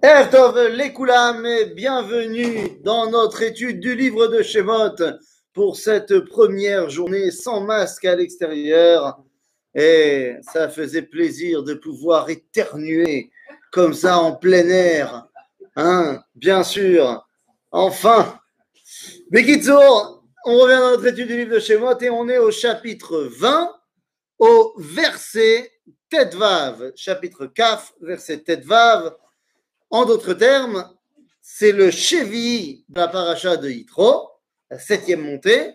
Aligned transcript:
Ertov 0.00 0.68
les 0.68 0.92
Koulam, 0.92 1.44
bienvenue 1.74 2.78
dans 2.84 3.10
notre 3.10 3.42
étude 3.42 3.80
du 3.80 3.96
livre 3.96 4.28
de 4.28 4.42
Shemot 4.42 4.96
pour 5.52 5.76
cette 5.76 6.20
première 6.20 6.88
journée 6.88 7.32
sans 7.32 7.60
masque 7.60 8.04
à 8.04 8.14
l'extérieur. 8.14 9.20
Et 9.74 10.36
ça 10.52 10.68
faisait 10.68 11.02
plaisir 11.02 11.64
de 11.64 11.74
pouvoir 11.74 12.30
éternuer 12.30 13.30
comme 13.72 13.92
ça 13.92 14.18
en 14.18 14.36
plein 14.36 14.68
air. 14.68 15.26
Hein, 15.76 16.22
bien 16.36 16.62
sûr. 16.62 17.26
Enfin. 17.72 18.38
Bekitsour, 19.30 20.24
on 20.44 20.58
revient 20.58 20.78
dans 20.78 20.90
notre 20.90 21.06
étude 21.06 21.28
du 21.28 21.36
livre 21.36 21.54
de 21.54 21.60
Shemot 21.60 21.98
et 22.00 22.10
on 22.10 22.28
est 22.28 22.38
au 22.38 22.52
chapitre 22.52 23.28
20, 23.38 23.74
au 24.38 24.74
verset 24.78 25.72
Tetvav, 26.08 26.92
chapitre 26.94 27.46
Kaf, 27.46 27.94
verset 28.00 28.38
Tetvav. 28.38 29.16
En 29.92 30.06
d'autres 30.06 30.32
termes, 30.32 30.90
c'est 31.42 31.70
le 31.70 31.90
Chevi 31.90 32.82
de 32.88 32.98
la 32.98 33.08
paracha 33.08 33.58
de 33.58 33.68
Yitro, 33.68 34.30
la 34.70 34.78
septième 34.78 35.20
montée. 35.20 35.74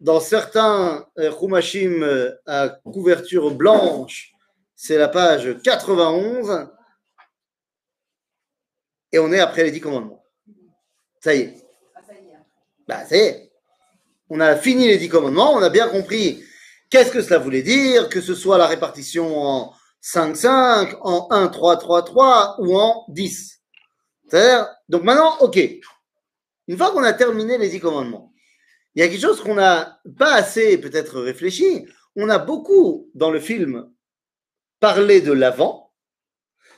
Dans 0.00 0.18
certains 0.18 1.06
Chumashim 1.16 2.02
euh, 2.02 2.32
à 2.44 2.70
couverture 2.84 3.54
blanche, 3.54 4.32
c'est 4.74 4.98
la 4.98 5.06
page 5.06 5.56
91. 5.62 6.68
Et 9.12 9.20
on 9.20 9.32
est 9.32 9.38
après 9.38 9.62
les 9.62 9.70
dix 9.70 9.80
commandements. 9.80 10.24
Ça 11.22 11.36
y 11.36 11.42
est. 11.42 11.54
Bah, 12.88 13.06
ça 13.06 13.16
y 13.16 13.20
est. 13.20 13.52
On 14.28 14.40
a 14.40 14.56
fini 14.56 14.88
les 14.88 14.98
dix 14.98 15.08
commandements, 15.08 15.52
on 15.52 15.62
a 15.62 15.70
bien 15.70 15.86
compris 15.88 16.42
qu'est-ce 16.90 17.12
que 17.12 17.22
cela 17.22 17.38
voulait 17.38 17.62
dire, 17.62 18.08
que 18.08 18.20
ce 18.20 18.34
soit 18.34 18.58
la 18.58 18.66
répartition 18.66 19.40
en 19.40 19.72
5-5, 20.04 20.98
en 21.00 21.28
1-3-3-3 21.30 22.56
ou 22.58 22.76
en 22.76 23.06
10. 23.08 23.62
C'est-à-dire, 24.28 24.68
donc 24.88 25.02
maintenant, 25.02 25.38
ok. 25.40 25.58
Une 26.68 26.76
fois 26.76 26.90
qu'on 26.90 27.02
a 27.02 27.14
terminé 27.14 27.56
les 27.56 27.68
dix 27.70 27.80
commandements, 27.80 28.32
il 28.94 29.00
y 29.00 29.02
a 29.02 29.08
quelque 29.08 29.20
chose 29.20 29.40
qu'on 29.40 29.54
n'a 29.54 30.00
pas 30.18 30.34
assez 30.34 30.78
peut-être 30.78 31.20
réfléchi. 31.20 31.86
On 32.16 32.28
a 32.28 32.38
beaucoup 32.38 33.10
dans 33.14 33.30
le 33.30 33.40
film 33.40 33.90
parlé 34.78 35.20
de 35.20 35.32
l'avant. 35.32 35.92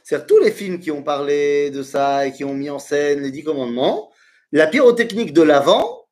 C'est-à-dire 0.03 0.27
tous 0.27 0.39
les 0.39 0.53
films 0.53 0.79
qui 0.79 0.93
ont 0.93 1.03
parlé 1.03 1.71
de 1.71 1.83
ça 1.83 2.27
et 2.27 2.33
qui 2.33 2.45
ont 2.45 2.55
mis 2.55 2.71
en 2.71 2.79
scène 2.79 3.23
les 3.23 3.33
dix 3.33 3.43
commandements, 3.43 4.13
la 4.53 4.69
pyrotechnique 4.69 5.33
de 5.33 5.43
l'avant, 5.43 6.07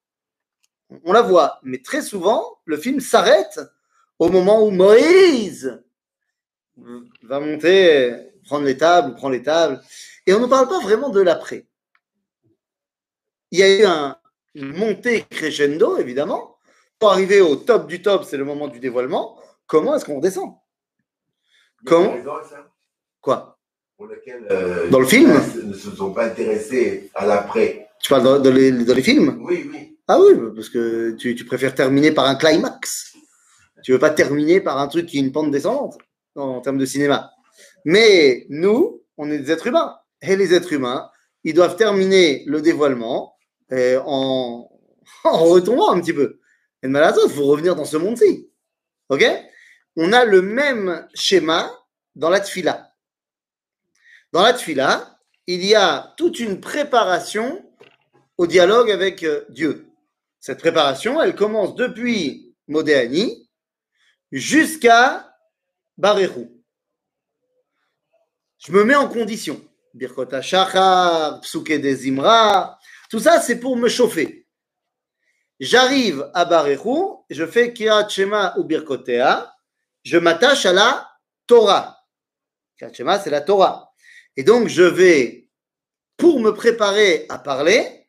on 1.04 1.12
la 1.12 1.22
voit. 1.22 1.60
Mais 1.62 1.78
très 1.78 2.02
souvent, 2.02 2.58
le 2.64 2.76
film 2.76 2.98
s'arrête 2.98 3.60
au 4.18 4.28
moment 4.28 4.64
où 4.64 4.70
Moïse 4.70 5.80
va 7.22 7.40
monter, 7.40 8.14
prendre 8.44 8.64
les 8.64 8.76
tables, 8.76 9.14
prend 9.14 9.28
les 9.28 9.42
tables. 9.42 9.80
Et 10.26 10.32
on 10.34 10.40
ne 10.40 10.46
parle 10.46 10.68
pas 10.68 10.80
vraiment 10.80 11.10
de 11.10 11.20
l'après. 11.20 11.66
Il 13.50 13.58
y 13.58 13.62
a 13.62 13.78
eu 13.78 13.84
un, 13.84 14.16
une 14.54 14.72
montée 14.72 15.24
crescendo, 15.30 15.98
évidemment. 15.98 16.56
Pour 16.98 17.12
arriver 17.12 17.40
au 17.40 17.56
top 17.56 17.86
du 17.86 18.02
top, 18.02 18.24
c'est 18.24 18.36
le 18.36 18.44
moment 18.44 18.68
du 18.68 18.80
dévoilement. 18.80 19.38
Comment 19.66 19.94
est-ce 19.94 20.04
qu'on 20.04 20.16
redescend? 20.16 20.54
Comment 21.84 22.16
Quoi? 23.20 23.58
Pour 23.96 24.06
lequel, 24.06 24.46
euh, 24.50 24.88
Dans 24.90 25.00
le 25.00 25.06
film? 25.06 25.32
Ne 25.64 25.72
se 25.74 25.90
sont 25.90 26.12
pas 26.12 26.26
intéressés 26.26 27.10
à 27.14 27.26
l'après. 27.26 27.88
Tu 28.00 28.08
parles 28.08 28.24
dans, 28.24 28.40
dans 28.40 28.52
les, 28.52 28.72
dans 28.72 28.94
les 28.94 29.02
films? 29.02 29.38
Oui, 29.42 29.70
oui. 29.72 29.98
Ah 30.08 30.18
oui, 30.20 30.34
parce 30.54 30.68
que 30.68 31.12
tu, 31.12 31.34
tu 31.34 31.44
préfères 31.44 31.74
terminer 31.74 32.12
par 32.12 32.26
un 32.26 32.34
climax. 32.34 33.14
Tu 33.82 33.92
veux 33.92 33.98
pas 33.98 34.10
terminer 34.10 34.60
par 34.60 34.78
un 34.78 34.88
truc 34.88 35.06
qui 35.06 35.18
est 35.18 35.20
une 35.20 35.32
pente 35.32 35.50
descendante 35.50 35.98
en 36.36 36.60
termes 36.60 36.78
de 36.78 36.86
cinéma. 36.86 37.32
Mais 37.84 38.46
nous, 38.48 39.02
on 39.16 39.30
est 39.30 39.38
des 39.38 39.50
êtres 39.50 39.66
humains. 39.66 39.98
Et 40.22 40.36
les 40.36 40.54
êtres 40.54 40.72
humains, 40.72 41.10
ils 41.44 41.54
doivent 41.54 41.76
terminer 41.76 42.44
le 42.46 42.60
dévoilement 42.62 43.36
euh, 43.72 44.00
en, 44.04 44.70
en 45.24 45.44
retombant 45.44 45.92
un 45.92 46.00
petit 46.00 46.12
peu. 46.12 46.40
Et 46.82 46.86
de 46.86 46.92
malade, 46.92 47.16
il 47.24 47.30
faut 47.30 47.46
revenir 47.46 47.76
dans 47.76 47.84
ce 47.84 47.96
monde-ci. 47.96 48.50
OK? 49.08 49.24
On 49.96 50.12
a 50.12 50.24
le 50.24 50.42
même 50.42 51.06
schéma 51.14 51.70
dans 52.16 52.30
la 52.30 52.40
tfila. 52.40 52.92
Dans 54.32 54.42
la 54.42 54.52
tfila, 54.52 55.18
il 55.46 55.64
y 55.64 55.74
a 55.74 56.14
toute 56.16 56.40
une 56.40 56.60
préparation 56.60 57.64
au 58.38 58.46
dialogue 58.46 58.90
avec 58.90 59.22
euh, 59.22 59.44
Dieu. 59.50 59.86
Cette 60.40 60.58
préparation, 60.58 61.22
elle 61.22 61.34
commence 61.34 61.74
depuis 61.74 62.54
Modéani 62.68 63.48
jusqu'à 64.32 65.33
Barechu. 65.96 66.48
Je 68.58 68.72
me 68.72 68.84
mets 68.84 68.94
en 68.94 69.08
condition. 69.08 69.60
Birkota 69.94 70.42
Shachar, 70.42 71.40
Psuke 71.40 71.80
des 71.80 72.08
Imra, 72.08 72.78
tout 73.08 73.20
ça 73.20 73.40
c'est 73.40 73.60
pour 73.60 73.76
me 73.76 73.88
chauffer. 73.88 74.48
J'arrive 75.60 76.28
à 76.34 76.44
Barechu, 76.44 77.22
je 77.30 77.46
fais 77.46 77.72
Kirat 77.72 78.08
Shema 78.08 78.54
ou 78.58 78.64
Birkotea, 78.64 79.54
je 80.02 80.18
m'attache 80.18 80.66
à 80.66 80.72
la 80.72 81.08
Torah. 81.46 81.96
Kirat 82.76 82.92
Shema 82.92 83.20
c'est 83.20 83.30
la 83.30 83.40
Torah. 83.40 83.92
Et 84.36 84.42
donc 84.42 84.66
je 84.66 84.82
vais, 84.82 85.48
pour 86.16 86.40
me 86.40 86.50
préparer 86.50 87.26
à 87.28 87.38
parler, 87.38 88.08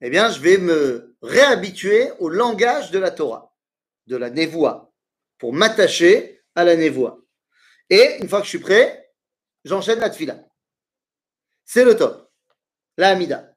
eh 0.00 0.10
bien 0.10 0.30
je 0.30 0.38
vais 0.38 0.58
me 0.58 1.16
réhabituer 1.22 2.12
au 2.20 2.28
langage 2.28 2.92
de 2.92 3.00
la 3.00 3.10
Torah, 3.10 3.52
de 4.06 4.16
la 4.16 4.30
Nevoa, 4.30 4.92
pour 5.38 5.52
m'attacher 5.52 6.39
à 6.54 6.64
la 6.64 6.76
Nevoa. 6.76 7.18
Et 7.88 8.18
une 8.20 8.28
fois 8.28 8.40
que 8.40 8.44
je 8.44 8.50
suis 8.50 8.58
prêt, 8.58 9.12
j'enchaîne 9.64 9.98
la 10.00 10.10
tfila. 10.10 10.38
C'est 11.64 11.84
le 11.84 11.96
top, 11.96 12.30
la 12.96 13.10
Hamida. 13.10 13.54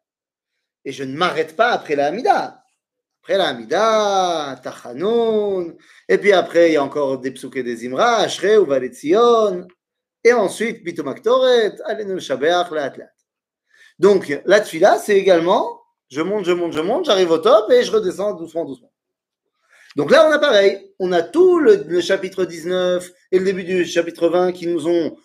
Et 0.85 0.91
je 0.91 1.03
ne 1.03 1.15
m'arrête 1.15 1.55
pas 1.55 1.71
après 1.71 1.95
la 1.95 2.07
Hamida. 2.07 2.63
Après 3.21 3.37
la 3.37 3.49
Hamida, 3.49 4.59
Tachanoun, 4.61 5.77
et 6.09 6.17
puis 6.17 6.33
après 6.33 6.69
il 6.69 6.73
y 6.73 6.77
a 6.77 6.83
encore 6.83 7.19
des 7.19 7.31
psuke 7.31 7.59
des 7.59 7.87
Imra, 7.87 8.17
Ashre 8.17 8.61
ou 8.61 8.65
Valetzion, 8.65 9.65
et 10.23 10.33
ensuite 10.33 10.83
Bitomaktoret, 10.83 11.81
Alenu 11.85 12.19
Shabeach, 12.19 12.69
la 12.71 12.83
Atlat. 12.83 13.13
Donc 13.97 14.41
la 14.45 14.59
tfila, 14.59 14.99
c'est 14.99 15.17
également, 15.17 15.81
je 16.09 16.21
monte, 16.21 16.45
je 16.45 16.51
monte, 16.51 16.73
je 16.73 16.81
monte, 16.81 17.05
j'arrive 17.05 17.31
au 17.31 17.37
top 17.37 17.71
et 17.71 17.83
je 17.83 17.91
redescends 17.91 18.33
doucement, 18.33 18.65
doucement. 18.65 18.92
Donc 19.95 20.09
là, 20.11 20.27
on 20.27 20.31
a 20.31 20.39
pareil. 20.39 20.91
On 20.99 21.11
a 21.11 21.21
tout 21.21 21.59
le, 21.59 21.83
le, 21.87 22.01
chapitre 22.01 22.45
19 22.45 23.09
et 23.31 23.39
le 23.39 23.45
début 23.45 23.63
du 23.63 23.85
chapitre 23.85 24.27
20 24.27 24.51
qui 24.51 24.67
nous 24.67 24.87
ont 24.87 25.15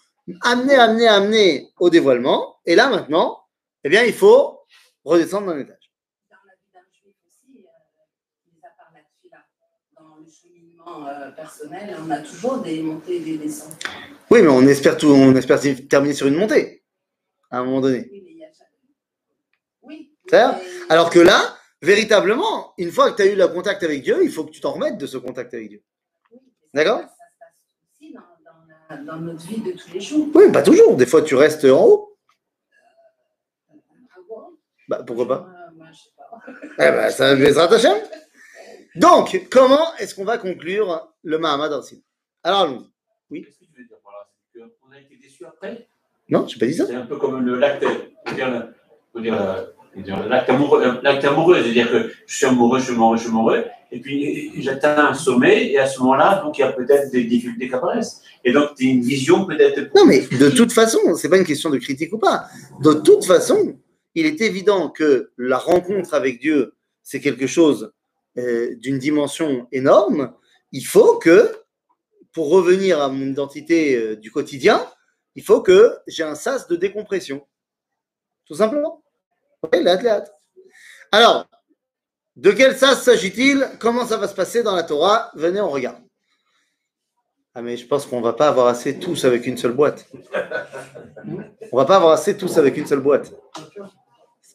amené, 0.43 0.75
amené, 0.75 1.07
amené 1.09 1.69
au 1.79 1.89
dévoilement. 1.91 2.57
Et 2.67 2.75
là, 2.75 2.91
maintenant, 2.91 3.39
eh 3.85 3.89
bien, 3.89 4.03
il 4.05 4.13
faut 4.13 4.61
redescendre 5.05 5.47
d'un 5.47 5.59
étage. 5.59 5.91
Dans 6.31 6.37
la 6.47 6.55
vie 6.55 6.71
d'un 6.75 6.81
juif 6.93 7.15
aussi, 7.27 7.65
euh, 7.65 8.53
mis 8.53 8.61
à 8.63 8.71
part 8.77 8.93
la 8.95 9.01
tfila, 9.01 9.39
dans 9.97 10.17
le 10.17 10.27
cheminement 10.31 11.09
euh, 11.09 11.31
personnel, 11.31 11.97
on 12.07 12.11
a 12.11 12.19
toujours 12.19 12.59
des 12.59 12.83
montées 12.83 13.17
et 13.17 13.21
des 13.21 13.39
descentes. 13.39 13.83
Oui, 14.31 14.43
mais 14.43 14.49
on 14.49 14.67
espère, 14.67 14.99
tout, 14.99 15.09
on 15.09 15.35
espère 15.35 15.61
terminer 15.89 16.15
sur 16.15 16.27
une 16.27 16.37
montée 16.37 16.85
à 17.51 17.61
un 17.61 17.65
moment 17.65 17.81
donné. 17.81 18.09
Oui, 18.13 18.23
mais 18.23 18.33
il 18.33 18.39
y 18.39 18.45
a 18.45 18.49
Oui. 19.83 20.13
Mais- 20.31 20.39
Alors 20.91 21.09
que 21.09 21.21
là, 21.21 21.58
véritablement, 21.83 22.73
une 22.79 22.91
fois 22.91 23.11
que 23.11 23.17
tu 23.17 23.23
as 23.23 23.27
eu 23.33 23.37
le 23.37 23.49
contact 23.49 23.83
avec 23.83 24.03
Dieu, 24.03 24.19
il 24.23 24.31
faut 24.31 24.45
que 24.45 24.51
tu 24.51 24.61
t'en 24.61 24.73
remettes 24.73 24.99
de 24.99 25.07
ce 25.07 25.17
contact 25.19 25.55
avec 25.55 25.69
Dieu. 25.69 25.83
Oui, 26.33 26.39
D'accord? 26.75 27.01
Ça 27.01 27.07
se 27.07 27.13
passe 27.39 27.55
aussi 28.01 28.13
dans, 28.13 28.21
dans 28.21 28.97
la- 28.97 28.97
dans 29.13 29.21
notre 29.21 29.47
vie 29.47 29.61
de 29.61 29.73
tous 29.73 29.93
les 29.93 30.01
jours. 30.01 30.29
Oui, 30.35 30.51
pas 30.53 30.63
toujours. 30.63 30.97
Des 30.97 31.07
fois, 31.07 31.23
tu 31.23 31.35
restes 31.35 31.65
en 31.65 31.85
haut. 31.87 32.17
Ah 33.71 33.75
bon 34.29 34.43
Bah, 34.89 35.03
pourquoi 35.07 35.29
pas? 35.29 35.41
Moi, 35.41 35.55
moi, 35.77 35.87
je 35.93 35.99
sais 35.99 36.11
pas. 36.17 36.85
Eh 36.87 36.91
ben, 36.93 37.11
ça 37.11 37.67
va 37.67 37.75
Hachem. 37.77 37.97
Donc, 38.97 39.47
comment 39.51 39.95
est-ce 39.97 40.15
qu'on 40.15 40.25
va 40.25 40.39
conclure 40.39 41.13
le 41.23 41.39
Mahamad 41.39 41.73
Arsin 41.73 41.97
Alors, 42.43 42.61
allons 42.63 42.87
Qu'est-ce 43.31 43.59
que 43.59 43.65
tu 43.67 43.83
veux 43.83 43.87
dire 43.87 43.99
par 44.03 44.13
là? 44.13 44.29
C'est 44.53 44.61
qu'on 44.81 44.91
a 44.93 44.99
été 44.99 45.17
déçus 45.17 45.45
après? 45.47 45.87
Non, 46.31 46.47
je 46.49 46.55
n'ai 46.55 46.61
pas 46.61 46.67
dit 46.67 46.75
ça. 46.75 46.87
C'est 46.87 46.95
un 46.95 47.07
peu 47.07 47.17
comme 47.17 47.41
le 47.45 47.57
l'acte, 47.57 47.85
faut 47.85 48.35
dire, 48.35 48.51
dire, 48.51 48.55
euh, 48.55 48.73
faut 49.13 49.21
dire 49.21 49.35
l'acte 50.07 50.51
amoureux, 50.51 50.83
euh, 50.83 51.01
l'acte 51.03 51.25
amoureux, 51.25 51.63
c'est-à-dire 51.63 51.91
que 51.91 52.13
je 52.27 52.37
suis 52.37 52.47
amoureux, 52.47 52.79
je 52.79 52.85
suis 52.85 52.95
amoureux, 52.95 53.17
je 53.17 53.23
suis 53.23 53.31
amoureux, 53.31 53.65
et 53.91 54.01
puis 54.01 54.53
j'atteins 54.63 55.09
un 55.09 55.15
sommet, 55.15 55.71
et 55.71 55.79
à 55.79 55.87
ce 55.87 56.01
moment-là, 56.01 56.43
donc 56.45 56.59
il 56.59 56.61
y 56.61 56.65
a 56.65 56.73
peut-être 56.73 57.11
des 57.11 57.25
difficultés 57.25 57.69
qui 57.69 57.75
apparaissent. 57.75 58.23
Et 58.45 58.53
donc, 58.53 58.75
tu 58.77 58.87
as 58.87 58.91
une 58.91 59.03
vision 59.03 59.45
peut-être. 59.47 59.95
Non, 59.95 60.05
mais 60.05 60.21
de 60.21 60.51
toute 60.51 60.73
façon, 60.73 60.99
c'est 61.17 61.29
pas 61.29 61.39
une 61.39 61.45
question 61.45 61.71
de 61.71 61.79
critique 61.79 62.13
ou 62.13 62.19
pas. 62.19 62.47
De 62.81 62.93
toute 62.95 63.25
façon, 63.25 63.77
il 64.15 64.27
est 64.27 64.41
évident 64.41 64.91
que 64.91 65.31
la 65.39 65.59
rencontre 65.59 66.15
avec 66.15 66.41
Dieu, 66.41 66.75
c'est 67.03 67.21
quelque 67.21 67.47
chose 67.47 67.93
euh, 68.37 68.75
d'une 68.77 68.99
dimension 68.99 69.67
énorme. 69.73 70.33
Il 70.73 70.85
faut 70.85 71.19
que, 71.19 71.53
pour 72.33 72.51
revenir 72.51 73.01
à 73.01 73.09
mon 73.09 73.27
identité 73.27 73.97
euh, 73.97 74.17
du 74.17 74.31
quotidien, 74.31 74.87
il 75.35 75.43
faut 75.43 75.61
que 75.61 75.97
j'ai 76.07 76.23
un 76.23 76.35
sas 76.35 76.69
de 76.69 76.77
décompression. 76.77 77.47
Tout 78.47 78.55
simplement. 78.55 79.03
Oui, 79.63 79.83
l'athlète. 79.83 80.31
Alors, 81.11 81.47
de 82.37 82.53
quel 82.53 82.77
sas 82.77 83.03
s'agit-il? 83.03 83.69
Comment 83.81 84.07
ça 84.07 84.17
va 84.17 84.29
se 84.29 84.35
passer 84.35 84.63
dans 84.63 84.77
la 84.77 84.85
Torah? 84.85 85.31
Venez, 85.35 85.61
on 85.61 85.71
regarde. 85.71 86.01
Ah, 87.55 87.63
mais 87.63 87.77
je 87.77 87.87
pense 87.87 88.07
qu'on 88.07 88.19
ne 88.21 88.25
va 88.25 88.35
pas 88.35 88.47
avoir 88.49 88.69
assez 88.69 89.01
tous 89.01 89.25
avec 89.25 89.45
une 89.47 89.57
seule 89.57 89.73
boîte. 89.73 90.07
On 91.73 91.77
va 91.77 91.85
pas 91.85 91.97
avoir 91.97 92.13
assez 92.13 92.37
tous 92.37 92.57
avec 92.59 92.77
une 92.77 92.87
seule 92.87 93.01
boîte. 93.01 93.33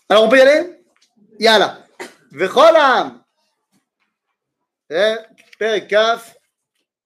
Alors, 0.08 0.24
on 0.24 0.30
peut 0.30 0.38
y 0.38 0.42
aller? 0.42 0.84
Yala. 1.40 1.84
Vecholam. 2.32 3.24
Eh, 4.90 5.16
Perikaf. 5.58 6.38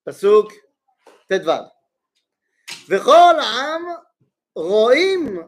Pasuk. 0.04 0.52
Tetval. 1.28 1.70
וכל 2.89 3.35
העם 3.39 3.85
רואים 4.55 5.41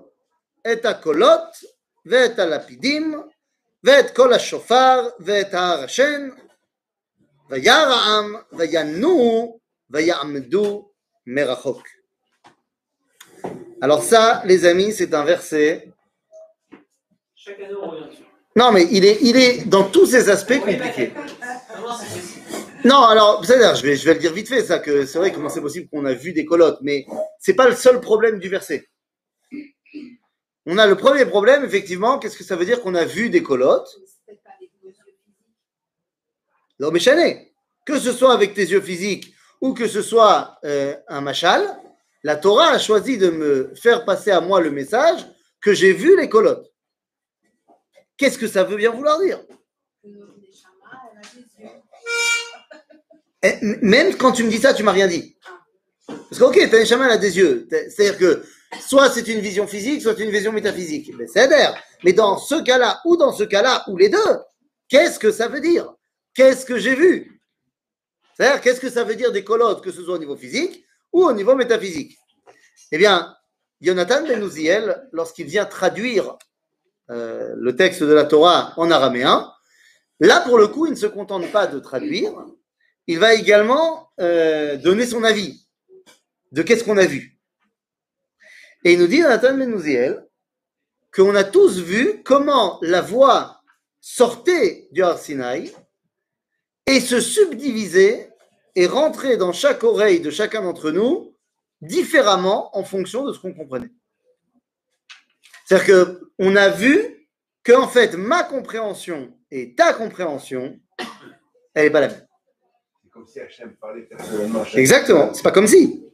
את 0.71 0.85
הקולות 0.85 1.57
ואת 2.05 2.39
הלפידים 2.39 3.21
ואת 3.83 4.15
קול 4.15 4.33
השופר 4.33 5.09
ואת 5.19 5.53
ההר 5.53 5.83
השן 5.83 6.29
וירא 7.49 7.93
העם 7.93 8.35
וינועו 8.51 9.59
ויעמדו 9.89 10.89
מרחוק. 11.27 11.87
Alors 13.81 14.01
ça, 14.01 14.41
les 14.45 14.65
amis, 14.65 14.93
c'est 14.93 15.13
un 15.13 15.25
verset. 15.25 15.91
Chaque 17.35 17.59
année, 17.59 17.75
on 17.75 17.89
revient 17.89 18.07
dessus. 18.09 18.23
Non, 18.55 18.71
mais 18.71 18.87
il 18.91 19.03
est, 19.03 19.17
il 19.21 19.35
est 19.35 19.65
dans 19.65 19.89
tous 19.89 20.05
ses 20.05 20.29
aspects 20.29 20.59
compliqués. 20.59 21.11
Non, 22.84 23.02
alors, 23.02 23.42
je 23.42 23.82
vais, 23.82 23.96
je 23.96 24.04
vais 24.04 24.14
le 24.14 24.20
dire 24.20 24.32
vite 24.32 24.48
fait, 24.48 24.62
ça, 24.62 24.78
que 24.78 25.04
c'est 25.04 25.18
vrai, 25.18 25.32
comment 25.32 25.48
c'est 25.48 25.60
possible 25.60 25.88
qu'on 25.88 26.04
a 26.04 26.14
vu 26.14 26.32
des 26.32 26.44
colottes, 26.44 26.78
mais 26.82 27.06
c'est 27.40 27.54
pas 27.54 27.68
le 27.68 27.74
seul 27.74 28.00
problème 28.00 28.38
du 28.38 28.48
verset. 28.48 28.88
On 30.64 30.78
a 30.78 30.86
le 30.86 30.96
premier 30.96 31.24
problème, 31.26 31.64
effectivement, 31.64 32.18
qu'est-ce 32.18 32.36
que 32.36 32.44
ça 32.44 32.54
veut 32.54 32.64
dire 32.64 32.80
qu'on 32.80 32.94
a 32.94 33.04
vu 33.04 33.30
des 33.30 33.42
colottes? 33.42 33.88
Non, 36.78 36.90
mais 36.92 37.00
que 37.84 37.98
ce 37.98 38.12
soit 38.12 38.32
avec 38.32 38.54
tes 38.54 38.66
yeux 38.66 38.80
physiques 38.80 39.34
ou 39.60 39.74
que 39.74 39.88
ce 39.88 40.02
soit 40.02 40.58
euh, 40.64 40.94
un 41.08 41.20
machal, 41.20 41.66
la 42.22 42.36
Torah 42.36 42.70
a 42.70 42.78
choisi 42.78 43.18
de 43.18 43.30
me 43.30 43.74
faire 43.74 44.04
passer 44.04 44.30
à 44.30 44.40
moi 44.40 44.60
le 44.60 44.70
message 44.70 45.26
que 45.60 45.72
j'ai 45.72 45.92
vu 45.92 46.16
les 46.16 46.28
colottes. 46.28 46.70
Qu'est-ce 48.16 48.38
que 48.38 48.46
ça 48.46 48.62
veut 48.62 48.76
bien 48.76 48.90
vouloir 48.90 49.18
dire? 49.20 49.40
Même 53.42 54.16
quand 54.16 54.32
tu 54.32 54.44
me 54.44 54.50
dis 54.50 54.58
ça, 54.58 54.74
tu 54.74 54.82
m'as 54.82 54.92
rien 54.92 55.06
dit. 55.06 55.36
Parce 56.06 56.38
que, 56.38 56.44
ok, 56.44 56.70
ta 56.70 57.04
a 57.04 57.16
des 57.18 57.36
yeux. 57.36 57.68
C'est-à-dire 57.70 58.18
que 58.18 58.42
soit 58.80 59.10
c'est 59.10 59.28
une 59.28 59.40
vision 59.40 59.66
physique, 59.66 60.02
soit 60.02 60.18
une 60.18 60.30
vision 60.30 60.52
métaphysique. 60.52 61.12
Mais 61.18 61.26
c'est. 61.26 61.48
Mais 62.04 62.12
dans 62.12 62.38
ce 62.38 62.56
cas-là, 62.62 63.00
ou 63.04 63.16
dans 63.16 63.32
ce 63.32 63.44
cas-là, 63.44 63.84
ou 63.88 63.96
les 63.96 64.08
deux, 64.08 64.38
qu'est-ce 64.88 65.18
que 65.18 65.30
ça 65.30 65.48
veut 65.48 65.60
dire? 65.60 65.92
Qu'est-ce 66.34 66.64
que 66.64 66.78
j'ai 66.78 66.94
vu? 66.94 67.40
C'est-à-dire, 68.34 68.60
qu'est-ce 68.60 68.80
que 68.80 68.90
ça 68.90 69.04
veut 69.04 69.16
dire 69.16 69.32
des 69.32 69.44
colottes, 69.44 69.82
que 69.82 69.90
ce 69.90 70.02
soit 70.02 70.14
au 70.14 70.18
niveau 70.18 70.36
physique 70.36 70.84
ou 71.12 71.24
au 71.24 71.32
niveau 71.32 71.54
métaphysique? 71.54 72.16
Eh 72.92 72.98
bien, 72.98 73.34
Jonathan 73.80 74.22
Ben 74.26 74.42
Uziel, 74.42 75.08
lorsqu'il 75.12 75.46
vient 75.46 75.64
traduire 75.64 76.36
euh, 77.10 77.54
le 77.56 77.76
texte 77.76 78.02
de 78.02 78.12
la 78.12 78.24
Torah 78.24 78.72
en 78.76 78.90
araméen, 78.90 79.52
là, 80.20 80.40
pour 80.40 80.58
le 80.58 80.68
coup, 80.68 80.86
il 80.86 80.92
ne 80.92 80.96
se 80.96 81.06
contente 81.06 81.50
pas 81.50 81.66
de 81.66 81.78
traduire, 81.78 82.32
il 83.08 83.18
va 83.18 83.34
également 83.34 84.10
euh, 84.20 84.76
donner 84.76 85.06
son 85.06 85.24
avis 85.24 85.66
de 86.52 86.62
qu'est-ce 86.62 86.84
qu'on 86.84 86.98
a 86.98 87.06
vu. 87.06 87.38
Et 88.84 88.92
il 88.92 88.98
nous 89.00 89.06
dit, 89.06 89.20
Nathan 89.20 89.56
Benouziel, 89.56 90.26
qu'on 91.12 91.34
a 91.34 91.42
tous 91.42 91.80
vu 91.80 92.22
comment 92.22 92.78
la 92.82 93.00
voix 93.00 93.62
sortait 94.00 94.88
du 94.92 95.02
Har 95.02 95.18
Sinaï 95.18 95.72
et 96.86 97.00
se 97.00 97.20
subdivisait 97.20 98.30
et 98.76 98.86
rentrait 98.86 99.38
dans 99.38 99.52
chaque 99.52 99.82
oreille 99.84 100.20
de 100.20 100.30
chacun 100.30 100.62
d'entre 100.62 100.90
nous 100.90 101.34
différemment 101.80 102.76
en 102.76 102.84
fonction 102.84 103.24
de 103.24 103.32
ce 103.32 103.38
qu'on 103.38 103.54
comprenait. 103.54 103.90
C'est-à-dire 105.64 106.18
qu'on 106.38 106.56
a 106.56 106.68
vu 106.68 107.28
que 107.64 107.72
en 107.72 107.88
fait 107.88 108.14
ma 108.14 108.42
compréhension 108.42 109.34
et 109.50 109.74
ta 109.74 109.94
compréhension, 109.94 110.78
elle 111.74 111.84
n'est 111.84 111.90
pas 111.90 112.00
la 112.00 112.08
même. 112.08 112.27
C'est 113.18 113.24
comme 113.24 113.26
si 113.26 113.40
Hachem 113.40 113.74
parlait 113.76 114.02
personnellement. 114.02 114.60
à 114.60 114.64
chaque- 114.64 114.76
Exactement, 114.78 115.34
c'est 115.34 115.42
pas 115.42 115.50
comme 115.50 115.66
si. 115.66 116.04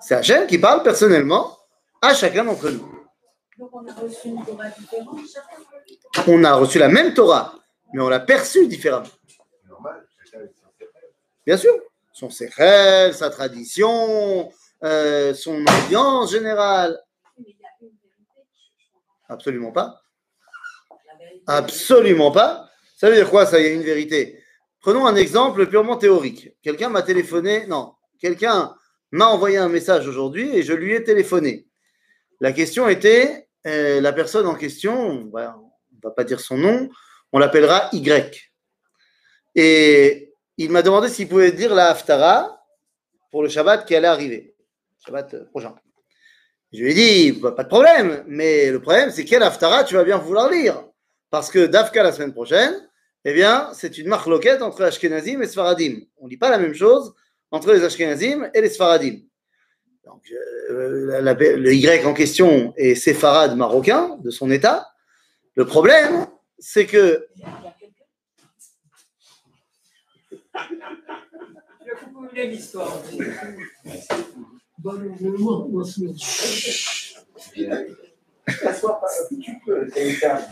C'est 0.00 0.14
Hachem 0.14 0.46
qui 0.46 0.58
parle 0.58 0.82
personnellement 0.82 1.58
à 2.00 2.14
chacun 2.14 2.44
d'entre 2.44 2.70
nous. 2.70 2.90
Donc 3.58 3.70
on 3.72 3.86
a 3.86 3.92
reçu 3.94 4.28
une 4.28 4.44
Torah 4.44 4.68
différente 4.68 5.18
chacun. 5.32 6.24
On 6.30 6.44
a 6.44 6.54
reçu 6.54 6.78
la 6.78 6.88
même 6.88 7.14
Torah, 7.14 7.54
mais 7.92 8.02
on 8.02 8.08
l'a 8.08 8.20
perçue 8.20 8.66
différemment. 8.66 9.06
Normal. 9.68 10.06
Bien 11.46 11.56
sûr, 11.56 11.74
son 12.12 12.30
sechel, 12.30 13.14
sa 13.14 13.30
tradition, 13.30 14.50
euh, 14.82 15.34
son 15.34 15.64
ambiance 15.66 16.30
générale. 16.32 17.00
Absolument 19.28 19.72
pas. 19.72 20.00
Absolument 21.46 22.30
pas. 22.30 22.68
Ça 22.96 23.08
veut 23.10 23.16
dire 23.16 23.30
quoi, 23.30 23.46
ça, 23.46 23.58
il 23.60 23.66
y 23.66 23.68
a 23.68 23.72
une 23.72 23.82
vérité? 23.82 24.42
Prenons 24.84 25.06
un 25.06 25.16
exemple 25.16 25.66
purement 25.66 25.96
théorique. 25.96 26.50
Quelqu'un 26.60 26.90
m'a 26.90 27.00
téléphoné, 27.00 27.66
non, 27.68 27.94
quelqu'un 28.20 28.74
m'a 29.12 29.28
envoyé 29.28 29.56
un 29.56 29.70
message 29.70 30.06
aujourd'hui 30.06 30.54
et 30.54 30.62
je 30.62 30.74
lui 30.74 30.92
ai 30.92 31.02
téléphoné. 31.02 31.66
La 32.38 32.52
question 32.52 32.86
était, 32.86 33.48
euh, 33.66 34.02
la 34.02 34.12
personne 34.12 34.46
en 34.46 34.54
question, 34.54 35.26
voilà, 35.30 35.56
on 35.58 35.96
ne 35.96 36.00
va 36.02 36.10
pas 36.10 36.22
dire 36.22 36.38
son 36.38 36.58
nom, 36.58 36.90
on 37.32 37.38
l'appellera 37.38 37.88
Y. 37.94 38.52
Et 39.54 40.34
il 40.58 40.70
m'a 40.70 40.82
demandé 40.82 41.08
s'il 41.08 41.28
pouvait 41.28 41.52
dire 41.52 41.74
la 41.74 41.88
Haftara 41.88 42.62
pour 43.30 43.42
le 43.42 43.48
Shabbat 43.48 43.86
qui 43.86 43.96
allait 43.96 44.06
arriver, 44.06 44.54
Shabbat 45.06 45.48
prochain. 45.48 45.74
Je 46.74 46.82
lui 46.82 46.90
ai 46.90 46.94
dit, 46.94 47.40
bah, 47.40 47.52
pas 47.52 47.64
de 47.64 47.68
problème, 47.68 48.22
mais 48.26 48.70
le 48.70 48.82
problème 48.82 49.10
c'est 49.10 49.24
quelle 49.24 49.44
Haftara 49.44 49.84
tu 49.84 49.94
vas 49.94 50.04
bien 50.04 50.18
vouloir 50.18 50.50
lire? 50.50 50.84
Parce 51.30 51.50
que 51.50 51.64
Dafka 51.64 52.02
la 52.02 52.12
semaine 52.12 52.34
prochaine, 52.34 52.86
eh 53.24 53.32
bien, 53.32 53.70
c'est 53.72 53.96
une 53.98 54.08
marque 54.08 54.26
loquette 54.26 54.62
entre 54.62 54.82
Ashkenazim 54.84 55.40
et 55.42 55.46
Sfaradim. 55.46 56.00
On 56.18 56.24
ne 56.24 56.30
dit 56.30 56.36
pas 56.36 56.50
la 56.50 56.58
même 56.58 56.74
chose 56.74 57.14
entre 57.50 57.72
les 57.72 57.82
Ashkenazim 57.84 58.50
et 58.52 58.60
les 58.60 58.68
Sfaradim. 58.68 59.20
Donc, 60.04 60.22
euh, 60.70 61.06
la- 61.06 61.20
la- 61.22 61.34
le 61.34 61.74
Y 61.74 62.04
en 62.06 62.12
question 62.14 62.74
est 62.76 62.94
séfarade 62.94 63.56
marocain 63.56 64.18
de 64.22 64.30
son 64.30 64.50
état. 64.50 64.88
Le 65.54 65.64
problème, 65.64 66.26
c'est 66.58 66.86
que. 66.86 67.26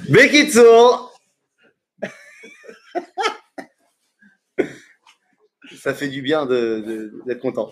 Bekitsour 0.09 1.12
Ça 5.81 5.95
fait 5.95 6.09
du 6.09 6.23
bien 6.23 6.45
de- 6.47 6.81
de- 6.87 7.13
d'être 7.27 7.41
content. 7.41 7.71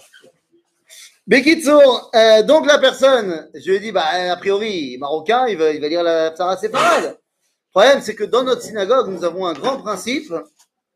Bekitsour, 1.26 2.10
euh, 2.14 2.42
donc 2.42 2.66
la 2.66 2.78
personne, 2.78 3.48
je 3.54 3.68
lui 3.70 3.76
ai 3.76 3.80
dit, 3.80 3.92
bah, 3.92 4.04
a 4.06 4.36
priori, 4.36 4.96
marocain, 4.98 5.46
il 5.46 5.56
va, 5.58 5.70
il 5.70 5.80
va 5.80 5.88
lire 5.88 6.02
la 6.02 6.34
Sarah 6.34 6.56
séfarade. 6.56 7.04
Le 7.04 7.70
problème, 7.70 8.00
c'est 8.00 8.14
que 8.16 8.24
dans 8.24 8.42
notre 8.42 8.62
synagogue, 8.62 9.08
nous 9.08 9.22
avons 9.24 9.46
un 9.46 9.52
grand 9.52 9.76
principe, 9.80 10.32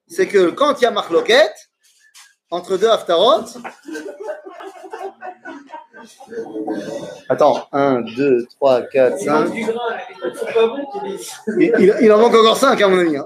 c'est 0.08 0.26
que 0.26 0.50
quand 0.50 0.80
il 0.80 0.84
y 0.84 0.86
a 0.86 0.90
marloquette, 0.90 1.54
entre 2.50 2.76
deux 2.76 2.88
haftarot, 2.88 3.44
Attends, 7.28 7.66
1, 7.72 8.02
2, 8.16 8.46
3, 8.56 8.82
4, 8.82 9.16
Il 9.20 9.24
5. 9.24 9.32
manque 9.44 9.52
du 9.54 9.64
grain, 9.64 9.90
là. 9.90 10.00
Il 12.00 12.12
en 12.12 12.18
manque 12.18 12.34
encore 12.34 12.56
5, 12.58 12.80
hein, 12.82 12.88
mon 12.88 12.98
ami. 12.98 13.16
Hein. 13.16 13.24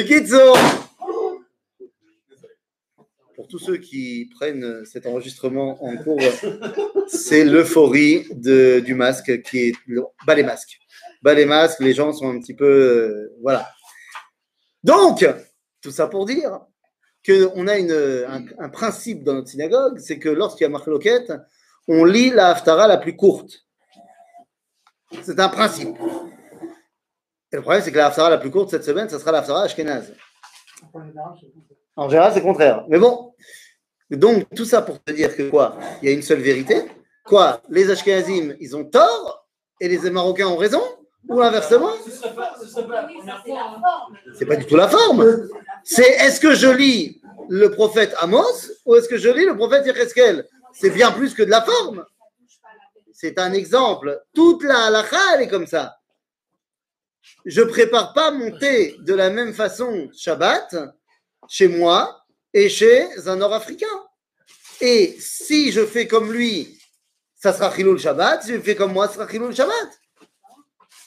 Kitso 0.00 0.54
Pour 3.36 3.46
tous 3.46 3.58
ceux 3.58 3.76
qui 3.76 4.30
prennent 4.34 4.84
cet 4.86 5.06
enregistrement 5.06 5.84
en 5.84 5.96
cours, 5.98 6.18
c'est 7.08 7.44
l'euphorie 7.44 8.26
du 8.32 8.94
masque 8.94 9.42
qui 9.42 9.68
est. 9.68 9.74
Bas 10.26 10.34
les 10.34 10.44
masques. 10.44 10.78
Bas 11.22 11.34
les 11.34 11.44
masques, 11.44 11.80
les 11.80 11.92
gens 11.92 12.12
sont 12.12 12.30
un 12.30 12.40
petit 12.40 12.54
peu. 12.54 12.64
euh, 12.64 13.36
voilà. 13.42 13.68
Donc, 14.82 15.26
tout 15.82 15.90
ça 15.90 16.06
pour 16.08 16.24
dire 16.24 16.60
qu'on 17.24 17.68
a 17.68 17.74
un, 17.74 18.68
principe 18.70 19.22
dans 19.22 19.34
notre 19.34 19.48
synagogue, 19.48 19.98
c'est 19.98 20.18
que 20.18 20.28
lorsqu'il 20.28 20.64
y 20.64 20.66
a 20.66 20.70
marque 20.70 20.86
loquette, 20.86 21.32
on 21.86 22.04
lit 22.04 22.30
la 22.30 22.48
haftara 22.48 22.88
la 22.88 22.96
plus 22.96 23.14
courte. 23.14 23.66
C'est 25.22 25.38
un 25.38 25.48
principe. 25.48 25.96
Et 27.52 27.56
le 27.56 27.62
problème, 27.62 27.82
c'est 27.82 27.92
que 27.92 27.98
la 27.98 28.30
la 28.30 28.38
plus 28.38 28.50
courte 28.50 28.70
cette 28.70 28.84
semaine, 28.84 29.08
ça 29.08 29.18
sera 29.18 29.30
la 29.32 29.40
Ashkenaz. 29.40 30.12
En 31.96 32.08
général, 32.08 32.32
c'est 32.32 32.40
le 32.40 32.44
contraire. 32.44 32.84
Mais 32.88 32.98
bon, 32.98 33.34
donc 34.10 34.46
tout 34.54 34.64
ça 34.64 34.80
pour 34.80 35.02
te 35.02 35.12
dire 35.12 35.36
que 35.36 35.50
quoi? 35.50 35.76
Il 36.00 36.08
y 36.08 36.12
a 36.12 36.14
une 36.14 36.22
seule 36.22 36.40
vérité. 36.40 36.82
Quoi? 37.24 37.60
Les 37.68 37.90
Ashkenazim, 37.90 38.56
ils 38.58 38.74
ont 38.74 38.84
tort 38.84 39.46
et 39.80 39.88
les 39.88 40.10
Marocains 40.10 40.46
ont 40.46 40.56
raison? 40.56 40.82
Ou 41.28 41.40
inversement? 41.40 41.92
Ce 42.04 42.10
ce 42.10 42.18
c'est 44.34 44.46
pas 44.46 44.56
du 44.56 44.66
tout 44.66 44.76
la 44.76 44.88
forme. 44.88 45.48
C'est 45.84 46.10
est-ce 46.10 46.40
que 46.40 46.54
je 46.54 46.68
lis 46.68 47.20
le 47.48 47.70
prophète 47.70 48.14
Amos 48.20 48.70
ou 48.86 48.96
est-ce 48.96 49.08
que 49.08 49.18
je 49.18 49.28
lis 49.28 49.44
le 49.44 49.56
prophète 49.56 49.86
Yecheskel 49.86 50.48
C'est 50.72 50.90
bien 50.90 51.12
plus 51.12 51.34
que 51.34 51.42
de 51.42 51.50
la 51.50 51.62
forme. 51.62 52.04
C'est 53.12 53.38
un 53.38 53.52
exemple. 53.52 54.20
Toute 54.34 54.64
la 54.64 54.86
halakha, 54.86 55.16
elle 55.34 55.42
est 55.42 55.48
comme 55.48 55.66
ça. 55.66 55.96
Je 57.44 57.62
prépare 57.62 58.12
pas 58.12 58.30
mon 58.30 58.56
thé 58.56 58.96
de 59.00 59.14
la 59.14 59.30
même 59.30 59.52
façon 59.52 60.08
Shabbat 60.16 60.76
chez 61.48 61.68
moi 61.68 62.24
et 62.54 62.68
chez 62.68 63.06
un 63.26 63.36
Nord-Africain. 63.36 63.86
Et 64.80 65.16
si 65.18 65.72
je 65.72 65.84
fais 65.84 66.06
comme 66.06 66.32
lui, 66.32 66.78
ça 67.34 67.52
sera 67.52 67.74
Chilul 67.74 67.98
Shabbat. 67.98 68.42
Si 68.42 68.52
je 68.52 68.60
fais 68.60 68.76
comme 68.76 68.92
moi, 68.92 69.08
ça 69.08 69.14
sera 69.14 69.28
Chilul 69.28 69.54
Shabbat. 69.54 69.88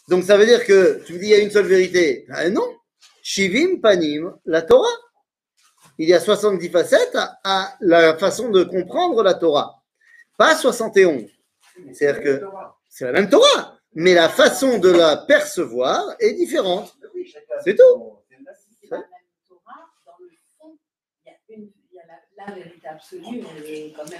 Donc 0.08 0.24
ça 0.24 0.38
veut 0.38 0.46
dire 0.46 0.66
que 0.66 1.04
tu 1.06 1.14
me 1.14 1.20
dis 1.20 1.26
il 1.26 1.32
y 1.32 1.34
a 1.34 1.40
une 1.40 1.52
seule 1.52 1.66
vérité. 1.66 2.26
Ben 2.28 2.54
non. 2.54 2.68
Shivim 3.24 3.80
Panim, 3.82 4.36
la 4.46 4.62
Torah. 4.62 4.88
Il 5.98 6.10
y 6.10 6.14
a 6.14 6.20
70 6.20 6.70
facettes 6.70 7.16
à, 7.16 7.40
à 7.44 7.78
la 7.80 8.18
façon 8.18 8.50
de 8.50 8.64
comprendre 8.64 9.24
la 9.24 9.34
Torah. 9.34 9.82
Pas 10.38 10.56
71. 10.56 11.24
C'est-à-dire 11.94 12.22
que 12.22 12.42
c'est 12.90 13.06
la 13.06 13.14
même 13.14 13.30
Torah, 13.30 13.75
mais 13.96 14.14
la 14.14 14.30
façon 14.30 14.78
de 14.80 14.90
la 14.90 15.18
percevoir 15.18 16.16
est 16.20 16.34
différente. 16.34 16.96
C'est 17.64 17.76
tout. 17.76 18.20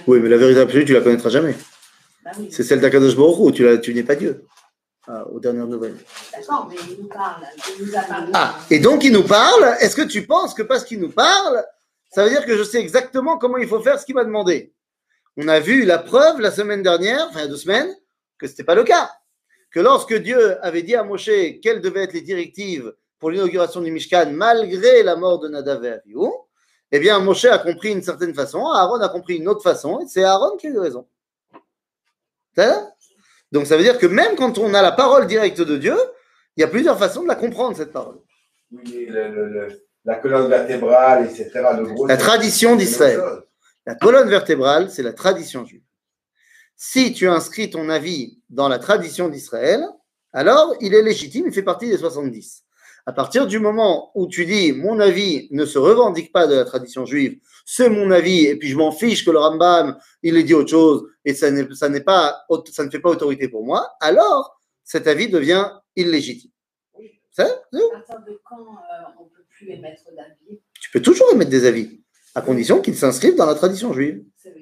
Oui, 0.06 0.20
mais 0.20 0.28
la 0.28 0.36
vérité 0.36 0.60
absolue, 0.60 0.84
tu 0.84 0.92
la 0.92 1.00
connaîtras 1.00 1.28
jamais. 1.30 1.54
Bah 2.24 2.30
C'est 2.50 2.62
celle 2.62 2.80
d'Akadosh 2.80 3.16
Baruch 3.16 3.54
tu, 3.54 3.64
la- 3.64 3.78
tu 3.78 3.94
n'es 3.94 4.02
pas 4.02 4.14
Dieu. 4.16 4.44
Ah, 5.08 5.24
aux 5.28 5.38
dernières 5.38 5.66
nouvelles. 5.68 5.96
D'accord, 6.32 6.66
mais 6.68 6.76
il 6.90 7.02
nous 7.02 7.08
parle, 7.08 7.42
il 7.78 7.86
nous 7.86 7.96
a 7.96 8.00
parlé. 8.02 8.32
Ah, 8.34 8.58
et 8.70 8.80
donc 8.80 9.04
il 9.04 9.12
nous 9.12 9.22
parle. 9.22 9.76
Est-ce 9.80 9.94
que 9.94 10.02
tu 10.02 10.26
penses 10.26 10.52
que 10.52 10.62
parce 10.62 10.84
qu'il 10.84 10.98
nous 10.98 11.10
parle, 11.12 11.64
ça 12.10 12.24
veut 12.24 12.30
dire 12.30 12.44
que 12.44 12.56
je 12.56 12.64
sais 12.64 12.80
exactement 12.80 13.38
comment 13.38 13.56
il 13.58 13.68
faut 13.68 13.80
faire 13.80 14.00
ce 14.00 14.04
qu'il 14.06 14.16
m'a 14.16 14.24
demandé? 14.24 14.72
On 15.36 15.46
a 15.46 15.60
vu 15.60 15.84
la 15.84 15.98
preuve 15.98 16.40
la 16.40 16.50
semaine 16.50 16.82
dernière, 16.82 17.26
enfin 17.28 17.40
il 17.40 17.42
y 17.42 17.44
a 17.44 17.48
deux 17.48 17.56
semaines, 17.56 17.94
que 18.38 18.46
ce 18.48 18.52
n'était 18.52 18.64
pas 18.64 18.74
le 18.74 18.82
cas. 18.82 19.10
Que 19.70 19.80
lorsque 19.80 20.14
Dieu 20.14 20.64
avait 20.64 20.82
dit 20.82 20.94
à 20.94 21.02
Moshe 21.02 21.30
quelles 21.62 21.80
devaient 21.80 22.04
être 22.04 22.12
les 22.14 22.22
directives 22.22 22.94
pour 23.18 23.30
l'inauguration 23.30 23.80
du 23.80 23.90
Mishkan, 23.90 24.30
malgré 24.32 25.02
la 25.02 25.16
mort 25.16 25.38
de 25.38 25.48
Nadav 25.48 25.84
et 25.84 25.92
Abihu, 25.92 26.28
eh 26.92 26.98
bien 26.98 27.18
Moshe 27.18 27.46
a 27.46 27.58
compris 27.58 27.90
une 27.92 28.02
certaine 28.02 28.34
façon, 28.34 28.64
Aaron 28.66 29.00
a 29.00 29.08
compris 29.08 29.36
une 29.36 29.48
autre 29.48 29.62
façon, 29.62 30.00
et 30.00 30.06
c'est 30.06 30.22
Aaron 30.24 30.56
qui 30.56 30.66
a 30.68 30.70
eu 30.70 30.78
raison. 30.78 31.06
Donc 33.52 33.66
ça 33.66 33.76
veut 33.76 33.82
dire 33.82 33.98
que 33.98 34.06
même 34.06 34.34
quand 34.36 34.58
on 34.58 34.72
a 34.74 34.82
la 34.82 34.92
parole 34.92 35.26
directe 35.26 35.60
de 35.60 35.76
Dieu, 35.76 35.96
il 36.56 36.60
y 36.60 36.64
a 36.64 36.68
plusieurs 36.68 36.98
façons 36.98 37.22
de 37.22 37.28
la 37.28 37.34
comprendre, 37.34 37.76
cette 37.76 37.92
parole. 37.92 38.18
Oui, 38.72 39.06
le- 39.08 39.28
le- 39.28 39.48
le- 39.48 39.82
la 40.04 40.16
colonne 40.16 40.48
vertébrale, 40.48 41.26
etc. 41.26 41.50
Le 41.76 41.84
gros, 41.84 42.06
La 42.06 42.16
tradition 42.16 42.76
d'Israël. 42.76 43.20
La 43.84 43.94
colonne 43.94 44.28
vertébrale, 44.28 44.90
c'est 44.90 45.02
la 45.02 45.12
tradition 45.12 45.64
juive. 45.64 45.82
Si 46.76 47.12
tu 47.12 47.26
inscris 47.28 47.70
ton 47.70 47.88
avis 47.88 48.38
dans 48.50 48.68
la 48.68 48.78
tradition 48.78 49.28
d'Israël, 49.28 49.84
alors 50.32 50.74
il 50.80 50.92
est 50.94 51.02
légitime, 51.02 51.46
il 51.46 51.52
fait 51.52 51.62
partie 51.62 51.88
des 51.88 51.96
70. 51.98 52.64
À 53.06 53.12
partir 53.12 53.46
du 53.46 53.58
moment 53.60 54.10
où 54.14 54.26
tu 54.26 54.44
dis 54.44 54.72
mon 54.72 54.98
avis 55.00 55.48
ne 55.52 55.64
se 55.64 55.78
revendique 55.78 56.32
pas 56.32 56.46
de 56.46 56.54
la 56.54 56.64
tradition 56.64 57.06
juive, 57.06 57.38
c'est 57.64 57.88
mon 57.88 58.10
avis, 58.10 58.46
et 58.46 58.56
puis 58.56 58.68
je 58.68 58.76
m'en 58.76 58.92
fiche 58.92 59.24
que 59.24 59.30
le 59.30 59.38
Rambam, 59.38 59.96
il 60.22 60.36
ait 60.36 60.42
dit 60.42 60.54
autre 60.54 60.70
chose, 60.70 61.04
et 61.24 61.32
ça, 61.34 61.50
n'est- 61.50 61.72
ça, 61.74 61.88
n'est 61.88 62.00
pas, 62.02 62.44
ça 62.72 62.84
ne 62.84 62.90
fait 62.90 62.98
pas 63.00 63.10
autorité 63.10 63.48
pour 63.48 63.64
moi, 63.64 63.88
alors 64.00 64.60
cet 64.84 65.06
avis 65.06 65.28
devient 65.28 65.70
illégitime. 65.94 66.50
À 67.38 67.44
partir 68.06 68.20
de 68.26 68.40
quand 68.44 68.56
euh, 68.60 69.20
on 69.20 69.24
peut 69.24 69.44
plus 69.50 69.70
émettre 69.70 70.02
d'avis? 70.16 70.58
Tu 70.80 70.90
peux 70.90 71.00
toujours 71.02 71.30
émettre 71.32 71.50
des 71.50 71.64
avis, 71.66 72.00
à 72.34 72.40
condition 72.42 72.80
qu'ils 72.82 72.96
s'inscrivent 72.96 73.36
dans 73.36 73.46
la 73.46 73.54
tradition 73.54 73.92
juive. 73.92 74.24
Ça 74.36 74.50
veut 74.50 74.60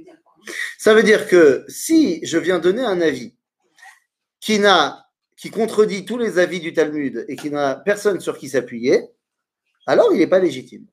Ça 0.79 0.95
veut 0.95 1.03
dire 1.03 1.29
que 1.29 1.65
si 1.69 2.25
je 2.25 2.39
viens 2.39 2.59
donner 2.59 2.83
un 2.83 3.01
avis 3.01 3.35
qui 4.41 4.61
contredit 5.51 6.05
tous 6.05 6.19
les 6.19 6.39
avis 6.39 6.61
du 6.61 6.73
Talmud 6.73 7.25
et 7.29 7.37
qui 7.37 7.51
n'a 7.51 7.77
personne 7.77 8.21
sur 8.21 8.39
qui 8.39 8.49
s'appuyer, 8.49 9.09
alors 9.87 10.13
il 10.13 10.19
n'est 10.19 10.27
pas 10.27 10.39
légitime. 10.39 10.87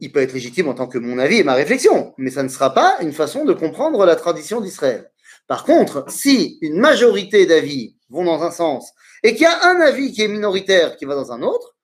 Il 0.00 0.10
peut 0.10 0.20
être 0.20 0.32
légitime 0.32 0.68
en 0.68 0.74
tant 0.74 0.88
que 0.88 0.98
mon 0.98 1.18
avis 1.18 1.38
et 1.38 1.44
ma 1.44 1.54
réflexion, 1.54 2.14
mais 2.18 2.30
ça 2.30 2.42
ne 2.42 2.48
sera 2.48 2.74
pas 2.74 2.98
une 3.00 3.12
façon 3.12 3.44
de 3.44 3.52
comprendre 3.52 4.04
la 4.04 4.16
tradition 4.16 4.60
d'Israël. 4.60 5.10
Par 5.46 5.64
contre, 5.64 6.06
si 6.08 6.58
une 6.62 6.78
majorité 6.78 7.46
d'avis 7.46 7.96
vont 8.08 8.24
dans 8.24 8.42
un 8.42 8.50
sens 8.50 8.92
et 9.22 9.32
qu'il 9.32 9.42
y 9.42 9.46
a 9.46 9.64
un 9.66 9.80
avis 9.80 10.12
qui 10.12 10.22
est 10.22 10.28
minoritaire 10.28 10.96
qui 10.96 11.04
va 11.04 11.14
dans 11.14 11.32
un 11.32 11.42
autre, 11.42 11.76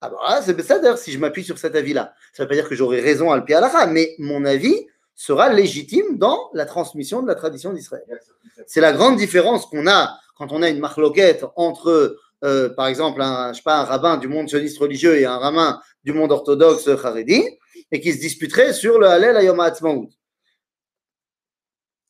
ah 0.00 0.10
bah 0.10 0.40
c'est 0.44 0.60
ça 0.62 0.78
d'ailleurs 0.78 0.98
si 0.98 1.10
je 1.10 1.18
m'appuie 1.18 1.42
sur 1.42 1.58
cet 1.58 1.74
avis-là. 1.74 2.14
Ça 2.32 2.42
ne 2.42 2.44
veut 2.44 2.48
pas 2.48 2.54
dire 2.54 2.68
que 2.68 2.76
j'aurai 2.76 3.00
raison 3.00 3.32
à 3.32 3.36
le 3.36 3.44
pied 3.44 3.56
à 3.56 3.60
la 3.60 3.86
mais 3.86 4.14
mon 4.18 4.44
avis 4.44 4.86
sera 5.18 5.52
légitime 5.52 6.16
dans 6.16 6.48
la 6.54 6.64
transmission 6.64 7.22
de 7.22 7.26
la 7.26 7.34
tradition 7.34 7.72
d'Israël. 7.72 8.20
C'est 8.68 8.80
la 8.80 8.92
grande 8.92 9.16
différence 9.16 9.66
qu'on 9.66 9.88
a 9.88 10.16
quand 10.36 10.52
on 10.52 10.62
a 10.62 10.68
une 10.68 10.78
marloquette 10.78 11.44
entre, 11.56 12.16
euh, 12.44 12.68
par 12.68 12.86
exemple, 12.86 13.20
un, 13.20 13.52
je 13.52 13.56
sais 13.56 13.64
pas, 13.64 13.80
un 13.80 13.84
rabbin 13.84 14.16
du 14.16 14.28
monde 14.28 14.48
sioniste 14.48 14.78
religieux 14.78 15.18
et 15.18 15.26
un 15.26 15.38
rabbin 15.38 15.80
du 16.04 16.12
monde 16.12 16.30
orthodoxe 16.30 16.86
haredi, 16.86 17.44
et 17.90 18.00
qui 18.00 18.12
se 18.12 18.20
disputeraient 18.20 18.72
sur 18.72 19.00
le 19.00 19.08
Hallel 19.08 19.36
Ayom 19.36 19.58
Ha'atzmaut. 19.58 20.08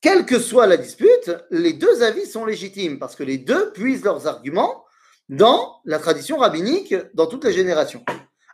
Quelle 0.03 0.27
que 0.27 0.38
soit 0.38 0.67
la 0.67 0.77
dispute, 0.77 1.33
les 1.50 1.73
deux 1.73 2.03
avis 2.03 2.27
sont 2.27 2.45
légitimes 2.45 2.99
parce 2.99 3.17
que 3.17 3.25
les 3.25 3.38
deux 3.38 3.73
puisent 3.73 4.05
leurs 4.05 4.27
arguments 4.27 4.85
dans 5.31 5.81
la 5.87 5.99
tradition 5.99 6.37
rabbinique 6.37 6.95
dans 7.15 7.27
toutes 7.27 7.45
les 7.45 7.55
générations. 7.55 8.05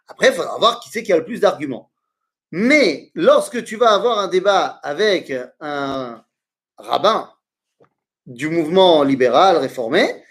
Après, 0.06 0.28
il 0.28 0.34
faudra 0.34 0.56
voir 0.58 0.78
qui 0.78 0.90
c'est 0.90 1.02
qui 1.02 1.12
a 1.12 1.16
le 1.16 1.24
plus 1.24 1.40
d'arguments. 1.40 1.90
Mais 2.56 3.10
lorsque 3.16 3.64
tu 3.64 3.74
vas 3.74 3.90
avoir 3.90 4.20
un 4.20 4.28
débat 4.28 4.78
avec 4.84 5.32
un 5.58 6.22
rabbin 6.78 7.28
du 8.26 8.48
mouvement 8.48 9.02
libéral 9.02 9.56
réformé, 9.56 10.22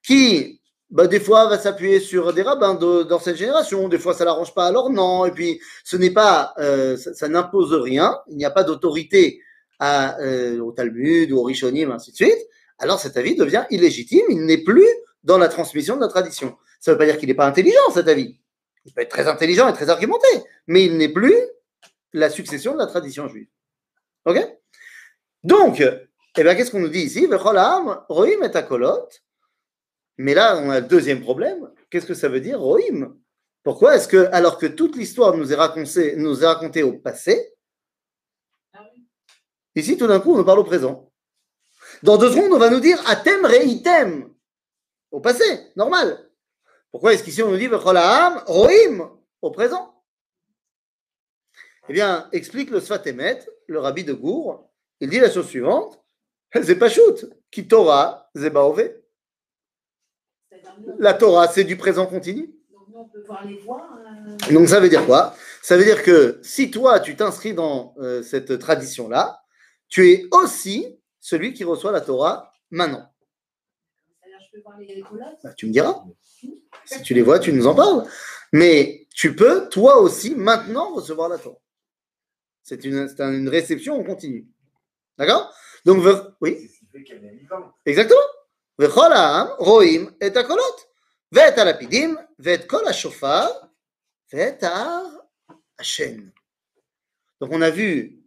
qui 0.00 0.60
bah, 0.90 1.08
des 1.08 1.18
fois 1.18 1.48
va 1.48 1.58
s'appuyer 1.58 1.98
sur 1.98 2.32
des 2.32 2.42
rabbins 2.42 2.74
de- 2.74 3.02
dans 3.02 3.18
cette 3.18 3.34
génération, 3.34 3.88
des 3.88 3.98
fois 3.98 4.14
ça 4.14 4.24
l'arrange 4.24 4.54
pas, 4.54 4.66
alors 4.68 4.88
non, 4.88 5.26
et 5.26 5.32
puis 5.32 5.60
ce 5.82 5.96
n'est 5.96 6.12
pas, 6.12 6.54
euh, 6.58 6.96
ça, 6.96 7.12
ça 7.12 7.26
n'impose 7.26 7.74
rien, 7.74 8.20
il 8.28 8.36
n'y 8.36 8.44
a 8.44 8.52
pas 8.52 8.62
d'autorité 8.62 9.40
à, 9.80 10.16
euh, 10.20 10.60
au 10.60 10.70
Talmud 10.70 11.32
ou 11.32 11.38
au 11.38 11.42
Rishonim, 11.42 11.90
ainsi 11.90 12.12
de 12.12 12.16
suite, 12.16 12.38
alors 12.78 13.00
cet 13.00 13.16
avis 13.16 13.34
devient 13.34 13.64
illégitime, 13.70 14.26
il 14.28 14.46
n'est 14.46 14.62
plus 14.62 14.86
dans 15.24 15.38
la 15.38 15.48
transmission 15.48 15.96
de 15.96 16.02
la 16.02 16.08
tradition. 16.08 16.56
Ça 16.78 16.92
ne 16.92 16.94
veut 16.94 16.98
pas 16.98 17.06
dire 17.06 17.18
qu'il 17.18 17.26
n'est 17.28 17.34
pas 17.34 17.48
intelligent, 17.48 17.90
cet 17.92 18.06
avis. 18.06 18.38
Il 18.84 18.92
peut 18.92 19.02
être 19.02 19.10
très 19.10 19.26
intelligent 19.26 19.68
et 19.68 19.72
très 19.72 19.90
argumenté, 19.90 20.28
mais 20.68 20.84
il 20.84 20.96
n'est 20.98 21.08
plus 21.08 21.34
la 22.14 22.30
succession 22.30 22.72
de 22.72 22.78
la 22.78 22.86
tradition 22.86 23.28
juive. 23.28 23.48
Ok? 24.24 24.38
Donc, 25.42 25.80
eh 25.80 26.42
bien, 26.42 26.54
qu'est-ce 26.54 26.70
qu'on 26.70 26.80
nous 26.80 26.88
dit 26.88 27.02
ici? 27.02 27.28
Ha'am 27.30 28.04
roim 28.08 28.42
et 28.42 28.56
akolot. 28.56 29.08
Mais 30.16 30.32
là, 30.32 30.56
on 30.58 30.70
a 30.70 30.80
le 30.80 30.86
deuxième 30.86 31.20
problème. 31.20 31.70
Qu'est-ce 31.90 32.06
que 32.06 32.14
ça 32.14 32.28
veut 32.28 32.40
dire, 32.40 32.58
roim? 32.60 33.14
Pourquoi 33.64 33.96
est-ce 33.96 34.08
que, 34.08 34.28
alors 34.32 34.58
que 34.58 34.66
toute 34.66 34.96
l'histoire 34.96 35.36
nous 35.36 35.52
est 35.52 35.56
racontée, 35.56 36.16
nous 36.16 36.42
est 36.42 36.46
racontée 36.46 36.82
au 36.82 36.92
passé, 36.92 37.52
ici, 39.74 39.96
tout 39.96 40.06
d'un 40.06 40.20
coup, 40.20 40.34
on 40.34 40.38
nous 40.38 40.44
parle 40.44 40.60
au 40.60 40.64
présent 40.64 41.10
Dans 42.02 42.16
deux 42.16 42.30
secondes, 42.30 42.52
on 42.52 42.58
va 42.58 42.70
nous 42.70 42.80
dire 42.80 43.02
atem 43.08 43.44
reitem 43.44 44.32
au 45.10 45.20
passé, 45.20 45.44
normal. 45.76 46.30
Pourquoi 46.90 47.12
est-ce 47.12 47.24
qu'ici 47.24 47.42
on 47.42 47.50
nous 47.50 47.56
dit 47.56 47.68
roim 47.68 48.44
au 49.42 49.50
présent? 49.50 49.93
Eh 51.88 51.92
bien, 51.92 52.28
explique 52.32 52.70
le 52.70 52.80
Sfatemet, 52.80 53.44
le 53.66 53.78
rabbi 53.78 54.04
de 54.04 54.12
Gour, 54.12 54.70
il 55.00 55.10
dit 55.10 55.20
la 55.20 55.30
chose 55.30 55.46
suivante 55.48 56.00
c'est 56.62 56.78
pas 56.78 56.88
shoot. 56.88 57.26
Qui 57.50 57.66
Torah, 57.66 58.30
nous, 58.34 58.42
La 60.98 61.14
Torah, 61.14 61.48
c'est 61.48 61.64
du 61.64 61.76
présent 61.76 62.06
continu. 62.06 62.54
donc 62.72 62.88
nous, 62.88 62.98
on 63.00 63.08
peut 63.08 63.22
voir 63.26 63.44
les 63.44 63.56
voix. 63.58 63.88
euh, 64.06 64.52
Donc 64.52 64.68
ça 64.68 64.80
veut 64.80 64.88
dire 64.88 65.04
quoi? 65.06 65.34
Ça 65.62 65.76
veut 65.76 65.84
dire 65.84 66.02
que 66.02 66.38
si 66.42 66.70
toi, 66.70 67.00
tu 67.00 67.16
t'inscris 67.16 67.54
dans 67.54 67.94
euh, 67.98 68.22
cette 68.22 68.58
tradition-là, 68.58 69.42
tu 69.88 70.10
es 70.10 70.26
aussi 70.30 70.98
celui 71.20 71.54
qui 71.54 71.64
reçoit 71.64 71.92
la 71.92 72.00
Torah 72.00 72.52
maintenant. 72.70 73.08
Je 74.24 74.58
peux. 74.58 74.62
Bah, 75.42 75.52
tu 75.56 75.66
me 75.66 75.72
diras. 75.72 76.04
Si 76.84 77.02
tu 77.02 77.14
les 77.14 77.22
vois, 77.22 77.38
tu 77.38 77.52
nous 77.52 77.66
en 77.66 77.74
parles. 77.74 78.04
Mais 78.52 79.06
tu 79.14 79.34
peux, 79.34 79.68
toi 79.68 79.98
aussi, 79.98 80.34
maintenant 80.34 80.94
recevoir 80.94 81.28
la 81.28 81.38
Torah. 81.38 81.58
C'est 82.63 82.83
une, 82.85 83.07
c'est 83.07 83.21
un- 83.21 83.33
une 83.33 83.49
réception 83.49 83.99
en 83.99 84.03
continu. 84.03 84.47
D'accord 85.17 85.53
Donc, 85.85 86.03
ve- 86.03 86.33
oui 86.41 86.57
C'est 86.61 86.67
ce 86.67 86.79
qui 86.79 86.85
fait 86.91 87.03
qu'elle 87.03 87.25
est 87.25 87.35
vivante. 87.35 87.73
exactement. 87.85 88.27
וכל 88.81 89.13
העם 89.13 89.47
רואים 89.57 90.09
את 90.27 90.37
הקולות, 90.37 90.81
ואת 91.31 91.57
הלפידים, 91.57 92.15
ואת 92.39 92.69
כל 92.69 92.87
השופר, 92.87 93.47
ואת 94.33 94.63
ההר 94.63 95.05
השן. 95.79 96.29
Donc 97.41 97.51
on 97.51 97.61
a 97.61 97.69
vu 97.69 98.19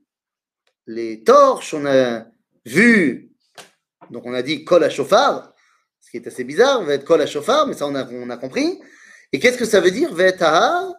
les 0.86 1.22
torches, 1.24 1.74
on 1.74 1.86
a 1.86 2.24
vu, 2.66 3.30
donc 4.10 4.24
on 4.26 4.34
a 4.34 4.42
dit 4.42 4.64
kol 4.64 4.82
hashofar, 4.84 5.52
ce 6.00 6.10
qui 6.10 6.16
est 6.18 6.26
assez 6.26 6.44
bizarre, 6.44 6.82
va 6.82 6.94
être 6.94 7.04
kol 7.04 7.20
hashofar, 7.22 7.66
mais 7.66 7.74
ça 7.74 7.86
on 7.86 7.94
a, 7.94 8.04
on 8.10 8.28
a 8.30 8.36
compris. 8.36 8.80
Et 9.32 9.38
qu'est-ce 9.38 9.58
que 9.58 9.64
ça 9.64 9.80
veut 9.80 9.90
dire, 9.90 10.12
va 10.14 10.24
être 10.24 10.42
ahar 10.42 10.92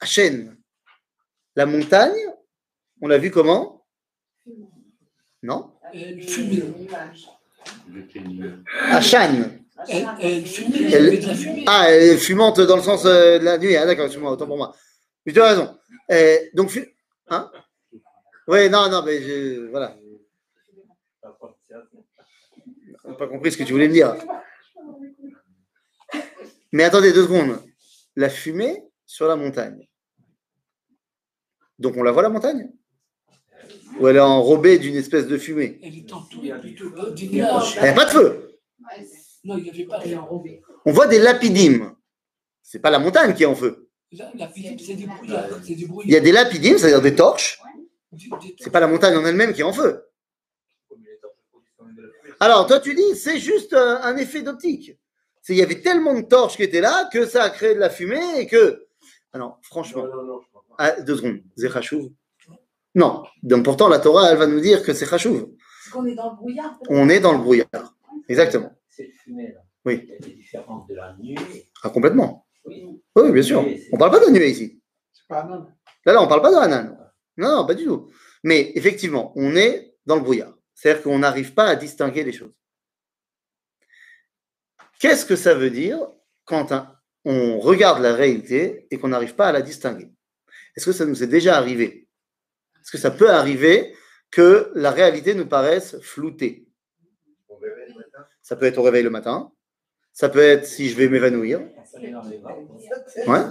hashen 0.00 0.56
La 1.56 1.64
montagne, 1.66 2.18
on 3.03 3.07
l'a 3.07 3.17
vu 3.17 3.29
comment? 3.31 3.85
Non? 5.43 5.73
Achan. 8.91 9.49
Elle, 9.89 10.07
elle 10.21 10.45
fumait, 10.45 10.77
Elle- 10.77 10.83
il 10.83 10.89
y 10.91 10.95
avait 10.95 11.17
de 11.17 11.27
la 11.27 11.35
fumée. 11.35 11.65
Ah, 11.67 11.85
elle 11.89 12.03
est 12.13 12.17
fumante 12.17 12.61
dans 12.61 12.77
le 12.77 12.81
sens 12.81 13.03
euh, 13.05 13.39
de 13.39 13.43
la 13.43 13.57
nuit. 13.57 13.75
Ah, 13.75 13.85
d'accord, 13.85 14.05
excuse-moi, 14.05 14.31
autant 14.31 14.47
pour 14.47 14.55
moi. 14.55 14.73
Mais 15.25 15.33
tu 15.33 15.41
as 15.41 15.49
raison. 15.49 15.77
Euh, 16.11 16.37
donc, 16.53 16.69
fu- 16.69 16.95
hein? 17.27 17.51
Oui, 18.47 18.69
non, 18.69 18.89
non, 18.89 19.03
mais 19.03 19.21
je, 19.21 19.67
voilà. 19.69 19.97
On 23.03 23.15
pas 23.15 23.27
compris 23.27 23.51
ce 23.51 23.57
que 23.57 23.63
tu 23.63 23.73
voulais 23.73 23.89
me 23.89 23.93
dire. 23.93 24.15
Mais 26.71 26.83
attendez 26.85 27.11
deux 27.11 27.23
secondes. 27.23 27.61
La 28.15 28.29
fumée 28.29 28.81
sur 29.05 29.27
la 29.27 29.35
montagne. 29.35 29.87
Donc, 31.77 31.97
on 31.97 32.03
la 32.03 32.11
voit 32.11 32.23
la 32.23 32.29
montagne? 32.29 32.71
Ou 33.99 34.07
elle 34.07 34.15
est 34.17 34.19
enrobée 34.19 34.79
d'une 34.79 34.95
espèce 34.95 35.27
de 35.27 35.37
fumée 35.37 35.79
Elle 35.83 35.97
est 35.97 36.13
entourée 36.13 36.51
des 37.15 37.27
nuages. 37.29 37.77
Elle 37.79 37.89
n'a 37.89 37.93
pas 37.93 38.05
de 38.05 38.09
feu. 38.11 38.57
Non, 39.43 39.57
il 39.57 39.63
n'y 39.63 39.69
avait 39.69 39.83
pas 39.85 39.99
Elle 40.03 40.13
est 40.13 40.15
enrobée. 40.17 40.61
On 40.85 40.91
voit 40.91 41.07
des 41.07 41.19
lapidimes. 41.19 41.95
C'est 42.61 42.79
pas 42.79 42.89
la 42.89 42.99
montagne 42.99 43.33
qui 43.33 43.43
est 43.43 43.47
en 43.47 43.55
feu. 43.55 43.89
C'est 44.11 44.17
des 44.95 45.87
Il 46.05 46.11
y 46.11 46.15
a 46.15 46.19
des 46.19 46.31
lapidimes, 46.31 46.77
c'est-à-dire 46.77 47.01
des 47.01 47.15
torches. 47.15 47.59
C'est 48.59 48.69
pas 48.71 48.79
la 48.79 48.87
montagne 48.87 49.15
en 49.15 49.25
elle-même 49.25 49.53
qui 49.53 49.61
est 49.61 49.65
en 49.65 49.73
feu. 49.73 50.05
Alors, 52.39 52.67
toi, 52.67 52.79
tu 52.79 52.93
dis, 52.93 53.15
c'est 53.15 53.39
juste 53.39 53.73
euh, 53.73 53.97
un 54.01 54.17
effet 54.17 54.41
d'optique. 54.41 54.97
C'est- 55.41 55.53
Il 55.53 55.59
y 55.59 55.61
avait 55.63 55.81
tellement 55.81 56.13
de 56.13 56.21
torches 56.21 56.55
qui 56.57 56.63
étaient 56.63 56.81
là 56.81 57.09
que 57.11 57.25
ça 57.25 57.43
a 57.43 57.49
créé 57.49 57.73
de 57.75 57.79
la 57.79 57.89
fumée 57.89 58.39
et 58.39 58.47
que. 58.47 58.85
Non, 59.33 59.53
franchement. 59.61 60.03
Non, 60.05 60.15
non, 60.15 60.23
non, 60.23 60.41
je 60.41 60.47
crois 60.49 60.63
pas. 60.67 60.75
Ah, 60.77 61.01
deux 61.01 61.15
secondes. 61.15 61.39
C'est 61.57 61.71
Khashouv 61.71 62.09
Non. 62.95 63.23
Donc, 63.41 63.63
pourtant, 63.65 63.87
la 63.89 63.99
Torah, 63.99 64.31
elle 64.31 64.37
va 64.37 64.47
nous 64.47 64.59
dire 64.59 64.83
que 64.83 64.93
c'est 64.93 65.07
Khashouv. 65.09 65.41
Parce 65.47 65.89
qu'on 65.91 66.05
est 66.05 66.15
dans 66.15 66.31
le 66.31 66.35
brouillard. 66.37 66.79
On 66.89 67.09
est 67.09 67.19
dans 67.19 67.31
le 67.33 67.39
brouillard. 67.39 67.67
Exactement. 68.29 68.71
Cette 68.89 69.11
fumée-là, 69.23 69.59
Oui. 69.85 70.07
elle 70.09 70.29
est 70.29 70.33
différente 70.35 70.87
de 70.89 70.95
la 70.95 71.15
nuit. 71.17 71.35
Ah, 71.83 71.89
complètement. 71.89 72.45
Oui. 72.65 72.87
Oui, 73.15 73.31
bien 73.31 73.41
sûr. 73.41 73.65
On 73.91 73.97
parle 73.97 74.11
pas 74.11 74.25
de 74.25 74.31
nuée 74.31 74.49
ici. 74.51 74.81
C'est 75.11 75.27
pas. 75.27 75.43
Là, 76.05 76.13
là, 76.13 76.21
on 76.21 76.27
parle 76.27 76.41
pas 76.41 76.51
de 76.51 76.55
Hanan. 76.57 76.97
Non, 77.37 77.49
non, 77.57 77.65
pas 77.65 77.73
du 77.73 77.85
tout. 77.85 78.09
Mais 78.43 78.71
effectivement, 78.75 79.33
on 79.35 79.55
est 79.55 79.95
dans 80.05 80.15
le 80.15 80.21
brouillard. 80.21 80.53
C'est-à-dire 80.75 81.03
qu'on 81.03 81.19
n'arrive 81.19 81.53
pas 81.53 81.65
à 81.65 81.75
distinguer 81.75 82.23
les 82.23 82.31
choses. 82.31 82.53
Qu'est-ce 84.99 85.25
que 85.25 85.35
ça 85.35 85.53
veut 85.53 85.69
dire 85.69 85.99
quand 86.45 86.71
un- 86.71 86.95
on 87.25 87.59
regarde 87.59 88.01
la 88.01 88.13
réalité 88.13 88.87
et 88.91 88.97
qu'on 88.97 89.09
n'arrive 89.09 89.35
pas 89.35 89.47
à 89.47 89.51
la 89.51 89.61
distinguer? 89.61 90.09
Est-ce 90.75 90.85
que 90.85 90.91
ça 90.91 91.05
nous 91.05 91.23
est 91.23 91.27
déjà 91.27 91.57
arrivé? 91.57 92.02
Est-ce 92.83 92.91
que 92.91 92.97
ça 92.97 93.11
peut 93.11 93.29
arriver 93.29 93.95
que 94.33 94.71
la 94.73 94.91
réalité 94.91 95.35
nous 95.35 95.45
paraisse 95.45 95.99
floutée. 96.01 96.67
Ça 98.41 98.55
peut 98.55 98.65
être 98.65 98.79
au 98.79 98.83
réveil 98.83 99.03
le 99.03 99.11
matin. 99.11 99.51
Ça 100.11 100.27
peut 100.27 100.41
être 100.41 100.65
si 100.65 100.89
je 100.89 100.97
vais 100.97 101.07
m'évanouir. 101.07 101.61
Ouais. 103.27 103.41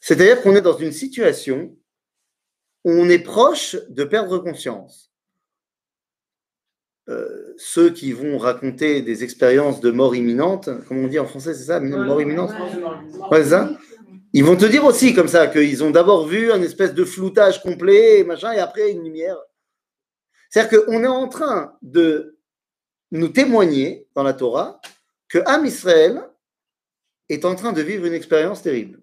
C'est-à-dire 0.00 0.42
qu'on 0.42 0.54
est 0.54 0.60
dans 0.60 0.76
une 0.76 0.92
situation 0.92 1.74
où 2.84 2.90
on 2.90 3.08
est 3.08 3.18
proche 3.18 3.76
de 3.88 4.04
perdre 4.04 4.38
conscience. 4.38 5.12
Euh, 7.08 7.54
ceux 7.56 7.90
qui 7.90 8.12
vont 8.12 8.38
raconter 8.38 9.02
des 9.02 9.24
expériences 9.24 9.80
de 9.80 9.90
mort 9.90 10.14
imminente, 10.14 10.68
comme 10.86 10.98
on 10.98 11.08
dit 11.08 11.18
en 11.18 11.26
français, 11.26 11.54
c'est 11.54 11.64
ça, 11.64 11.80
mort 11.80 12.20
imminente 12.20 12.52
Ouais, 13.30 13.44
ça. 13.44 13.70
Ils 14.34 14.44
vont 14.44 14.56
te 14.56 14.64
dire 14.64 14.84
aussi 14.84 15.14
comme 15.14 15.28
ça 15.28 15.46
qu'ils 15.46 15.84
ont 15.84 15.90
d'abord 15.90 16.26
vu 16.26 16.52
un 16.52 16.62
espèce 16.62 16.94
de 16.94 17.04
floutage 17.04 17.62
complet, 17.62 18.20
et 18.20 18.58
après 18.60 18.90
une 18.90 19.04
lumière. 19.04 19.38
C'est-à-dire 20.48 20.84
qu'on 20.84 21.04
est 21.04 21.06
en 21.06 21.28
train 21.28 21.76
de 21.82 22.38
nous 23.10 23.28
témoigner 23.28 24.08
dans 24.14 24.22
la 24.22 24.32
Torah 24.32 24.80
que 25.28 25.38
Am 25.46 25.66
Israël 25.66 26.22
est 27.28 27.44
en 27.44 27.54
train 27.54 27.72
de 27.72 27.82
vivre 27.82 28.06
une 28.06 28.14
expérience 28.14 28.62
terrible. 28.62 29.02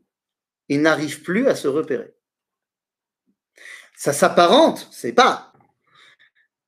Il 0.67 0.81
n'arrive 0.81 1.21
plus 1.21 1.47
à 1.47 1.55
se 1.55 1.67
repérer. 1.67 2.13
Ça 3.95 4.13
s'apparente, 4.13 4.87
c'est 4.91 5.13
pas. 5.13 5.51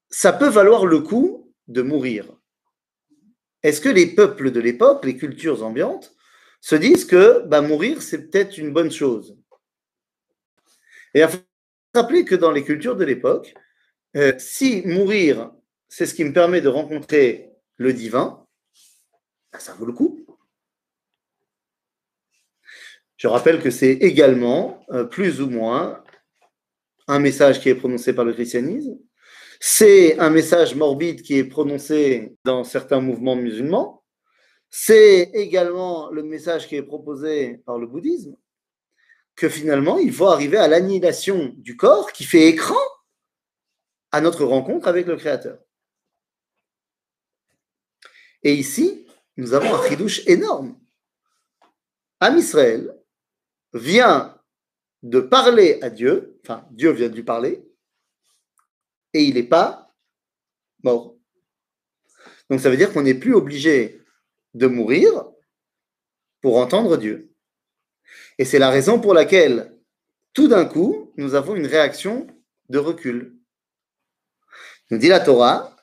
Ça 0.09 0.33
peut 0.33 0.49
valoir 0.49 0.85
le 0.85 0.99
coup 0.99 1.53
de 1.67 1.81
mourir. 1.81 2.25
Est-ce 3.63 3.81
que 3.81 3.89
les 3.89 4.07
peuples 4.07 4.51
de 4.51 4.59
l'époque, 4.59 5.05
les 5.05 5.17
cultures 5.17 5.63
ambiantes, 5.63 6.13
se 6.61 6.75
disent 6.75 7.05
que 7.05 7.45
bah, 7.47 7.61
mourir, 7.61 8.01
c'est 8.01 8.29
peut-être 8.29 8.57
une 8.57 8.71
bonne 8.71 8.91
chose 8.91 9.37
Et 11.13 11.21
il 11.21 11.27
faut 11.27 11.39
rappeler 11.93 12.23
que 12.23 12.35
dans 12.35 12.51
les 12.51 12.63
cultures 12.63 12.95
de 12.95 13.03
l'époque, 13.03 13.53
euh, 14.15 14.33
si 14.37 14.83
mourir, 14.85 15.51
c'est 15.89 16.05
ce 16.05 16.13
qui 16.13 16.23
me 16.23 16.33
permet 16.33 16.61
de 16.61 16.69
rencontrer 16.69 17.49
le 17.77 17.93
divin, 17.93 18.45
bah, 19.51 19.59
ça 19.59 19.73
vaut 19.73 19.85
le 19.85 19.93
coup. 19.93 20.25
Je 23.17 23.27
rappelle 23.27 23.61
que 23.61 23.69
c'est 23.69 23.91
également, 23.91 24.83
euh, 24.91 25.03
plus 25.03 25.41
ou 25.41 25.49
moins, 25.49 26.03
un 27.07 27.19
message 27.19 27.59
qui 27.59 27.69
est 27.69 27.75
prononcé 27.75 28.13
par 28.13 28.25
le 28.25 28.33
christianisme. 28.33 28.97
C'est 29.59 30.17
un 30.19 30.29
message 30.29 30.75
morbide 30.75 31.21
qui 31.21 31.37
est 31.37 31.43
prononcé 31.43 32.35
dans 32.43 32.63
certains 32.63 32.99
mouvements 32.99 33.35
musulmans. 33.35 34.00
C'est 34.73 35.31
également 35.33 36.09
le 36.11 36.23
message 36.23 36.69
qui 36.69 36.77
est 36.77 36.81
proposé 36.81 37.57
par 37.65 37.77
le 37.77 37.87
bouddhisme, 37.87 38.37
que 39.35 39.49
finalement, 39.49 39.97
il 39.97 40.13
faut 40.13 40.27
arriver 40.27 40.57
à 40.57 40.69
l'annihilation 40.69 41.53
du 41.57 41.75
corps 41.75 42.13
qui 42.13 42.23
fait 42.23 42.47
écran 42.47 42.79
à 44.11 44.21
notre 44.21 44.45
rencontre 44.45 44.87
avec 44.87 45.07
le 45.07 45.17
Créateur. 45.17 45.59
Et 48.43 48.53
ici, 48.53 49.05
nous 49.35 49.53
avons 49.53 49.75
un 49.75 49.89
chidouche 49.89 50.25
énorme. 50.25 50.79
Am 52.21 52.37
Israël 52.37 52.97
vient 53.73 54.39
de 55.03 55.19
parler 55.19 55.79
à 55.81 55.89
Dieu, 55.89 56.39
enfin 56.43 56.65
Dieu 56.71 56.91
vient 56.91 57.09
de 57.09 57.15
lui 57.15 57.23
parler, 57.23 57.61
et 59.13 59.23
il 59.23 59.33
n'est 59.33 59.43
pas 59.43 59.93
mort. 60.81 61.17
Donc 62.49 62.61
ça 62.61 62.69
veut 62.69 62.77
dire 62.77 62.93
qu'on 62.93 63.03
n'est 63.03 63.15
plus 63.15 63.33
obligé 63.33 64.00
de 64.53 64.67
mourir 64.67 65.25
pour 66.41 66.57
entendre 66.57 66.97
Dieu. 66.97 67.33
Et 68.37 68.45
c'est 68.45 68.59
la 68.59 68.69
raison 68.69 68.99
pour 68.99 69.13
laquelle, 69.13 69.77
tout 70.33 70.47
d'un 70.47 70.65
coup, 70.65 71.13
nous 71.17 71.35
avons 71.35 71.55
une 71.55 71.67
réaction 71.67 72.27
de 72.69 72.79
recul. 72.79 73.37
Nous 74.89 74.97
dit 74.97 75.07
la 75.07 75.19
Torah. 75.19 75.75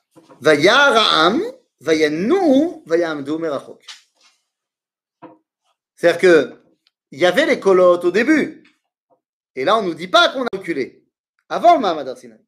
C'est-à-dire 5.95 6.19
que 6.19 6.55
il 7.11 7.19
y 7.19 7.27
avait 7.27 7.47
les 7.47 7.59
colottes 7.59 8.05
au 8.05 8.11
début. 8.11 8.63
Et 9.55 9.65
là, 9.65 9.79
on 9.79 9.83
ne 9.83 9.89
nous 9.89 9.95
dit 9.95 10.09
pas 10.09 10.29
qu'on 10.29 10.45
a 10.45 10.49
reculé. 10.53 11.05
Avant 11.49 11.75
le 11.75 11.81
Mahamad 11.81 12.09
Arsinaï. 12.09 12.45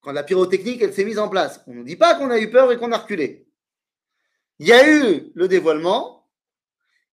Quand 0.00 0.12
la 0.12 0.22
pyrotechnique, 0.22 0.82
elle 0.82 0.94
s'est 0.94 1.04
mise 1.04 1.18
en 1.18 1.28
place. 1.28 1.62
On 1.66 1.72
ne 1.72 1.76
nous 1.78 1.84
dit 1.84 1.96
pas 1.96 2.14
qu'on 2.14 2.30
a 2.30 2.38
eu 2.38 2.50
peur 2.50 2.72
et 2.72 2.78
qu'on 2.78 2.90
a 2.90 2.98
reculé. 2.98 3.46
Il 4.58 4.66
y 4.66 4.72
a 4.72 4.88
eu 4.88 5.32
le 5.34 5.48
dévoilement. 5.48 6.28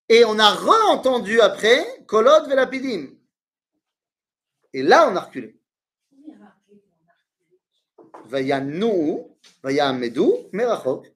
Et 0.08 0.26
on 0.26 0.40
a 0.40 0.50
re-entendu 0.50 1.40
après 1.40 1.86
Kolot 2.08 2.48
Velapidim. 2.48 3.10
Et 4.74 4.84
là, 4.84 5.10
on 5.10 5.16
a 5.16 5.22
reculé. 5.22 5.56
Merachok. 10.52 11.12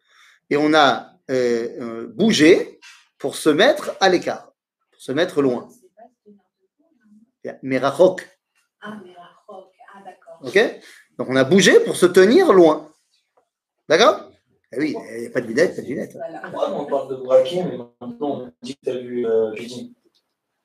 Et 0.49 0.57
on 0.57 0.73
a 0.73 1.13
euh, 1.29 1.81
euh, 1.81 2.07
bougé 2.07 2.79
pour 3.17 3.35
se 3.35 3.49
mettre 3.49 3.95
à 3.99 4.09
l'écart, 4.09 4.51
pour 4.91 5.01
se 5.01 5.11
mettre 5.11 5.41
loin. 5.41 5.69
Merachok. 7.61 8.27
Ah, 8.81 8.99
roque. 9.47 9.73
Ah, 9.93 10.01
d'accord. 10.03 10.39
Ok? 10.43 10.81
Donc 11.17 11.29
on 11.29 11.35
a 11.35 11.43
bougé 11.43 11.79
pour 11.79 11.95
se 11.95 12.05
tenir 12.05 12.51
loin. 12.53 12.91
D'accord? 13.87 14.32
Eh 14.75 14.79
oui, 14.79 14.95
il 15.15 15.21
n'y 15.21 15.27
a 15.27 15.29
pas 15.29 15.41
de 15.41 15.47
lunette, 15.47 15.75
pas 15.75 15.81
de. 15.81 16.11
Voilà. 16.13 16.39
Pourquoi 16.41 16.81
on 16.81 16.85
parle 16.85 17.09
de 17.09 17.15
braquer, 17.23 17.63
mais 17.63 17.77
maintenant 17.77 18.17
on 18.21 18.51
dit 18.61 18.75
que 18.75 18.81
tu 18.83 18.89
as 18.89 18.97
vu 18.99 19.25
euh, 19.25 19.53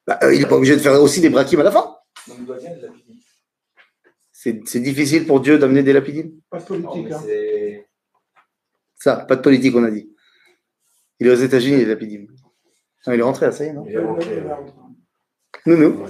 Bah, 0.07 0.19
euh, 0.23 0.35
il 0.35 0.41
n'est 0.41 0.47
pas 0.49 0.57
obligé 0.57 0.75
de 0.77 0.81
faire 0.81 1.01
aussi 1.01 1.21
des 1.21 1.29
brachimes 1.31 1.61
à 1.61 1.65
la 1.65 1.71
fin. 1.73 1.97
Donc 2.27 2.37
il 2.41 2.47
doit 2.47 2.59
bien 2.59 2.77
de 2.77 2.83
la 2.83 2.89
Pidgin. 2.93 3.15
C'est 4.33 4.81
difficile 4.81 5.27
pour 5.27 5.41
Dieu 5.41 5.59
d'amener 5.59 5.83
des 5.83 5.93
lapidimes. 5.93 6.41
Pas 6.49 6.61
de 6.61 6.65
politique. 6.65 7.11
hein. 7.11 7.21
Ça, 8.97 9.17
pas 9.17 9.37
de 9.37 9.43
politique, 9.43 9.75
on 9.75 9.85
a 9.85 9.91
dit. 9.91 10.13
Il 11.21 11.27
est 11.27 11.31
aux 11.31 11.35
États-Unis, 11.35 11.77
les 11.79 11.85
lapidimes. 11.87 12.29
Non, 13.07 13.13
il 13.13 13.21
est 13.21 13.23
rentré, 13.23 13.51
ça 13.53 13.65
y 13.65 13.69
est, 13.69 13.73
non. 13.73 13.85
Nous, 15.67 15.77
nous. 15.77 15.93
Moi, 15.95 16.09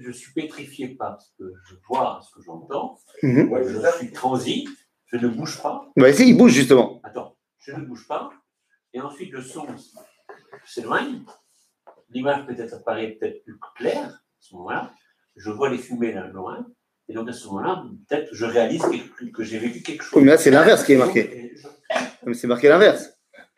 je 0.00 0.10
suis 0.10 0.32
pétrifié 0.32 0.88
par 0.88 1.20
ce 1.20 1.28
que 1.38 1.52
je 1.68 1.74
vois, 1.88 2.20
ce 2.28 2.34
que 2.38 2.44
j'entends. 2.44 2.98
Mhm. 3.22 3.50
Je 3.64 3.98
suis 3.98 4.10
transi, 4.12 4.68
je 5.12 5.18
ne 5.18 5.28
bouge 5.28 5.60
pas. 5.60 5.90
Bah, 5.96 6.12
si, 6.12 6.28
il 6.28 6.36
bouge 6.36 6.52
justement. 6.52 7.00
Attends, 7.04 7.36
je 7.60 7.72
ne 7.72 7.84
bouge 7.84 8.06
pas. 8.08 8.30
Et 8.94 9.00
ensuite, 9.00 9.32
le 9.32 9.42
son 9.42 9.66
s'éloigne. 10.66 11.22
l'image 12.10 12.46
peut-être 12.46 12.82
paraît 12.84 13.12
peut-être 13.12 13.44
plus 13.44 13.58
claire 13.76 14.06
à 14.06 14.20
ce 14.40 14.54
moment-là. 14.54 14.92
Je 15.36 15.50
vois 15.50 15.70
les 15.70 15.78
fumées 15.78 16.12
là 16.12 16.26
loin. 16.28 16.66
Et 17.08 17.14
donc 17.14 17.28
à 17.28 17.32
ce 17.32 17.46
moment-là, 17.48 17.84
peut-être 18.08 18.28
je 18.32 18.44
réalise 18.44 18.82
que, 18.82 19.24
que 19.26 19.42
j'ai 19.42 19.58
vécu 19.58 19.82
quelque 19.82 20.02
chose. 20.02 20.18
Oui, 20.18 20.24
mais 20.24 20.32
là, 20.32 20.38
c'est 20.38 20.50
l'inverse 20.50 20.84
qui 20.84 20.92
est 20.92 20.98
marqué. 20.98 21.54
C'est 22.32 22.46
marqué 22.46 22.68
l'inverse. 22.68 23.10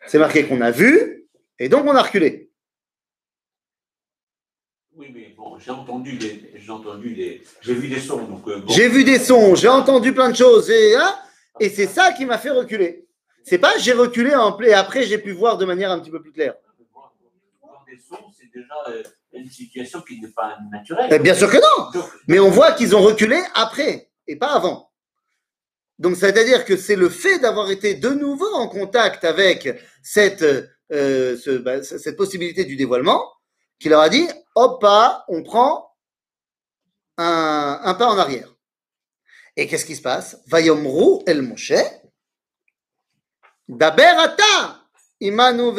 C'est 0.07 0.19
marqué 0.19 0.45
qu'on 0.45 0.61
a 0.61 0.71
vu 0.71 1.27
et 1.59 1.69
donc 1.69 1.85
on 1.85 1.95
a 1.95 2.01
reculé. 2.01 2.51
Oui, 4.95 5.07
mais 5.13 5.33
bon, 5.35 5.57
j'ai 5.59 5.71
entendu 5.71 6.17
des, 6.17 6.53
j'ai 6.55 6.71
entendu 6.71 7.13
des, 7.13 7.43
j'ai 7.61 7.73
vu 7.73 7.89
des 7.89 7.99
sons, 7.99 8.23
donc 8.25 8.47
euh, 8.47 8.59
bon. 8.59 8.73
J'ai 8.73 8.87
vu 8.87 9.03
des 9.03 9.19
sons, 9.19 9.53
j'ai 9.55 9.67
entendu 9.67 10.13
plein 10.13 10.29
de 10.29 10.35
choses 10.35 10.69
et, 10.69 10.95
hein, 10.95 11.15
et 11.59 11.69
c'est 11.69 11.87
ça 11.87 12.11
qui 12.13 12.25
m'a 12.25 12.37
fait 12.37 12.51
reculer. 12.51 13.07
C'est 13.43 13.57
pas 13.59 13.77
j'ai 13.77 13.93
reculé 13.93 14.33
en 14.35 14.53
play 14.53 14.69
et 14.69 14.73
après 14.73 15.03
j'ai 15.03 15.17
pu 15.19 15.31
voir 15.31 15.57
de 15.57 15.65
manière 15.65 15.91
un 15.91 15.99
petit 15.99 16.11
peu 16.11 16.21
plus 16.21 16.31
claire. 16.31 16.55
C'est 18.37 18.51
déjà 18.53 18.73
euh, 18.89 19.03
une 19.33 19.49
situation 19.49 20.01
qui 20.01 20.19
n'est 20.19 20.29
pas 20.29 20.57
naturelle. 20.71 21.21
Bien 21.21 21.33
sûr 21.35 21.49
que 21.49 21.57
non, 21.57 22.01
mais 22.27 22.39
on 22.39 22.49
voit 22.49 22.71
qu'ils 22.73 22.95
ont 22.95 23.01
reculé 23.01 23.39
après 23.53 24.09
et 24.27 24.35
pas 24.35 24.53
avant. 24.55 24.91
Donc 25.99 26.15
c'est-à-dire 26.17 26.65
que 26.65 26.75
c'est 26.75 26.95
le 26.95 27.09
fait 27.09 27.39
d'avoir 27.39 27.69
été 27.71 27.93
de 27.95 28.09
nouveau 28.09 28.51
en 28.53 28.67
contact 28.67 29.23
avec 29.23 29.69
cette, 30.03 30.41
euh, 30.41 31.37
ce- 31.37 31.57
bah, 31.57 31.83
cette 31.83 32.17
possibilité 32.17 32.65
du 32.65 32.75
dévoilement 32.75 33.23
qui 33.79 33.87
leur 33.89 34.01
a 34.01 34.09
dit 34.09 34.27
hop 34.55 34.81
pas, 34.81 35.23
on 35.29 35.43
prend 35.43 35.95
un, 37.17 37.79
un 37.83 37.93
pas 37.93 38.07
en 38.07 38.17
arrière. 38.17 38.54
Et 39.55 39.67
qu'est-ce 39.67 39.85
qui 39.85 39.95
se 39.95 40.01
passe? 40.01 40.41
Vayomru 40.47 41.23
el 41.25 41.41
Moshe 41.41 41.73
Daber 43.67 44.19
ata 44.19 44.81
imanu 45.19 45.71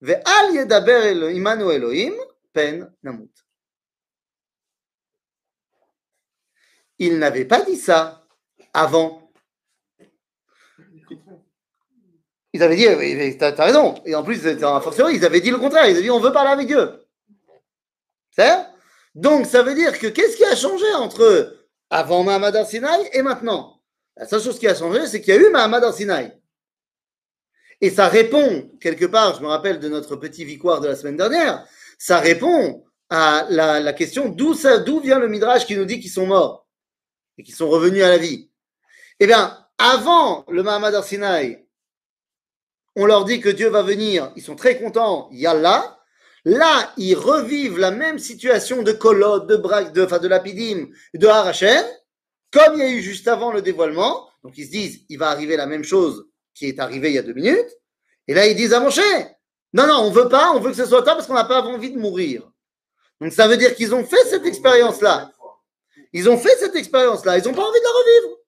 ve'al 0.00 0.54
yedaber 0.54 1.32
imanu 1.32 1.70
Elohim 1.70 2.14
pen 2.52 2.90
namut. 3.02 3.32
Il 6.98 7.18
n'avait 7.18 7.46
pas 7.46 7.62
dit 7.62 7.76
ça 7.76 8.26
avant. 8.72 9.32
Ils 12.52 12.62
avaient 12.62 12.76
dit, 12.76 12.88
oui, 12.88 13.38
t'as 13.38 13.52
t'as 13.52 13.66
raison. 13.66 14.02
Et 14.04 14.14
en 14.14 14.24
plus, 14.24 14.40
fortiori, 14.58 15.14
ils 15.14 15.24
avaient 15.24 15.40
dit 15.40 15.50
le 15.50 15.58
contraire. 15.58 15.86
Ils 15.86 15.92
avaient 15.92 16.02
dit, 16.02 16.10
on 16.10 16.20
veut 16.20 16.32
parler 16.32 16.50
avec 16.50 16.66
Dieu. 16.66 17.06
C'est 18.32 18.66
Donc, 19.14 19.46
ça 19.46 19.62
veut 19.62 19.74
dire 19.74 19.98
que 19.98 20.08
qu'est-ce 20.08 20.36
qui 20.36 20.44
a 20.44 20.56
changé 20.56 20.92
entre 20.94 21.59
avant 21.90 22.22
Mahamad 22.22 22.54
Arsinaï 22.56 23.10
et 23.12 23.22
maintenant 23.22 23.82
La 24.16 24.26
seule 24.26 24.40
chose 24.40 24.58
qui 24.58 24.68
a 24.68 24.74
changé, 24.74 25.06
c'est 25.06 25.20
qu'il 25.20 25.34
y 25.34 25.36
a 25.36 25.40
eu 25.40 25.50
Mahamad 25.50 25.84
Arsinaï. 25.84 26.32
Et 27.80 27.90
ça 27.90 28.08
répond, 28.08 28.70
quelque 28.80 29.06
part, 29.06 29.36
je 29.36 29.42
me 29.42 29.48
rappelle 29.48 29.80
de 29.80 29.88
notre 29.88 30.16
petit 30.16 30.44
victoire 30.44 30.80
de 30.80 30.88
la 30.88 30.96
semaine 30.96 31.16
dernière, 31.16 31.66
ça 31.98 32.20
répond 32.20 32.84
à 33.08 33.46
la, 33.48 33.92
question 33.92 34.28
d'où 34.28 34.54
d'où 34.86 35.00
vient 35.00 35.18
le 35.18 35.28
Midrash 35.28 35.66
qui 35.66 35.76
nous 35.76 35.84
dit 35.84 35.98
qu'ils 35.98 36.10
sont 36.10 36.26
morts 36.26 36.66
et 37.38 37.42
qu'ils 37.42 37.54
sont 37.54 37.68
revenus 37.68 38.04
à 38.04 38.08
la 38.08 38.18
vie. 38.18 38.50
Eh 39.18 39.26
bien, 39.26 39.66
avant 39.78 40.44
le 40.48 40.62
Mahamad 40.62 40.94
Arsinaï, 40.94 41.66
on 42.96 43.06
leur 43.06 43.24
dit 43.24 43.40
que 43.40 43.48
Dieu 43.48 43.68
va 43.68 43.82
venir, 43.82 44.32
ils 44.36 44.42
sont 44.42 44.56
très 44.56 44.78
contents, 44.78 45.28
Yallah. 45.32 45.99
Là, 46.44 46.92
ils 46.96 47.14
revivent 47.14 47.78
la 47.78 47.90
même 47.90 48.18
situation 48.18 48.82
de 48.82 48.92
Kolot, 48.92 49.40
de 49.40 49.56
Brak, 49.56 49.92
de, 49.92 50.04
enfin, 50.04 50.18
de 50.18 50.28
Lapidim, 50.28 50.88
de 51.14 51.26
Harachem, 51.26 51.84
comme 52.50 52.74
il 52.74 52.78
y 52.78 52.82
a 52.82 52.90
eu 52.90 53.00
juste 53.00 53.28
avant 53.28 53.52
le 53.52 53.62
dévoilement. 53.62 54.28
Donc 54.42 54.56
ils 54.56 54.66
se 54.66 54.70
disent, 54.70 55.04
il 55.08 55.18
va 55.18 55.28
arriver 55.28 55.56
la 55.56 55.66
même 55.66 55.84
chose 55.84 56.26
qui 56.54 56.66
est 56.66 56.80
arrivée 56.80 57.10
il 57.10 57.14
y 57.14 57.18
a 57.18 57.22
deux 57.22 57.34
minutes. 57.34 57.70
Et 58.26 58.34
là, 58.34 58.46
ils 58.46 58.56
disent 58.56 58.72
à 58.72 58.80
Moshe, 58.80 59.00
non, 59.72 59.86
non, 59.86 59.98
on 60.00 60.10
veut 60.10 60.28
pas, 60.28 60.52
on 60.52 60.60
veut 60.60 60.70
que 60.70 60.76
ce 60.76 60.86
soit 60.86 61.02
toi 61.02 61.14
parce 61.14 61.26
qu'on 61.26 61.34
n'a 61.34 61.44
pas 61.44 61.62
envie 61.62 61.92
de 61.92 61.98
mourir. 61.98 62.50
Donc 63.20 63.32
ça 63.32 63.46
veut 63.46 63.56
dire 63.56 63.74
qu'ils 63.74 63.94
ont 63.94 64.04
fait 64.04 64.24
cette 64.28 64.46
expérience-là. 64.46 65.30
Ils 66.12 66.28
ont 66.28 66.38
fait 66.38 66.56
cette 66.58 66.74
expérience-là, 66.74 67.38
ils 67.38 67.44
n'ont 67.44 67.54
pas 67.54 67.68
envie 67.68 67.78
de 67.78 67.84
la 67.84 67.90
revivre. 67.90 68.40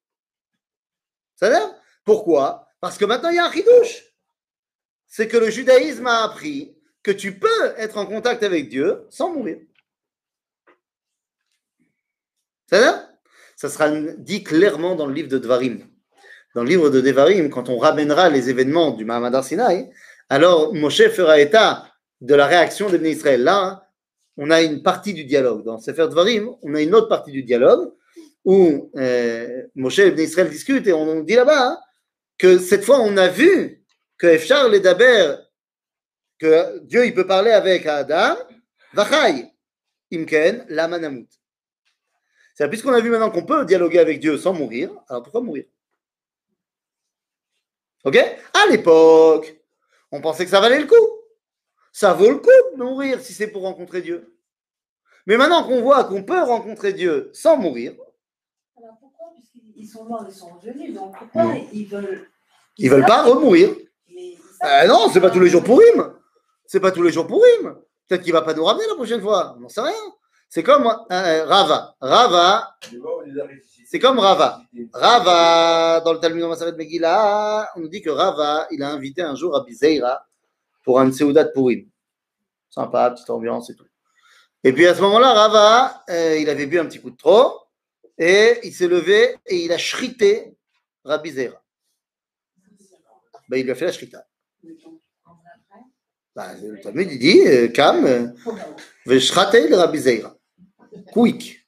Ça 1.37 1.48
veut 1.48 1.57
dire 1.57 1.74
Pourquoi? 2.05 2.66
Parce 2.81 2.98
que 2.98 3.05
maintenant, 3.05 3.31
il 3.31 3.37
y 3.37 3.38
a 3.38 3.46
un 3.46 3.52
chidouche. 3.52 4.05
C'est 5.07 5.28
que 5.28 5.37
le 5.37 5.50
judaïsme 5.50 6.07
a 6.07 6.24
appris 6.24 6.71
que 7.02 7.10
tu 7.10 7.38
peux 7.38 7.74
être 7.76 7.98
en 7.98 8.06
contact 8.06 8.42
avec 8.42 8.68
Dieu 8.68 9.06
sans 9.10 9.32
mourir. 9.32 9.58
Ça 12.70 13.10
Ça 13.56 13.68
sera 13.68 13.90
dit 13.90 14.42
clairement 14.42 14.94
dans 14.94 15.06
le 15.06 15.14
livre 15.14 15.28
de 15.28 15.38
Dvarim. 15.38 15.86
Dans 16.54 16.62
le 16.62 16.68
livre 16.68 16.90
de 16.90 17.00
Devarim, 17.00 17.50
quand 17.50 17.68
on 17.68 17.78
ramènera 17.78 18.28
les 18.28 18.50
événements 18.50 18.92
du 18.92 19.04
Mahamad 19.04 19.34
Arsinaï, 19.34 19.90
alors 20.28 20.74
Moshe 20.74 21.08
fera 21.08 21.40
état 21.40 21.88
de 22.20 22.34
la 22.34 22.46
réaction 22.46 22.88
des 22.88 23.10
Israël. 23.10 23.42
Là, 23.42 23.88
on 24.36 24.50
a 24.50 24.62
une 24.62 24.82
partie 24.82 25.12
du 25.12 25.24
dialogue. 25.24 25.64
Dans 25.64 25.78
Sefer 25.78 26.08
Dvarim, 26.08 26.50
on 26.62 26.74
a 26.74 26.80
une 26.80 26.94
autre 26.94 27.08
partie 27.08 27.32
du 27.32 27.42
dialogue 27.42 27.92
où 28.44 28.90
euh, 28.96 29.62
Moshe 29.74 29.98
et 30.00 30.22
Israël 30.22 30.50
discutent 30.50 30.86
et 30.86 30.92
on 30.92 31.20
dit 31.20 31.34
là-bas 31.34 31.68
hein, 31.68 31.78
que 32.38 32.58
cette 32.58 32.84
fois 32.84 33.00
on 33.00 33.16
a 33.16 33.28
vu 33.28 33.84
que 34.18 34.26
Efchar 34.26 34.68
les 34.68 34.80
Daber, 34.80 35.36
que 36.42 36.81
Dieu 36.81 37.07
il 37.07 37.14
peut 37.14 37.26
parler 37.26 37.52
avec 37.52 37.87
Adam, 37.87 38.37
Vachai, 38.92 39.52
Imken, 40.12 40.66
Lamanamut. 40.68 41.28
C'est 42.55 42.68
puisqu'on 42.68 42.92
a 42.92 43.00
vu 43.00 43.11
maintenant 43.11 43.31
qu'on 43.31 43.46
peut 43.46 43.64
dialoguer 43.64 44.00
avec 44.00 44.18
Dieu 44.18 44.37
sans 44.37 44.52
mourir, 44.52 44.90
alors 45.09 45.22
pourquoi 45.22 45.40
mourir? 45.40 45.64
Ok? 48.05 48.16
À 48.16 48.66
l'époque, 48.70 49.57
on 50.11 50.20
pensait 50.20 50.44
que 50.44 50.50
ça 50.50 50.61
valait 50.61 50.81
le 50.81 50.87
coup. 50.87 51.09
Ça 51.92 52.12
vaut 52.12 52.31
le 52.31 52.38
coup 52.38 52.50
de 52.76 52.83
mourir 52.83 53.20
si 53.20 53.33
c'est 53.33 53.46
pour 53.46 53.62
rencontrer 53.62 54.02
Dieu. 54.02 54.37
Mais 55.26 55.37
maintenant 55.37 55.62
qu'on 55.62 55.81
voit 55.81 56.02
qu'on 56.05 56.24
peut 56.24 56.42
rencontrer 56.42 56.92
Dieu 56.92 57.31
sans 57.33 57.57
mourir, 57.57 57.94
Alors 58.76 58.96
pourquoi? 58.98 59.33
Puisqu'ils 59.37 59.87
sont 59.87 60.05
morts, 60.07 60.26
ils 60.28 60.35
sont 60.35 60.48
revenus. 60.59 60.92
Donc 60.92 61.16
pourquoi 61.16 61.55
ils 61.72 61.87
veulent. 61.87 62.28
ils 62.78 62.90
veulent 62.90 63.07
pas 63.07 63.22
remourir. 63.22 63.70
Ah 64.61 64.87
non, 64.88 65.09
c'est 65.12 65.20
pas 65.20 65.31
tous 65.31 65.40
les 65.40 65.48
jours 65.48 65.62
pour 65.62 65.78
Rime. 65.78 66.12
C'est 66.72 66.80
pas 66.80 66.90
tous 66.90 67.02
les 67.02 67.12
jours 67.12 67.26
pour 67.26 67.42
Rime. 67.42 67.74
Peut-être 68.08 68.22
qu'il 68.22 68.32
va 68.32 68.40
pas 68.40 68.54
nous 68.54 68.64
ramener 68.64 68.87
la 68.88 68.94
prochaine 68.94 69.20
fois. 69.20 69.54
On 69.58 69.61
n'en 69.61 69.68
sait 69.68 69.82
rien. 69.82 69.92
C'est 70.48 70.62
comme 70.62 70.87
euh, 70.87 71.44
Rava. 71.44 71.94
Rava, 72.00 72.78
C'est 73.85 73.98
comme 73.98 74.18
Rava. 74.18 74.62
Rava, 74.94 76.00
dans 76.00 76.14
le 76.14 76.18
Talmud 76.18 76.42
Masaret 76.44 76.72
Megillah, 76.72 77.68
on 77.76 77.80
nous 77.80 77.88
dit 77.88 78.00
que 78.00 78.08
Rava, 78.08 78.68
il 78.70 78.82
a 78.82 78.88
invité 78.88 79.20
un 79.20 79.35
jour 79.35 79.52
Rabbi 79.52 79.74
Zeira 79.74 80.26
pour 80.82 80.98
un 80.98 81.12
Seudat 81.12 81.44
Purim. 81.44 81.90
Sympa, 82.70 83.11
petite 83.11 83.28
ambiance 83.28 83.68
et 83.68 83.74
tout. 83.74 83.85
Et 84.64 84.72
puis 84.72 84.87
à 84.87 84.94
ce 84.94 85.02
moment-là, 85.02 85.35
Rava, 85.35 86.04
euh, 86.08 86.38
il 86.38 86.48
avait 86.48 86.64
bu 86.64 86.78
un 86.78 86.87
petit 86.87 87.02
coup 87.02 87.11
de 87.11 87.18
trop 87.18 87.64
et 88.16 88.61
il 88.62 88.72
s'est 88.72 88.88
levé 88.88 89.37
et 89.44 89.56
il 89.56 89.72
a 89.72 89.76
shrité 89.76 90.56
Rabbi 91.04 91.32
Zeira. 91.32 91.62
Ben, 93.50 93.58
il 93.58 93.64
lui 93.64 93.72
a 93.72 93.74
fait 93.74 93.85
la 93.85 93.92
shrita. 93.92 94.24
Ben, 96.35 96.57
le 96.62 96.81
Talmud, 96.81 97.09
il 97.12 97.18
dit, 97.18 97.40
euh, 97.47 97.68
Kam, 97.68 98.07
euh, 98.07 98.27
Veshrate 99.05 99.68
le 99.68 99.77
Rabbi 99.77 99.99
Zeira. 99.99 100.35
Quick. 101.12 101.66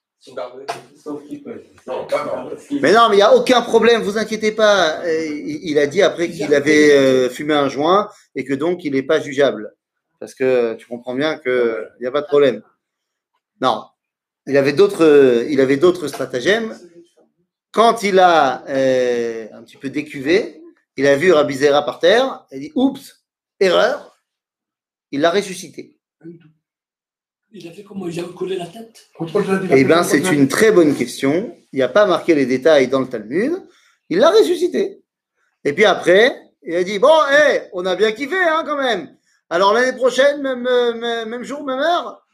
Mais 2.81 2.93
non, 2.93 3.09
mais 3.11 3.15
il 3.15 3.17
n'y 3.17 3.23
a 3.23 3.35
aucun 3.35 3.61
problème, 3.61 4.01
vous 4.01 4.17
inquiétez 4.17 4.53
pas. 4.53 5.03
Euh, 5.05 5.27
Il 5.27 5.79
a 5.79 5.87
dit 5.87 6.01
après 6.01 6.31
qu'il 6.31 6.55
avait 6.55 6.93
euh, 6.93 7.29
fumé 7.29 7.53
un 7.53 7.69
joint 7.69 8.09
et 8.35 8.45
que 8.45 8.55
donc 8.55 8.85
il 8.85 8.93
n'est 8.95 9.03
pas 9.03 9.21
jugeable. 9.21 9.75
Parce 10.19 10.35
que 10.35 10.75
tu 10.75 10.87
comprends 10.87 11.15
bien 11.15 11.37
qu'il 11.37 11.91
n'y 12.01 12.07
a 12.07 12.11
pas 12.11 12.23
de 12.23 12.27
problème. 12.27 12.63
Non, 13.61 13.85
il 14.47 14.57
avait 14.57 14.73
d'autres, 14.73 15.45
il 15.51 15.61
avait 15.61 15.77
d'autres 15.77 16.09
stratagèmes. 16.09 16.75
Quand 17.71 18.03
il 18.03 18.19
a 18.19 18.63
un 18.63 19.63
petit 19.63 19.77
peu 19.77 19.91
décuvé, 19.91 20.63
il 20.97 21.07
a 21.07 21.17
vu 21.17 21.33
Rabbi 21.33 21.55
Zera 21.55 21.85
par 21.85 21.99
terre, 21.99 22.47
il 22.51 22.61
dit 22.61 22.73
Oups, 22.75 23.25
erreur. 23.61 24.14
Il 25.15 25.21
l'a 25.21 25.31
ressuscité. 25.31 25.97
Il 27.53 27.69
a 27.69 27.71
fait 27.71 27.85
comment 27.85 28.09
Il 28.09 28.19
a 28.19 28.25
collé 28.25 28.57
la 28.57 28.67
tête 28.67 29.11
Eh 29.71 29.85
bien, 29.85 30.03
c'est 30.03 30.19
une 30.33 30.49
très 30.49 30.73
bonne 30.73 30.93
question. 30.97 31.57
Il 31.73 31.77
n'y 31.77 31.83
a 31.83 31.89
pas 31.89 32.05
marqué 32.05 32.35
les 32.35 32.47
détails 32.47 32.89
dans 32.89 32.99
le 32.99 33.07
Talmud. 33.07 33.53
Il 34.09 34.19
l'a 34.19 34.31
ressuscité. 34.31 35.05
Et 35.65 35.73
puis 35.73 35.85
après, 35.85 36.35
il 36.65 36.75
a 36.75 36.83
dit 36.83 36.99
Bon, 36.99 37.17
hé, 37.31 37.61
on 37.75 37.87
a 37.87 37.95
bien 37.95 38.11
kiffé 38.11 38.35
hein, 38.37 38.65
quand 38.67 38.77
même. 38.77 39.17
Alors 39.51 39.73
l'année 39.73 39.97
prochaine, 39.97 40.43
même, 40.43 40.63
même, 40.63 41.29
même 41.29 41.45
jour, 41.45 41.63
même 41.63 41.79
heure 41.79 42.27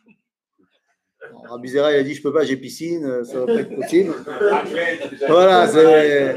Rabbi 1.51 1.69
Zera, 1.69 1.93
il 1.93 1.99
a 1.99 2.03
dit 2.03 2.15
Je 2.15 2.23
peux 2.23 2.33
pas, 2.33 2.45
j'ai 2.45 2.57
piscine, 2.57 3.05
euh, 3.05 3.25
ça 3.25 3.41
va 3.41 3.47
pas 3.47 3.61
être 3.61 3.77
possible. 3.77 4.15
Voilà, 5.29 5.69
c'est. 5.69 6.35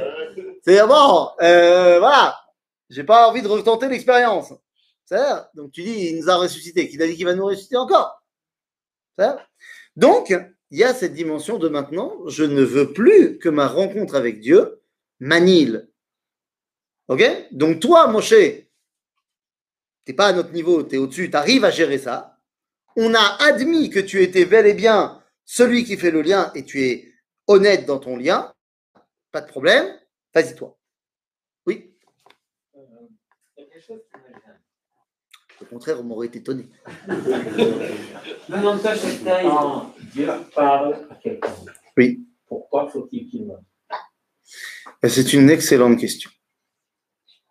C'est 0.66 0.86
bon, 0.86 1.30
euh, 1.42 2.00
voilà. 2.00 2.38
J'ai 2.90 3.06
pas 3.06 3.30
envie 3.30 3.42
de 3.42 3.48
retenter 3.48 3.88
l'expérience. 3.88 4.54
Donc 5.54 5.72
tu 5.72 5.84
dis 5.84 6.10
Il 6.10 6.20
nous 6.20 6.30
a 6.30 6.36
ressuscité. 6.36 6.90
Qui 6.90 6.98
t'a 6.98 7.08
dit 7.08 7.16
qu'il 7.16 7.26
va 7.26 7.36
nous 7.36 7.46
ressusciter 7.46 7.78
encore 7.78 8.20
donc, 9.96 10.30
il 10.72 10.78
y 10.80 10.84
a 10.84 10.92
cette 10.94 11.14
dimension 11.14 11.60
de 11.60 11.70
maintenant, 11.70 12.28
je 12.28 12.44
ne 12.44 12.64
veux 12.64 12.94
plus 12.94 13.38
que 13.38 13.48
ma 13.48 13.68
rencontre 13.68 14.16
avec 14.16 14.40
Dieu 14.40 14.82
m'annihile. 15.20 15.88
Ok? 17.10 17.22
Donc 17.52 17.80
toi, 17.80 18.08
Moshe, 18.08 18.34
t'es 20.06 20.14
pas 20.16 20.28
à 20.30 20.34
notre 20.34 20.52
niveau, 20.52 20.82
tu 20.82 20.96
es 20.96 20.98
au-dessus, 20.98 21.30
tu 21.30 21.38
arrives 21.38 21.64
à 21.64 21.70
gérer 21.70 22.00
ça. 22.00 22.40
on 22.96 23.14
a 23.14 23.38
admis 23.44 23.90
que 23.92 24.00
tu 24.00 24.24
étais 24.24 24.46
bel 24.46 24.66
et 24.66 24.74
bien 24.74 25.22
celui 25.46 25.84
qui 25.84 25.96
fait 25.98 26.12
le 26.12 26.22
lien 26.24 26.52
et 26.56 26.64
tu 26.66 26.82
es 26.84 27.14
honnête 27.48 27.86
dans 27.86 28.00
ton 28.00 28.18
lien, 28.18 28.54
pas 29.32 29.42
de 29.42 29.48
problème, 29.48 29.96
vas-y 30.34 30.56
toi. 30.56 30.78
Oui, 31.68 31.94
Euh, 32.76 32.80
Il 33.58 33.64
y 33.64 33.68
a 33.68 33.70
quelque 33.70 33.86
chose 33.86 34.02
qui 34.12 34.18
me 34.20 34.28
gêne. 34.34 34.60
au 35.62 35.63
contraire, 35.74 36.00
on 36.00 36.04
m'aurait 36.04 36.28
étonné. 36.28 36.68
Non, 38.50 38.78
je 38.78 39.24
quand 39.24 39.94
Dieu 40.14 40.28
parle 40.54 41.08
à 41.10 41.16
quelqu'un. 41.16 41.54
Oui. 41.98 42.26
Pourquoi 42.48 42.88
faut-il 42.88 43.28
qu'il 43.28 43.48
meure? 43.48 43.62
Et 45.02 45.10
C'est 45.10 45.34
une 45.34 45.50
excellente 45.50 46.00
question. 46.00 46.30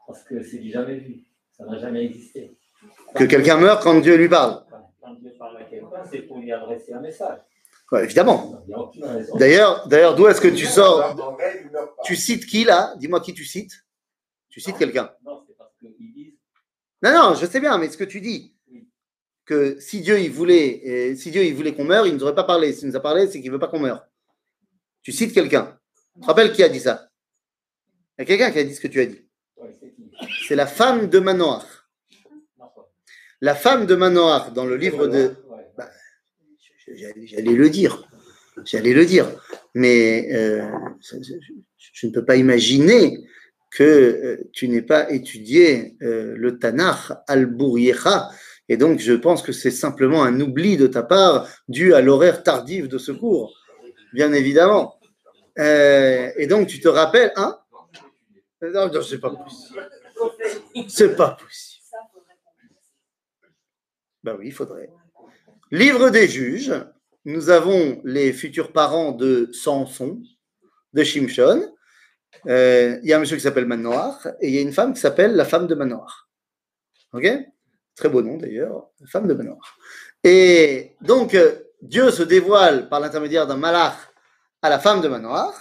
Parce 0.07 0.23
que 0.25 0.43
c'est 0.43 0.59
du 0.59 0.71
jamais 0.71 0.97
vu. 0.97 1.25
Ça 1.57 1.65
n'a 1.65 1.79
jamais 1.79 2.05
existé. 2.05 2.57
Que 3.15 3.25
quelqu'un 3.25 3.57
meurt 3.57 3.83
quand 3.83 4.01
Dieu 4.01 4.17
lui 4.17 4.29
parle. 4.29 4.65
Quand 5.01 5.15
Dieu 5.15 5.33
parle 5.39 5.59
à 5.59 5.65
quelqu'un, 5.65 6.05
c'est 6.11 6.23
pour 6.23 6.39
lui 6.39 6.53
adresser 6.53 6.93
un 6.93 7.01
message. 7.01 7.39
Ouais, 7.91 8.05
évidemment. 8.05 8.65
D'ailleurs, 9.35 9.87
d'ailleurs, 9.87 10.15
d'où 10.15 10.27
est-ce 10.27 10.41
que 10.41 10.49
tu 10.49 10.65
sors. 10.65 11.37
Tu 12.05 12.17
cites 12.17 12.47
qui 12.47 12.65
là? 12.65 12.95
Dis-moi 12.97 13.21
qui 13.21 13.35
tu 13.35 13.45
cites. 13.45 13.85
Tu 14.49 14.61
cites 14.61 14.79
quelqu'un. 14.79 15.11
Non, 15.25 15.43
c'est 15.47 15.57
parce 15.57 15.73
disent 15.83 16.12
Non, 17.03 17.13
non, 17.13 17.35
je 17.35 17.47
sais 17.47 17.61
bien, 17.61 17.79
mais 17.79 17.89
ce 17.91 17.97
que 17.97 18.05
tu 18.05 18.21
dis, 18.21 18.55
que 19.45 19.79
si 19.81 20.01
Dieu 20.01 20.21
il 20.21 20.31
voulait, 20.31 20.83
euh, 20.87 21.17
si 21.17 21.31
Dieu 21.31 21.43
il 21.45 21.55
voulait 21.55 21.75
qu'on 21.75 21.85
meure, 21.85 22.07
il 22.07 22.13
ne 22.13 22.17
nous 22.19 22.23
aurait 22.23 22.35
pas 22.35 22.45
parlé. 22.45 22.73
S'il 22.73 22.89
nous 22.89 22.97
a 22.97 23.01
parlé, 23.01 23.27
c'est 23.27 23.41
qu'il 23.41 23.51
veut 23.51 23.59
pas 23.59 23.69
qu'on 23.69 23.81
meure. 23.81 24.07
Tu 25.03 25.11
cites 25.13 25.33
quelqu'un. 25.35 25.79
Tu 26.15 26.21
te 26.21 26.27
rappelles 26.27 26.53
qui 26.53 26.63
a 26.63 26.69
dit 26.69 26.79
ça? 26.81 27.09
Il 28.19 28.23
y 28.23 28.23
a 28.23 28.25
quelqu'un 28.27 28.51
qui 28.53 28.59
a 28.61 28.65
dit 28.65 28.75
ce 28.75 28.81
que 28.81 28.87
tu 28.89 29.01
as 29.01 29.07
dit. 29.07 29.21
c'est 30.47 30.55
la 30.55 30.67
femme 30.67 31.09
de 31.09 31.19
pas. 31.19 31.67
La 33.41 33.57
femme 33.57 33.87
de 33.87 33.97
Manoach 33.97 34.53
dans 34.53 34.65
le 34.65 34.77
livre 34.77 35.09
de. 35.09 35.35
Ouais. 35.49 35.85
J'allais 36.95 37.27
j'allais 37.27 37.55
le 37.55 37.69
dire. 37.71 38.09
J'allais 38.65 38.93
le 38.95 39.05
dire. 39.05 39.27
Mais 39.75 40.29
euh, 40.33 40.69
je, 41.01 41.17
je- 41.23 41.53
je 41.95 42.07
ne 42.07 42.13
peux 42.13 42.25
pas 42.25 42.37
imaginer 42.37 43.27
que 43.73 43.83
euh, 43.83 44.51
tu 44.53 44.69
n'aies 44.69 44.83
pas 44.83 45.11
étudié 45.11 45.97
euh, 46.03 46.35
le 46.37 46.59
Tanakh 46.59 47.13
al-Bouriecha. 47.27 48.31
Et 48.69 48.77
donc, 48.77 49.01
je 49.01 49.15
pense 49.15 49.43
que 49.43 49.53
c'est 49.53 49.71
simplement 49.71 50.23
un 50.23 50.41
oubli 50.41 50.77
de 50.77 50.87
ta 50.87 51.03
part 51.03 51.49
dû 51.69 51.95
à 51.95 52.01
l'horaire 52.01 52.43
tardif 52.43 52.89
de 52.89 52.99
ce 52.99 53.13
cours, 53.13 53.59
bien 54.13 54.33
évidemment. 54.33 55.01
Euh, 55.59 56.31
et 56.37 56.47
donc, 56.47 56.69
tu 56.69 56.81
te 56.81 56.89
rappelles, 56.89 57.33
hein? 57.37 57.59
Non, 58.63 58.89
non, 58.93 59.03
c'est 59.03 59.19
pas 59.19 59.31
possible. 59.31 59.91
C'est 60.89 61.17
pas 61.17 61.31
possible. 61.31 61.83
Ben 64.23 64.37
oui, 64.39 64.49
il 64.49 64.53
faudrait. 64.53 64.89
Livre 65.73 66.11
des 66.11 66.29
juges, 66.29 66.73
nous 67.25 67.51
avons 67.51 68.01
les 68.05 68.33
futurs 68.33 68.73
parents 68.73 69.13
de 69.13 69.49
Samson, 69.53 70.23
de 70.93 71.03
Shimshon. 71.03 71.73
Euh, 72.47 72.99
Il 73.03 73.09
y 73.09 73.13
a 73.13 73.17
un 73.17 73.21
monsieur 73.21 73.37
qui 73.37 73.43
s'appelle 73.43 73.67
Manoach 73.67 74.27
et 74.41 74.49
il 74.49 74.55
y 74.55 74.59
a 74.59 74.61
une 74.63 74.73
femme 74.73 74.95
qui 74.95 75.01
s'appelle 75.01 75.35
la 75.37 75.45
femme 75.45 75.67
de 75.67 75.75
Manoach. 75.75 76.11
Ok? 77.13 77.27
Très 77.95 78.09
beau 78.09 78.23
nom 78.23 78.37
d'ailleurs, 78.39 78.89
la 79.01 79.07
femme 79.07 79.27
de 79.29 79.35
Manoach. 79.35 79.63
Et 80.25 80.97
donc, 81.01 81.35
euh, 81.35 81.59
Dieu 81.81 82.11
se 82.11 82.23
dévoile 82.23 82.89
par 82.89 83.01
l'intermédiaire 83.01 83.47
d'un 83.47 83.57
malach 83.57 83.95
à 84.63 84.71
la 84.71 84.79
femme 84.79 85.01
de 85.01 85.09
Manoach 85.09 85.55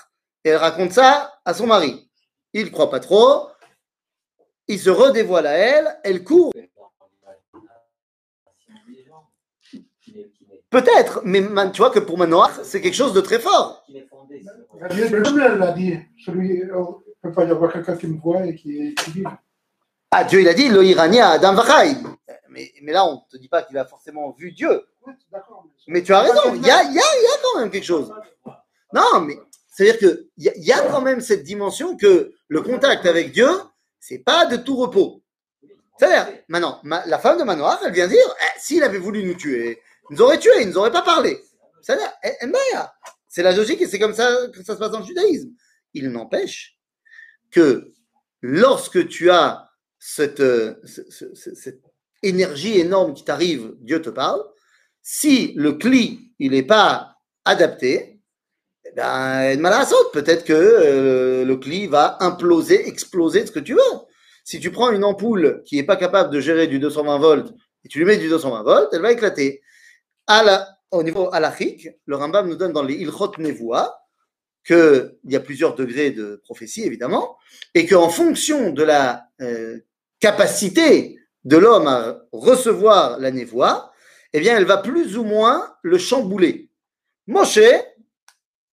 et 0.44 0.50
elle 0.50 0.58
raconte 0.58 0.92
ça 0.92 1.40
à 1.46 1.54
son 1.54 1.68
mari. 1.68 2.10
Il 2.54 2.66
ne 2.66 2.70
croit 2.70 2.90
pas 2.90 3.00
trop, 3.00 3.50
il 4.68 4.80
se 4.80 4.90
redévoile 4.90 5.48
à 5.48 5.54
elle, 5.54 6.00
elle 6.04 6.24
court 6.24 6.52
Qui 10.02 10.14
n'est- 10.14 10.30
qui 10.30 10.46
n'est- 10.48 10.61
Peut-être, 10.72 11.22
mais 11.26 11.42
tu 11.74 11.78
vois 11.82 11.92
que 11.92 12.00
pour 12.00 12.18
Manoach, 12.18 12.52
c'est 12.64 12.82
quelque 12.82 12.96
chose 12.96 13.14
de 13.14 13.22
très 13.22 13.40
fort. 13.40 13.86
Gabriel 14.80 15.58
l'a 15.60 15.72
dit, 15.74 16.00
celui, 16.26 16.60
il 16.60 16.66
ne 16.68 16.74
peut 17.22 17.32
pas 17.34 17.44
y 17.44 17.52
avoir 17.52 17.72
quelqu'un 17.74 17.96
qui 17.98 18.08
me 18.08 18.18
voit 18.20 18.46
et 18.46 18.56
qui, 18.56 18.96
qui 18.96 19.12
vit. 19.12 19.24
Ah, 20.12 20.24
Dieu, 20.24 20.42
il 20.42 20.48
a 20.48 20.54
dit, 20.54 20.70
le 20.70 20.84
Irania 20.84 21.30
Adam 21.30 21.54
Vachai. 21.54 21.98
Mais, 22.50 22.72
mais 22.82 22.92
là, 22.94 23.06
on 23.06 23.14
ne 23.16 23.20
te 23.32 23.38
dit 23.38 23.48
pas 23.48 23.62
qu'il 23.64 23.78
a 23.78 23.86
forcément 23.86 24.32
vu 24.32 24.52
Dieu. 24.52 24.84
Mais 25.88 26.02
tu 26.04 26.14
as 26.14 26.22
raison, 26.22 26.54
il 26.56 26.66
y 26.66 26.70
a, 26.70 26.84
y, 26.84 26.88
a, 26.88 26.92
y 26.92 26.98
a 27.00 27.38
quand 27.44 27.60
même 27.60 27.70
quelque 27.70 27.86
chose. 27.86 28.12
Non, 28.94 29.22
mais 29.22 29.38
c'est-à-dire 29.70 29.98
qu'il 30.00 30.28
y, 30.38 30.50
a- 30.50 30.54
il 30.56 30.64
y 30.64 30.72
a 30.74 30.82
quand 30.90 31.02
même 31.02 31.22
cette 31.22 31.44
dimension 31.44 31.96
que 31.96 32.34
le 32.48 32.62
contact 32.62 33.06
avec 33.06 33.32
Dieu, 33.32 33.48
c'est 34.00 34.20
pas 34.20 34.46
de 34.46 34.58
tout 34.58 34.76
repos. 34.76 35.22
C'est-à-dire, 35.98 36.34
maintenant, 36.50 36.80
ma- 36.84 37.06
la 37.06 37.20
femme 37.20 37.38
de 37.38 37.44
Manoach, 37.44 37.80
elle 37.86 37.94
vient 37.94 38.08
dire, 38.08 38.26
eh, 38.42 38.60
s'il 38.60 38.84
avait 38.84 38.98
voulu 38.98 39.24
nous 39.24 39.36
tuer, 39.36 39.80
nous 40.12 40.22
aurait 40.22 40.40
tués, 40.40 40.62
il 40.62 40.70
nous 40.70 40.78
aurait 40.78 40.92
pas 40.92 41.02
parlé. 41.02 41.42
C'est 41.82 43.44
la 43.44 43.54
logique 43.54 43.82
et 43.82 43.88
c'est 43.88 43.98
comme 43.98 44.14
ça 44.14 44.30
que 44.54 44.62
ça 44.64 44.74
se 44.74 44.80
passe 44.80 44.92
dans 44.92 45.00
le 45.00 45.06
judaïsme. 45.06 45.50
Il 45.94 46.10
n'empêche 46.10 46.78
que 47.50 47.92
lorsque 48.42 49.08
tu 49.08 49.32
as 49.32 49.70
cette, 49.98 50.42
euh, 50.42 50.76
énergie 52.24 52.80
énorme 52.80 53.14
qui 53.14 53.24
t'arrive, 53.24 53.74
Dieu 53.80 54.02
te 54.02 54.10
parle, 54.10 54.44
si 55.02 55.54
le 55.56 55.74
cli, 55.74 56.34
il 56.40 56.52
n'est 56.52 56.64
pas 56.64 57.16
adapté, 57.46 58.20
eh 58.86 58.92
ben, 58.96 59.60
malasot, 59.60 60.10
peut-être 60.12 60.44
que 60.44 60.54
euh, 60.54 61.46
le 61.46 61.56
cli 61.56 61.88
va 61.88 62.18
imploser, 62.20 62.88
exploser, 62.88 63.46
ce 63.46 63.52
que 63.52 63.60
tu 63.60 63.74
veux. 63.74 63.80
Si 64.44 64.60
tu 64.60 64.72
prends 64.72 64.92
une 64.92 65.04
ampoule 65.04 65.62
qui 65.66 65.78
n'est 65.78 65.84
pas 65.84 65.96
capable 65.96 66.32
de 66.32 66.40
gérer 66.40 66.68
du 66.68 66.80
220 66.80 67.18
volts 67.20 67.54
et 67.86 67.88
tu 67.88 68.00
lui 68.00 68.06
mets 68.06 68.18
du 68.18 68.28
220 68.28 68.64
volts, 68.64 68.90
elle 68.92 69.02
va 69.02 69.12
éclater. 69.12 69.62
Au 70.92 71.04
niveau 71.04 71.30
halachique, 71.34 71.90
le 72.06 72.16
Rambam 72.16 72.50
nous 72.50 72.56
donne 72.56 72.74
dans 72.74 72.84
les 72.84 72.96
Ilchot 72.96 73.32
Nevoa 73.38 73.98
qu'il 74.66 75.16
y 75.26 75.36
a 75.36 75.40
plusieurs 75.40 75.76
degrés 75.76 76.12
de 76.12 76.42
prophétie, 76.44 76.84
évidemment, 76.84 77.38
et 77.74 77.88
qu'en 77.88 78.10
fonction 78.10 78.72
de 78.72 78.84
la 78.84 79.26
euh, 79.42 79.80
capacité 80.20 81.18
de 81.44 81.58
l'homme 81.58 81.88
à 81.88 82.18
recevoir 82.32 83.20
la 83.20 83.32
névoie, 83.32 83.92
eh 84.34 84.40
bien, 84.40 84.56
elle 84.58 84.66
va 84.66 84.78
plus 84.78 85.18
ou 85.18 85.24
moins 85.24 85.74
le 85.82 85.98
chambouler. 85.98 86.70
Moshe, 87.28 87.60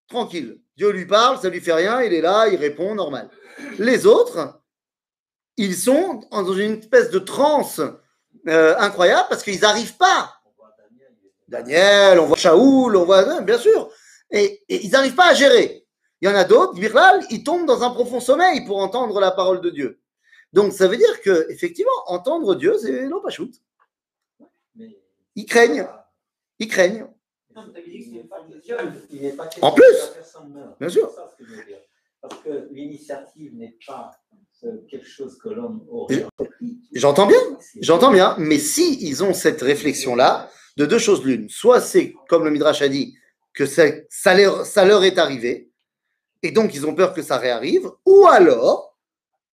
tranquille. 0.09 0.61
Dieu 0.77 0.91
lui 0.91 1.07
parle, 1.07 1.41
ça 1.41 1.49
lui 1.49 1.61
fait 1.61 1.73
rien, 1.73 2.03
il 2.03 2.13
est 2.13 2.21
là, 2.21 2.49
il 2.49 2.57
répond, 2.57 2.95
normal. 2.95 3.31
Les 3.79 4.07
autres, 4.07 4.61
ils 5.57 5.75
sont 5.75 6.21
dans 6.31 6.53
une 6.53 6.79
espèce 6.79 7.11
de 7.11 7.19
transe 7.19 7.81
euh, 8.47 8.77
incroyable 8.79 9.27
parce 9.29 9.43
qu'ils 9.43 9.61
n'arrivent 9.61 9.97
pas. 9.97 10.38
Daniel, 11.49 12.19
on 12.21 12.27
voit 12.27 12.37
Shaoul, 12.37 12.97
on 12.97 13.05
voit, 13.05 13.27
ouais, 13.27 13.43
bien 13.43 13.59
sûr. 13.59 13.91
Et, 14.31 14.63
et 14.69 14.85
ils 14.85 14.91
n'arrivent 14.91 15.15
pas 15.15 15.31
à 15.31 15.35
gérer. 15.35 15.87
Il 16.21 16.29
y 16.29 16.33
en 16.33 16.35
a 16.35 16.45
d'autres, 16.45 16.75
Birlal, 16.75 17.25
ils 17.31 17.43
tombent 17.43 17.67
dans 17.67 17.83
un 17.83 17.91
profond 17.91 18.21
sommeil 18.21 18.65
pour 18.67 18.79
entendre 18.79 19.19
la 19.21 19.31
parole 19.31 19.61
de 19.61 19.71
Dieu. 19.71 20.01
Donc 20.53 20.73
ça 20.73 20.89
veut 20.89 20.97
dire 20.97 21.21
que 21.23 21.47
effectivement, 21.51 21.91
entendre 22.07 22.55
Dieu, 22.55 22.77
c'est 22.79 23.07
l'opachut. 23.07 23.51
Mais- 24.75 24.99
Ils 25.37 25.47
craignent, 25.47 25.87
ils 26.59 26.69
craignent. 26.69 27.07
Non, 27.55 27.63
pas 28.29 28.39
pas 29.37 29.67
En 29.67 29.73
plus. 29.73 29.97
Bien 30.81 30.89
sûr. 30.89 31.11
Parce 32.21 32.43
que 32.43 32.69
l'initiative 32.73 33.57
n'est 33.57 33.77
pas 33.87 34.11
quelque 34.91 35.07
chose 35.07 35.39
que 35.39 35.49
l'homme. 35.51 35.87
J'entends 36.93 37.27
bien, 37.27 37.39
j'entends 37.81 38.11
bien, 38.13 38.35
mais 38.39 38.59
si 38.59 38.99
ils 39.09 39.23
ont 39.23 39.33
cette 39.35 39.63
réflexion-là, 39.63 40.51
de 40.79 40.87
deux 40.87 40.99
choses 40.99 41.25
l'une, 41.25 41.49
soit 41.51 41.81
c'est 41.81 42.15
comme 42.29 42.45
le 42.45 42.51
Midrash 42.51 42.83
a 42.83 42.89
dit, 42.89 43.15
que 43.53 43.67
ça, 43.67 44.85
leur 44.85 45.05
est 45.05 45.19
arrivé, 45.19 45.71
et 46.45 46.53
donc 46.53 46.75
ils 46.75 46.87
ont 46.87 46.95
peur 46.95 47.13
que 47.13 47.23
ça 47.23 47.39
réarrive, 47.39 47.91
ou 48.07 48.29
alors, 48.29 48.97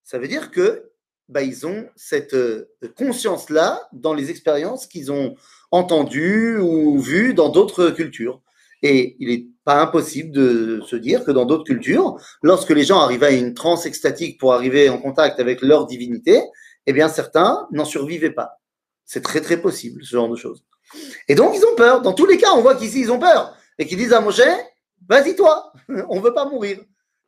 ça 0.03 0.19
veut 0.19 0.27
dire 0.27 0.51
que 0.51 0.91
bah, 1.27 1.41
ils 1.41 1.65
ont 1.65 1.89
cette 1.95 2.35
euh, 2.35 2.69
conscience-là 2.95 3.89
dans 3.93 4.13
les 4.13 4.29
expériences 4.29 4.85
qu'ils 4.85 5.11
ont 5.11 5.35
entendues 5.71 6.59
ou 6.59 6.99
vues 6.99 7.33
dans 7.33 7.49
d'autres 7.49 7.89
cultures. 7.89 8.41
Et 8.83 9.15
il 9.19 9.29
n'est 9.29 9.47
pas 9.63 9.81
impossible 9.81 10.31
de 10.31 10.81
se 10.85 10.95
dire 10.95 11.25
que 11.25 11.31
dans 11.31 11.45
d'autres 11.45 11.63
cultures, 11.63 12.17
lorsque 12.43 12.69
les 12.69 12.83
gens 12.83 12.99
arrivaient 12.99 13.25
à 13.25 13.31
une 13.31 13.55
transe 13.55 13.87
extatique 13.87 14.39
pour 14.39 14.53
arriver 14.53 14.89
en 14.89 14.99
contact 14.99 15.39
avec 15.39 15.63
leur 15.63 15.87
divinité, 15.87 16.43
eh 16.85 16.93
bien 16.93 17.09
certains 17.09 17.67
n'en 17.71 17.85
survivaient 17.85 18.29
pas. 18.29 18.61
C'est 19.05 19.23
très 19.23 19.41
très 19.41 19.57
possible, 19.57 20.03
ce 20.03 20.11
genre 20.11 20.29
de 20.29 20.35
choses. 20.35 20.63
Et 21.27 21.35
donc 21.35 21.55
ils 21.55 21.65
ont 21.65 21.75
peur. 21.75 22.01
Dans 22.01 22.13
tous 22.13 22.25
les 22.25 22.37
cas, 22.37 22.51
on 22.53 22.61
voit 22.61 22.75
qu'ici 22.75 23.01
ils 23.01 23.11
ont 23.11 23.19
peur. 23.19 23.57
Et 23.77 23.85
qu'ils 23.85 23.97
disent 23.97 24.13
à 24.13 24.21
Moshe, 24.21 24.41
vas-y 25.07 25.35
toi, 25.35 25.73
on 25.89 26.15
ne 26.15 26.21
veut 26.21 26.33
pas 26.33 26.45
mourir. 26.45 26.79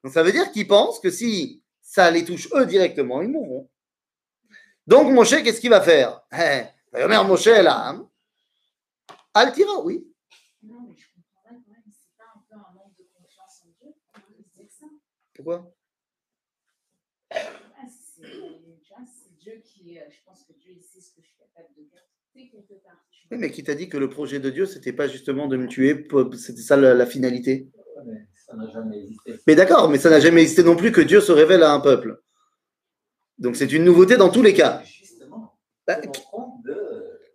Donc 0.03 0.13
ça 0.13 0.23
veut 0.23 0.31
dire 0.31 0.51
qu'ils 0.51 0.67
pensent 0.67 0.99
que 0.99 1.09
si 1.09 1.63
ça 1.81 2.11
les 2.11 2.23
touche 2.23 2.47
eux 2.53 2.65
directement, 2.65 3.21
ils 3.21 3.29
mourront. 3.29 3.69
Donc 4.85 5.11
Moshe, 5.11 5.43
qu'est-ce 5.43 5.59
qu'il 5.59 5.69
va 5.69 5.81
faire? 5.81 6.21
Eh, 6.31 6.63
Vayomer 6.91 7.27
Moshe 7.27 7.45
là. 7.45 7.95
Altira, 9.33 9.81
oui. 9.81 10.07
Non, 10.63 10.81
mais 10.87 10.95
je 10.97 11.05
comprends 11.13 11.41
pas 11.43 11.49
quand 11.49 11.71
même, 11.71 11.83
c'est 11.91 12.17
pas 12.17 12.23
un 12.33 12.41
peu 12.49 12.55
un 12.55 12.73
manque 12.73 12.95
de 12.97 13.03
confiance 13.13 13.63
en 13.63 14.19
Dieu 14.27 14.37
de 14.37 14.43
se 14.43 14.57
dire 14.57 14.71
ça. 14.71 14.85
Pourquoi? 15.35 15.71
C'est 18.09 19.37
Dieu 19.37 19.61
qui, 19.63 19.99
euh, 19.99 20.03
je 20.09 20.17
pense 20.25 20.43
que 20.43 20.53
Dieu 20.53 20.73
il 20.75 20.81
sait 20.81 20.99
ce 20.99 21.11
que 21.11 21.21
je 21.21 21.27
suis 21.27 21.37
capable 21.37 21.73
de 21.75 21.83
faire. 21.89 22.03
porté 22.33 22.49
quelque 22.49 22.73
part. 22.83 23.06
Oui, 23.31 23.37
mais 23.37 23.51
qui 23.51 23.63
t'a 23.63 23.75
dit 23.75 23.89
que 23.89 23.97
le 23.97 24.09
projet 24.09 24.39
de 24.39 24.49
Dieu, 24.49 24.65
c'était 24.65 24.93
pas 24.93 25.07
justement 25.07 25.47
de 25.47 25.57
me 25.57 25.67
tuer, 25.67 26.07
c'était 26.37 26.61
ça 26.61 26.77
la, 26.77 26.93
la 26.93 27.05
finalité? 27.05 27.67
Mais 28.05 28.13
ça 28.33 28.55
n'a 28.55 28.69
jamais 28.71 29.03
existé. 29.03 29.39
Mais 29.47 29.55
d'accord, 29.55 29.89
mais 29.89 29.97
ça 29.97 30.09
n'a 30.09 30.19
jamais 30.19 30.41
existé 30.41 30.63
non 30.63 30.75
plus 30.75 30.91
que 30.91 31.01
Dieu 31.01 31.19
se 31.19 31.31
révèle 31.31 31.63
à 31.63 31.71
un 31.73 31.79
peuple. 31.79 32.21
Donc 33.37 33.55
c'est 33.55 33.71
une 33.71 33.83
nouveauté 33.83 34.17
dans 34.17 34.29
tous 34.29 34.41
les 34.41 34.53
cas. 34.53 34.81
Justement, 34.85 35.57
Bah, 35.85 35.99
de 35.99 36.09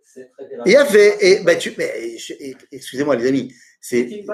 cette. 0.02 0.30
Et 0.66 0.76
a 0.76 0.84
fait, 0.84 1.16
et, 1.20 1.42
bah, 1.44 1.56
tu, 1.56 1.72
mais, 1.76 2.16
excusez-moi 2.70 3.16
les 3.16 3.26
amis, 3.28 3.52
C'est 3.80 4.24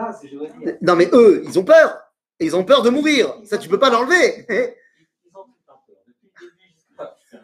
non 0.83 0.97
mais 0.97 1.09
eux, 1.12 1.42
ils 1.44 1.59
ont 1.59 1.64
peur. 1.64 1.99
Ils 2.40 2.55
ont 2.55 2.64
peur 2.64 2.83
de 2.83 2.90
mourir. 2.90 3.35
Ça, 3.44 3.59
tu 3.59 3.68
peux 3.68 3.79
pas 3.81 3.90
l'enlever. 3.90 4.47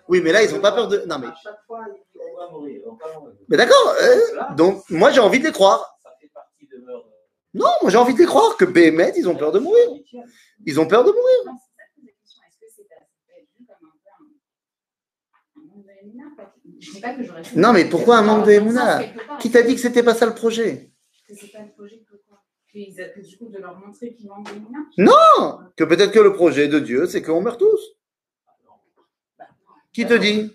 Oui, 0.09 0.21
mais 0.23 0.33
là, 0.33 0.43
ils 0.43 0.55
ont 0.55 0.61
pas 0.61 0.73
peur 0.73 0.89
de. 0.89 0.99
Non, 1.07 1.19
mais, 1.19 1.27
À 1.29 1.35
chaque 1.43 1.61
fois, 1.67 1.85
va 2.47 2.51
mourir, 2.51 2.83
on 2.87 2.95
va 2.95 3.19
mourir. 3.21 3.35
mais 3.49 3.57
d'accord. 3.57 3.95
euh, 4.03 4.55
donc, 4.57 4.89
moi, 4.91 5.11
j'ai 5.11 5.21
envie 5.21 5.39
de 5.41 5.45
les 5.47 5.53
croire. 5.53 5.99
Ça 6.03 6.11
fait 6.21 6.29
partie 6.29 6.67
de 6.67 6.85
leur. 6.87 7.05
Non, 7.55 7.69
moi, 7.83 7.91
j'ai 7.91 7.99
envie 7.99 8.15
de 8.15 8.19
les 8.19 8.27
croire 8.27 8.57
que 8.57 8.65
Béhémet, 8.65 9.13
ils 9.17 9.29
ont 9.29 9.37
peur 9.37 9.53
de 9.53 9.59
mourir. 9.61 9.89
Ils 10.67 10.81
ont 10.81 10.87
peur 10.87 11.05
de 11.05 11.11
mourir. 11.11 11.39
Non, 11.47 11.53
Je 16.81 16.93
dis 16.93 17.01
pas 17.01 17.15
que 17.15 17.73
mais 17.73 17.85
pourquoi 17.87 18.19
un 18.19 18.23
manque 18.23 18.47
de 18.47 18.53
Emouna 18.53 19.03
Qui 19.41 19.51
t'a 19.51 19.63
dit 19.63 19.75
que 19.75 19.81
c'était 19.81 20.03
pas 20.03 20.15
ça 20.15 20.27
le 20.27 20.35
projet? 20.35 20.91
que 21.27 21.35
c'est 21.35 21.51
pas 21.53 21.63
le 21.63 21.73
projet 21.73 21.99
que 22.09 22.17
quoi? 22.29 22.43
Qu'ils 22.71 23.01
a- 23.01 23.09
que 23.09 23.21
du 23.21 23.39
coup 23.39 23.49
de 23.49 23.59
leur 23.59 23.79
montrer 23.79 24.15
qu'ils 24.15 24.29
manquent 24.29 24.53
d'Emouna 24.53 24.79
Non 24.99 25.59
Que 25.77 25.85
peut-être 25.85 26.13
que 26.13 26.19
le 26.19 26.35
projet 26.35 26.69
de 26.69 26.79
Dieu, 26.79 27.07
c'est 27.07 27.23
qu'on 27.23 27.41
meurt 27.41 27.59
tous. 27.59 27.97
Qui 29.93 30.07
te 30.07 30.15
dit? 30.15 30.55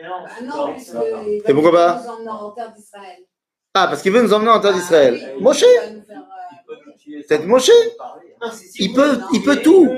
Ah 0.00 0.42
non, 0.42 0.72
puisque 0.72 0.94
il 0.94 1.42
va 1.42 1.48
Et 1.50 1.54
pourquoi 1.54 1.72
pas 1.72 2.02
nous 2.02 2.08
emmener 2.10 2.30
en 2.30 2.50
terre 2.50 2.72
d'Israël. 2.72 3.18
Ah, 3.74 3.86
parce 3.88 4.02
qu'il 4.02 4.12
veut 4.12 4.22
nous 4.22 4.32
emmener 4.32 4.50
en 4.50 4.60
terre 4.60 4.74
d'Israël. 4.74 5.18
Ah 5.22 5.32
oui, 5.36 5.42
Moshe 5.42 5.62
nous 5.62 6.00
euh, 6.00 6.76
nous 7.16 7.22
Peut-être 7.28 7.46
Moshe 7.46 7.70
Il 8.76 8.92
peut, 8.92 9.20
il 9.32 9.42
peut 9.42 9.56
tout. 9.56 9.90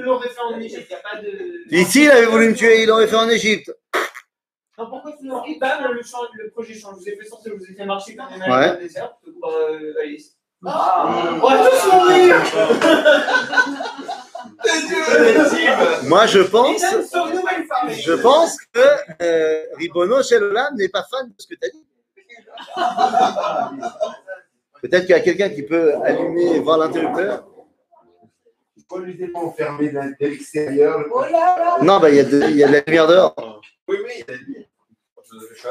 Ici, 1.71 2.05
il 2.05 2.11
avait 2.11 2.27
voulu 2.27 2.51
me 2.51 2.55
tuer, 2.55 2.83
il 2.83 2.89
l'aurait 2.89 3.07
fait 3.07 3.17
en 3.17 3.29
Égypte. 3.29 3.73
Non, 4.77 4.89
pourquoi 4.89 5.13
tu 5.13 5.27
l'aurais 5.27 5.53
fait 5.53 5.59
Bam, 5.59 5.93
le, 5.93 6.51
projet 6.51 6.75
change. 6.75 6.97
Je 6.99 7.01
vous 7.03 7.09
ai 7.09 7.17
fait 7.17 7.25
sortir, 7.25 7.53
je 7.55 7.59
vous 7.59 7.71
ai 7.71 7.75
fait 7.75 7.87
marcher 7.87 8.17
quand 8.17 8.29
même 8.29 8.41
Ouais. 8.41 8.67
dans 8.67 8.73
le 8.75 8.79
désert. 8.81 9.17
que 9.25 9.31
par, 9.41 9.51
euh, 9.51 9.95
Alice. 10.03 10.37
Ah, 10.67 11.39
On 11.43 11.49
va 11.49 11.71
tous 11.71 11.93
mourir 11.93 12.43
Dieu 12.43 12.61
Moi, 16.05 16.27
je 16.27 16.41
pense, 16.41 16.83
je 17.91 18.13
pense 18.13 18.57
que 18.73 18.81
euh, 19.23 19.63
Ribono 19.77 20.23
Shelolam 20.23 20.75
n'est 20.77 20.89
pas 20.89 21.05
fan 21.11 21.29
de 21.29 21.35
ce 21.39 21.47
que 21.47 21.55
tu 21.55 21.67
as 21.67 21.71
dit. 21.71 21.87
Peut-être 24.83 25.03
qu'il 25.07 25.11
y 25.11 25.19
a 25.19 25.21
quelqu'un 25.21 25.49
qui 25.51 25.63
peut 25.63 25.95
allumer, 26.05 26.59
voir 26.61 26.79
l'interrupteur. 26.79 27.47
De 28.91 29.07
de 30.21 30.27
l'extérieur 30.27 31.05
Oh 31.13 31.25
Non, 31.83 31.99
bah, 31.99 32.11
il 32.11 32.17
y, 32.17 32.21
a 32.21 32.25
de- 32.25 32.43
il 32.51 32.57
y 32.57 32.65
a 32.65 32.69
de 32.69 32.73
la 32.75 32.81
lumière 32.87 33.07
dehors. 33.09 33.61
Oui, 33.89 33.97
oui, 34.05 34.13
il 34.29 34.35
a 34.35 34.37
dit. 34.39 34.67
Très, 35.59 35.71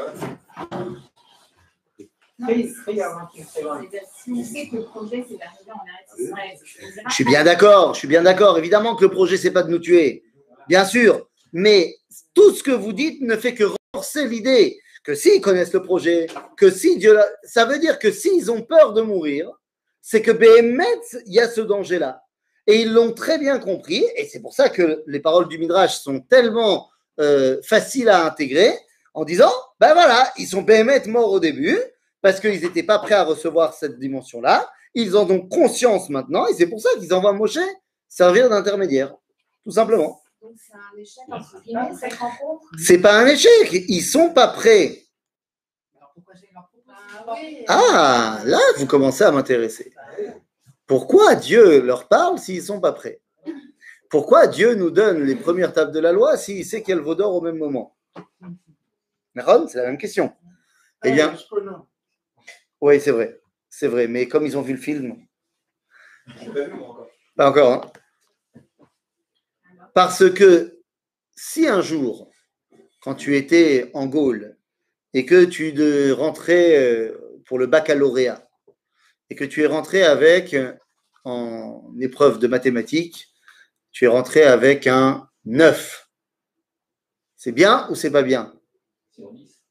Je 7.08 7.14
suis 7.14 7.24
bien 7.24 7.44
d'accord, 7.44 7.94
je 7.94 8.00
suis 8.00 8.08
bien 8.08 8.22
d'accord. 8.22 8.58
Évidemment 8.58 8.96
que 8.96 9.04
le 9.04 9.10
projet, 9.10 9.36
c'est 9.36 9.52
pas 9.52 9.62
de 9.62 9.70
nous 9.70 9.78
tuer. 9.78 10.24
Bien 10.68 10.84
sûr. 10.84 11.28
Mais 11.52 11.96
tout 12.34 12.52
ce 12.52 12.62
que 12.62 12.72
vous 12.72 12.92
dites 12.92 13.20
ne 13.20 13.36
fait 13.36 13.54
que 13.54 13.64
renforcer 13.92 14.26
l'idée 14.26 14.80
que 15.04 15.14
s'ils 15.14 15.40
connaissent 15.40 15.72
le 15.72 15.82
projet, 15.82 16.26
que 16.56 16.70
si 16.70 16.98
Dieu. 16.98 17.16
Ça 17.44 17.66
veut 17.66 17.78
dire 17.78 17.98
que 17.98 18.10
s'ils 18.10 18.50
ont 18.50 18.62
peur 18.62 18.94
de 18.94 19.02
mourir, 19.02 19.50
c'est 20.00 20.22
que 20.22 20.32
Béhémet, 20.32 21.00
il 21.26 21.34
y 21.34 21.40
a 21.40 21.48
ce 21.48 21.60
danger-là. 21.60 22.22
Et 22.66 22.80
ils 22.80 22.92
l'ont 22.92 23.12
très 23.12 23.38
bien 23.38 23.58
compris. 23.58 24.04
Et 24.16 24.26
c'est 24.26 24.40
pour 24.40 24.54
ça 24.54 24.70
que 24.70 25.04
les 25.06 25.20
paroles 25.20 25.46
du 25.46 25.58
Midrash 25.58 26.00
sont 26.00 26.20
tellement 26.20 26.88
euh, 27.20 27.60
faciles 27.62 28.08
à 28.08 28.24
intégrer 28.24 28.72
en 29.12 29.24
disant 29.24 29.52
ben 29.78 29.92
voilà, 29.92 30.32
ils 30.38 30.48
sont 30.48 30.62
Béhémet 30.62 31.06
morts 31.06 31.30
au 31.30 31.38
début 31.38 31.78
parce 32.24 32.40
qu'ils 32.40 32.58
n'étaient 32.62 32.82
pas 32.82 32.98
prêts 33.00 33.16
à 33.16 33.22
recevoir 33.22 33.74
cette 33.74 33.98
dimension-là. 33.98 34.66
Ils 34.94 35.14
ont 35.14 35.26
donc 35.26 35.50
conscience 35.50 36.08
maintenant, 36.08 36.46
et 36.46 36.54
c'est 36.54 36.66
pour 36.66 36.80
ça 36.80 36.88
qu'ils 36.98 37.12
envoient 37.12 37.34
Moshe 37.34 37.58
servir 38.08 38.48
d'intermédiaire, 38.48 39.14
tout 39.62 39.72
simplement. 39.72 40.22
Donc 40.40 40.52
c'est 40.56 40.72
un 40.72 40.98
échec 40.98 41.24
entre 41.30 41.60
guillemets 41.62 41.94
cette 42.00 42.14
rencontre? 42.14 42.64
C'est 42.78 42.96
pas 42.96 43.18
un 43.18 43.26
échec, 43.26 43.70
ils 43.70 44.00
sont 44.00 44.30
pas 44.30 44.48
prêts. 44.48 45.02
Alors 45.98 46.12
pourquoi 46.14 46.32
j'ai 46.40 46.48
leur 46.54 46.70
Ah. 47.68 48.38
Ah, 48.38 48.40
là, 48.46 48.60
vous 48.78 48.86
commencez 48.86 49.24
à 49.24 49.30
m'intéresser. 49.30 49.92
Pourquoi 50.86 51.34
Dieu 51.34 51.82
leur 51.82 52.08
parle 52.08 52.38
s'ils 52.38 52.62
sont 52.62 52.80
pas 52.80 52.92
prêts? 52.92 53.20
Pourquoi 54.08 54.46
Dieu 54.46 54.74
nous 54.76 54.90
donne 54.90 55.24
les 55.24 55.36
premières 55.36 55.74
tables 55.74 55.92
de 55.92 56.00
la 56.00 56.12
loi 56.12 56.38
s'il 56.38 56.64
sait 56.64 56.82
qu'elle 56.82 57.00
vaut 57.00 57.16
d'or 57.16 57.34
au 57.34 57.42
même 57.42 57.58
moment? 57.58 57.94
C'est 59.34 59.76
la 59.76 59.88
même 59.88 59.98
question. 59.98 60.32
Eh 61.04 61.12
bien, 61.12 61.32
Ah, 61.34 61.36
je 61.36 61.54
peux, 61.54 61.62
non. 61.62 61.86
Oui, 62.84 63.00
c'est 63.00 63.12
vrai, 63.12 63.40
c'est 63.70 63.88
vrai, 63.88 64.06
mais 64.08 64.28
comme 64.28 64.44
ils 64.44 64.58
ont 64.58 64.62
vu 64.62 64.74
le 64.74 64.78
film, 64.80 65.16
Pas 67.34 67.48
encore. 67.48 67.72
hein. 67.72 67.92
Parce 69.94 70.30
que 70.30 70.80
si 71.34 71.66
un 71.66 71.80
jour, 71.80 72.30
quand 73.00 73.14
tu 73.14 73.36
étais 73.36 73.90
en 73.94 74.06
Gaule 74.06 74.56
et 75.14 75.24
que 75.24 75.44
tu 75.46 75.72
de- 75.72 76.12
rentrais 76.12 76.76
euh, 76.76 77.40
pour 77.46 77.58
le 77.58 77.66
baccalauréat 77.66 78.46
et 79.30 79.34
que 79.34 79.44
tu 79.44 79.62
es 79.62 79.66
rentré 79.66 80.02
avec, 80.04 80.52
euh, 80.52 80.74
en 81.24 81.94
épreuve 82.00 82.38
de 82.38 82.46
mathématiques, 82.48 83.32
tu 83.92 84.04
es 84.04 84.08
rentré 84.08 84.42
avec 84.42 84.86
un 84.86 85.28
9. 85.46 86.08
C'est 87.36 87.52
bien 87.52 87.88
ou 87.90 87.94
c'est 87.94 88.10
pas 88.10 88.22
bien? 88.22 88.52
Sur 89.10 89.32
10. 89.32 89.62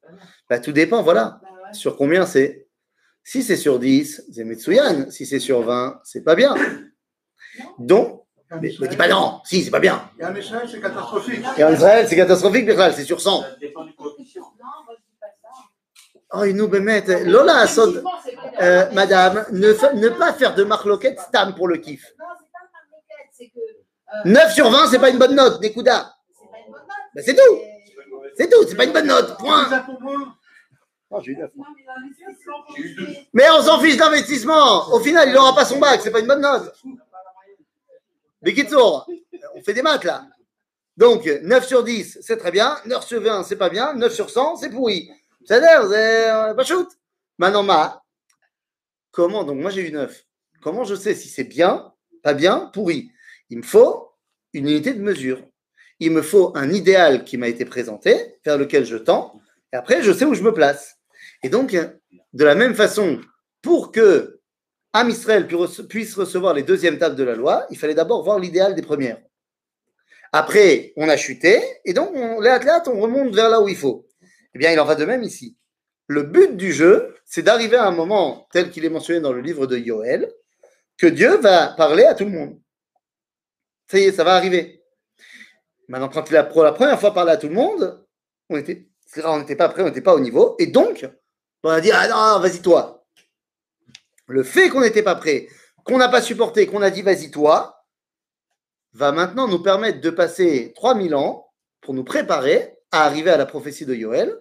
Bah, 0.50 0.60
Tout 0.60 0.72
dépend, 0.72 1.04
voilà. 1.04 1.40
Bah. 1.44 1.74
Sur 1.74 1.96
combien 1.96 2.26
c'est 2.26 2.63
Si 3.24 3.42
c'est 3.44 3.56
sur 3.56 3.80
10, 3.80 4.24
c'est 4.34 4.44
Metsuyan. 4.44 5.10
Si 5.10 5.26
c'est 5.26 5.40
sur 5.40 5.62
20, 5.62 6.02
c'est 6.04 6.24
pas 6.24 6.36
bien. 6.36 6.56
Donc, 7.80 8.24
mais, 8.52 8.58
mais 8.62 8.70
Israël- 8.70 8.90
dis 8.92 8.98
pas 8.98 9.08
non, 9.08 9.42
si, 9.46 9.64
c'est 9.64 9.72
pas 9.72 9.80
bien. 9.80 10.10
Et 10.20 10.26
en 10.26 10.36
Israël, 10.36 10.68
c'est 10.70 10.80
catastrophique. 10.82 11.44
Et 11.58 11.64
en 11.64 11.74
Israël, 11.74 12.06
c'est 12.08 12.16
catastrophique, 12.16 12.66
Bichal, 12.66 12.94
c'est 12.94 13.04
sur 13.06 13.20
100. 13.22 13.42
Ça 13.42 13.48
dépend 13.60 13.86
du 13.86 13.94
coefficient. 13.96 14.42
Non, 14.42 14.84
moi 14.86 14.96
je 14.98 15.02
dis 15.02 15.18
pas 15.20 15.28
ça. 15.42 16.40
Oh, 16.40 16.44
il 16.44 16.56
nous 16.56 16.68
bémet. 16.68 17.04
Lola, 17.26 17.58
Assod, 17.60 18.04
euh, 18.62 18.92
madame, 18.92 19.46
ne, 19.52 19.74
fa- 19.74 19.94
ne 19.94 20.10
pas 20.10 20.34
faire 20.34 20.54
de 20.56 20.64
marloquette 20.64 21.20
stam 21.20 21.56
pour 21.56 21.68
le 21.68 21.78
kiff. 21.78 22.04
Non, 22.20 22.26
c'est 22.38 22.52
pas 22.52 22.60
marloquette, 22.74 23.30
c'est 23.32 23.48
que. 23.48 23.60
euh, 23.60 24.32
9 24.46 24.54
sur 24.54 24.70
20, 24.70 24.88
c'est 24.92 25.00
pas 25.00 25.10
une 25.10 25.18
bonne 25.20 25.36
note, 25.36 25.62
Nekouda. 25.62 26.14
C'est 26.34 26.52
pas 26.52 26.58
une 26.66 26.72
bonne 26.72 26.82
note. 26.82 26.98
Ben, 27.16 27.24
c'est 27.26 27.36
tout. 27.36 27.58
C'est 28.36 28.50
tout, 28.50 28.68
c'est 28.68 28.76
pas 28.76 28.86
une 28.86 28.94
bonne 28.94 29.08
note, 29.08 29.38
point. 29.40 29.70
J'ai 31.22 31.32
eu 31.32 31.38
neuf. 31.38 31.52
Non, 31.56 31.66
mais 31.76 33.28
Mais 33.34 33.50
on 33.52 33.62
s'en 33.62 33.80
fiche 33.80 33.98
d'investissement. 33.98 34.94
Au 34.94 35.00
final, 35.00 35.30
il 35.30 35.34
n'aura 35.34 35.54
pas 35.54 35.66
son 35.66 35.80
bac, 35.80 36.02
c'est 36.02 36.12
pas 36.12 36.20
une 36.20 36.28
bonne 36.28 36.42
note. 36.42 36.74
Bekitsour, 38.42 39.08
on 39.56 39.62
fait 39.62 39.74
des 39.74 39.82
maths 39.82 40.04
là. 40.04 40.26
Donc, 40.98 41.26
9 41.26 41.66
sur 41.66 41.84
10, 41.84 42.20
c'est 42.22 42.38
très 42.38 42.52
bien. 42.52 42.78
9 42.86 43.06
sur 43.06 43.22
20, 43.22 43.44
c'est 43.44 43.56
pas 43.56 43.70
bien. 43.70 43.94
9 43.94 44.14
sur 44.14 44.30
100, 44.30 44.58
c'est 44.58 44.70
pourri. 44.70 45.10
L'air, 45.50 45.88
c'est 45.90 46.32
euh, 46.32 46.54
pas 46.54 46.64
shoot. 46.64 46.88
Maintenant, 47.38 47.64
ma, 47.64 48.04
comment 49.12 49.44
Donc, 49.44 49.60
moi, 49.60 49.72
j'ai 49.72 49.88
eu 49.88 49.92
9. 49.92 50.24
Comment 50.62 50.84
je 50.84 50.96
sais 50.96 51.16
si 51.16 51.28
c'est 51.28 51.44
bien, 51.44 51.94
pas 52.22 52.34
bien, 52.34 52.72
pourri? 52.74 53.12
Il 53.50 53.58
me 53.58 53.64
faut 53.64 54.12
une 54.54 54.70
unité 54.70 54.94
de 54.94 55.02
mesure. 55.02 55.42
Il 56.00 56.12
me 56.12 56.22
faut 56.22 56.52
un 56.56 56.70
idéal 56.70 57.24
qui 57.24 57.38
m'a 57.38 57.48
été 57.48 57.66
présenté, 57.66 58.40
vers 58.46 58.58
lequel 58.58 58.86
je 58.86 58.98
tends, 58.98 59.42
et 59.72 59.76
après, 59.76 60.04
je 60.04 60.12
sais 60.12 60.26
où 60.26 60.36
je 60.36 60.44
me 60.44 60.54
place. 60.54 61.00
Et 61.44 61.50
donc, 61.50 61.72
de 61.72 62.44
la 62.46 62.56
même 62.56 62.74
façon, 62.76 63.20
pour 63.62 63.92
que 63.92 64.40
Am 64.94 65.10
Israël 65.10 65.48
pu- 65.48 65.88
puisse 65.88 66.16
recevoir 66.16 66.54
les 66.54 66.64
deuxièmes 66.64 66.98
tables 66.98 67.16
de 67.16 67.24
la 67.24 67.36
loi, 67.36 67.66
il 67.70 67.78
fallait 67.78 67.96
d'abord 67.96 68.24
voir 68.24 68.40
l'idéal 68.40 68.76
des 68.76 68.82
premières. 68.82 69.20
Après, 70.32 70.94
on 70.96 71.10
a 71.10 71.18
chuté, 71.18 71.62
et 71.86 71.94
donc, 71.94 72.12
on, 72.14 72.40
les 72.40 72.50
athlètes, 72.50 72.88
on 72.88 73.00
remonte 73.00 73.36
vers 73.36 73.50
là 73.50 73.62
où 73.62 73.68
il 73.68 73.76
faut. 73.78 74.08
Eh 74.56 74.60
bien, 74.60 74.72
il 74.72 74.80
en 74.80 74.86
va 74.86 74.96
de 74.96 75.06
même 75.06 75.24
ici. 75.24 75.58
Le 76.08 76.24
but 76.24 76.56
du 76.58 76.72
jeu, 76.72 77.16
c'est 77.26 77.44
d'arriver 77.44 77.78
à 77.78 77.86
un 77.86 77.92
moment, 77.92 78.48
tel 78.52 78.70
qu'il 78.72 78.86
est 78.86 78.90
mentionné 78.90 79.20
dans 79.20 79.34
le 79.34 79.42
livre 79.42 79.68
de 79.68 79.78
Yoël, 79.78 80.32
que 80.98 81.08
Dieu 81.08 81.38
va 81.38 81.68
parler 81.76 82.04
à 82.06 82.14
tout 82.14 82.26
le 82.26 82.32
monde. 82.32 82.60
Ça 83.88 84.00
y 84.00 84.04
est, 84.04 84.12
ça 84.12 84.24
va 84.24 84.36
arriver. 84.36 84.84
Maintenant, 85.88 86.10
quand 86.10 86.30
il 86.30 86.38
a 86.38 86.44
pour 86.44 86.64
la 86.64 86.72
première 86.72 87.00
fois 87.00 87.14
parlé 87.14 87.32
à 87.32 87.38
tout 87.38 87.48
le 87.48 87.54
monde, 87.56 88.06
on 88.50 88.62
on 89.26 89.40
n'était 89.40 89.56
pas 89.56 89.70
prêt, 89.70 89.84
on 89.84 89.86
n'était 89.86 90.02
pas 90.02 90.16
au 90.16 90.20
niveau, 90.20 90.56
et 90.60 90.68
donc, 90.68 91.08
on 91.64 91.70
a 91.70 91.82
dit, 91.82 91.92
ah 91.92 92.08
non, 92.08 92.40
vas-y 92.42 92.62
toi. 92.62 93.06
Le 94.28 94.44
fait 94.44 94.70
qu'on 94.70 94.82
n'était 94.82 95.04
pas 95.04 95.16
prêt, 95.16 95.48
qu'on 95.86 95.98
n'a 95.98 96.10
pas 96.10 96.22
supporté, 96.22 96.68
qu'on 96.68 96.82
a 96.82 96.90
dit, 96.90 97.02
vas-y 97.02 97.30
toi, 97.32 97.86
va 98.94 99.12
maintenant 99.12 99.48
nous 99.48 99.62
permettre 99.62 100.02
de 100.02 100.10
passer 100.10 100.72
3000 100.76 101.16
ans 101.16 101.50
pour 101.82 101.94
nous 101.94 102.04
préparer 102.04 102.78
à 102.92 103.06
arriver 103.06 103.32
à 103.32 103.38
la 103.38 103.46
prophétie 103.46 103.86
de 103.86 103.96
Yoël, 103.96 104.36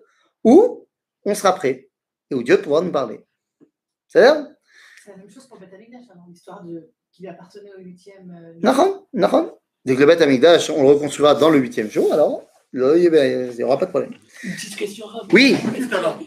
où 0.45 0.87
on 1.25 1.35
sera 1.35 1.55
prêt. 1.55 1.89
et 2.31 2.35
où 2.35 2.43
Dieu 2.43 2.61
pourra 2.61 2.81
nous 2.81 2.93
parler. 2.93 3.25
C'est-à-dire 4.09 4.47
C'est 5.05 5.11
la 5.11 5.17
même 5.17 5.31
chose 5.31 5.47
pour 5.47 5.59
Beth 5.59 5.73
Amikdash, 5.73 6.03
hein, 6.11 6.15
dans 6.17 6.27
l'histoire 6.29 6.63
de 6.65 6.91
qui 7.13 7.23
lui 7.23 7.29
appartenait 7.29 7.73
au 7.75 7.81
huitième. 7.81 8.31
euh, 8.31 8.59
Nahon, 8.63 9.07
Nahon. 9.13 9.59
Dès 9.85 9.95
que 9.95 10.01
le 10.01 10.07
Beth 10.07 10.23
Amikdash, 10.23 10.71
on 10.71 10.83
le 10.83 10.89
reconstruira 10.91 11.35
dans 11.35 11.51
le 11.51 11.59
huitième 11.59 11.91
jour, 11.91 12.13
alors 12.13 12.43
il 12.73 12.81
n'y 13.57 13.63
aura 13.65 13.79
pas 13.79 13.85
de 13.87 13.91
problème. 13.91 14.15
Une 14.45 14.55
petite 14.55 14.77
question. 14.77 15.07
Rav. 15.07 15.27
Oui. 15.33 15.57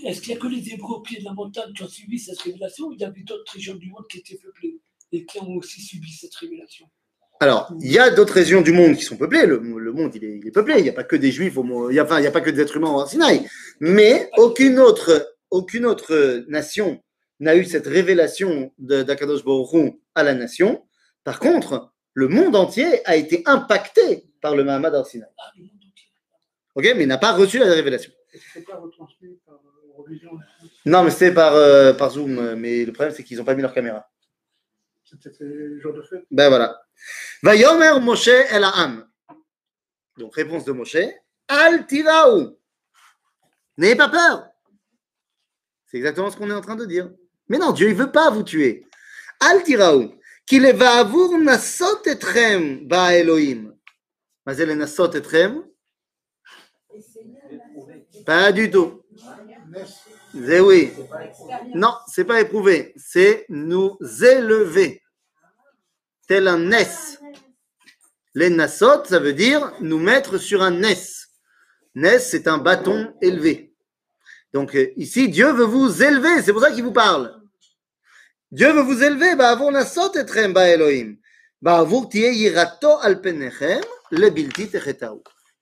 Est-ce 0.06 0.22
qu'il 0.22 0.34
n'y 0.34 0.38
a 0.38 0.42
que 0.42 0.48
les 0.48 0.70
Hébreux 0.74 0.96
au 0.98 1.02
pied 1.02 1.20
de 1.20 1.26
la 1.26 1.34
montagne 1.34 1.74
qui 1.74 1.84
ont 1.84 1.88
subi 1.88 2.18
cette 2.20 2.40
révélation 2.40 2.88
ou 2.88 2.94
il 2.94 3.00
y 3.00 3.04
avait 3.04 3.22
d'autres 3.22 3.52
régions 3.54 3.76
du 3.76 3.90
monde 3.90 4.06
qui 4.10 4.20
étaient 4.20 4.38
peuplées 4.42 4.80
et 5.12 5.26
qui 5.26 5.40
ont 5.40 5.56
aussi 5.56 5.82
subi 5.82 6.12
cette 6.12 6.36
révélation? 6.36 6.88
Alors, 7.42 7.70
il 7.82 7.92
y 7.92 8.00
a 8.00 8.10
d'autres 8.12 8.34
régions 8.34 8.62
du 8.62 8.72
monde 8.72 8.96
qui 8.96 9.04
sont 9.04 9.18
peuplées. 9.18 9.46
Le, 9.46 9.58
le 9.58 9.92
monde, 9.92 10.16
il 10.16 10.24
est, 10.24 10.38
il 10.38 10.48
est 10.48 10.52
peuplé. 10.52 10.76
Il 10.78 10.84
n'y 10.84 10.90
a 10.90 10.94
pas 10.94 11.04
que 11.04 11.18
des 11.18 11.32
juifs, 11.32 11.58
au 11.58 11.90
il 11.90 11.94
n'y 11.94 12.00
a, 12.00 12.06
enfin, 12.06 12.24
pas 12.32 12.40
que 12.42 12.50
des 12.50 12.62
êtres 12.62 12.78
humains 12.78 12.92
au 12.94 13.06
Sinaï. 13.06 13.46
Mais 13.82 14.30
aucune 14.38 14.80
autre, 14.80 15.36
aucune 15.52 15.86
autre 15.86 16.46
nation 16.48 17.02
n'a 17.42 17.58
eu 17.58 17.66
cette 17.66 17.88
révélation 17.88 18.72
de- 18.78 19.04
d'Akadosh 19.04 19.42
Hu 19.74 19.92
à 20.16 20.24
la 20.24 20.34
nation. 20.34 20.86
Par 21.26 21.40
contre, 21.40 21.92
le 22.14 22.30
monde 22.30 22.56
entier 22.56 23.06
a 23.06 23.18
été 23.18 23.44
impacté 23.46 24.24
par 24.42 24.56
le 24.56 24.64
Mahamad 24.64 24.96
al-Sinaï. 24.96 25.28
Ah, 26.76 26.82
le 26.82 26.88
monde 26.88 26.90
entier. 26.90 26.92
Ok, 26.92 26.98
mais 26.98 27.04
il 27.04 27.08
n'a 27.08 27.18
pas 27.18 27.34
reçu 27.34 27.60
la 27.60 27.66
révélation. 27.66 28.12
Et 28.34 28.40
c'est 28.54 28.66
pas 28.66 28.76
retransmis 28.76 29.40
par 29.46 29.56
euh. 29.56 29.76
Non, 30.86 31.04
mais 31.04 31.10
c'était 31.10 31.34
par, 31.34 31.56
euh, 31.56 31.94
par 31.94 32.12
Zoom. 32.12 32.56
Mais 32.56 32.86
le 32.86 32.92
problème, 32.92 33.16
c'est 33.16 33.24
qu'ils 33.24 33.38
n'ont 33.38 33.46
pas 33.46 33.56
mis 33.56 33.62
leur 33.62 33.74
caméra. 33.74 34.10
C'était 35.04 35.30
le 35.40 35.80
jour 35.80 35.94
de 35.94 36.02
fête? 36.02 36.26
Ben 36.32 36.50
voilà. 36.50 36.82
Vayomer 37.42 38.00
Moshe 38.02 38.28
el 38.28 38.64
Ha'am. 38.64 39.08
Donc, 40.18 40.36
réponse 40.36 40.66
de 40.66 40.72
Moshe. 40.72 40.98
Al 41.48 41.86
tiraou. 41.86 42.58
N'ayez 43.78 43.96
pas 43.96 44.10
peur. 44.10 44.48
C'est 45.86 45.98
exactement 45.98 46.32
ce 46.32 46.38
qu'on 46.38 46.50
est 46.50 46.54
en 46.54 46.62
train 46.62 46.76
de 46.76 46.86
dire. 46.86 47.10
Mais 47.48 47.58
non, 47.58 47.72
Dieu, 47.72 47.90
il 47.90 47.96
veut 47.96 48.12
pas 48.12 48.30
vous 48.30 48.44
tuer. 48.44 48.86
Al 49.40 49.64
tiraou. 49.64 50.14
Qu'il 50.46 50.66
va 50.74 51.00
avur 51.00 51.38
nasot 51.38 52.04
etrem 52.06 52.88
ba 52.88 53.16
Elohim. 53.16 53.76
Mazel 54.46 54.78
nasot 54.78 55.12
etrem. 55.12 55.64
Pas 58.26 58.52
du 58.52 58.72
tout. 58.72 59.04
C'est 60.34 60.60
oui. 60.60 60.92
Non, 61.74 61.94
c'est 62.08 62.26
pas 62.26 62.42
éprouver. 62.42 62.94
C'est 62.98 63.46
nous 63.50 63.98
élever. 64.22 65.02
Tel 66.28 66.48
un 66.48 66.58
nes. 66.58 67.20
Les 68.34 68.50
nasot, 68.50 69.06
ça 69.06 69.20
veut 69.20 69.34
dire 69.34 69.72
nous 69.80 70.00
mettre 70.00 70.38
sur 70.38 70.62
un 70.62 70.72
nes. 70.72 70.98
Nes, 71.94 72.20
c'est 72.20 72.48
un 72.48 72.58
bâton 72.58 73.14
élevé. 73.22 73.74
Donc 74.54 74.76
euh, 74.76 74.92
ici, 74.98 75.30
Dieu 75.30 75.52
veut 75.52 75.66
vous 75.66 76.04
élever. 76.04 76.42
C'est 76.42 76.52
pour 76.52 76.62
ça 76.62 76.72
qu'il 76.72 76.84
vous 76.84 76.92
parle. 76.92 77.40
Dieu 78.52 78.72
veut 78.72 78.82
vous 78.82 79.04
élever. 79.04 79.36
Bah, 79.36 79.56
nasot 79.72 80.14
etrem 80.16 80.52
ba 80.54 80.68
Elohim. 80.68 81.16
Bah. 81.62 81.88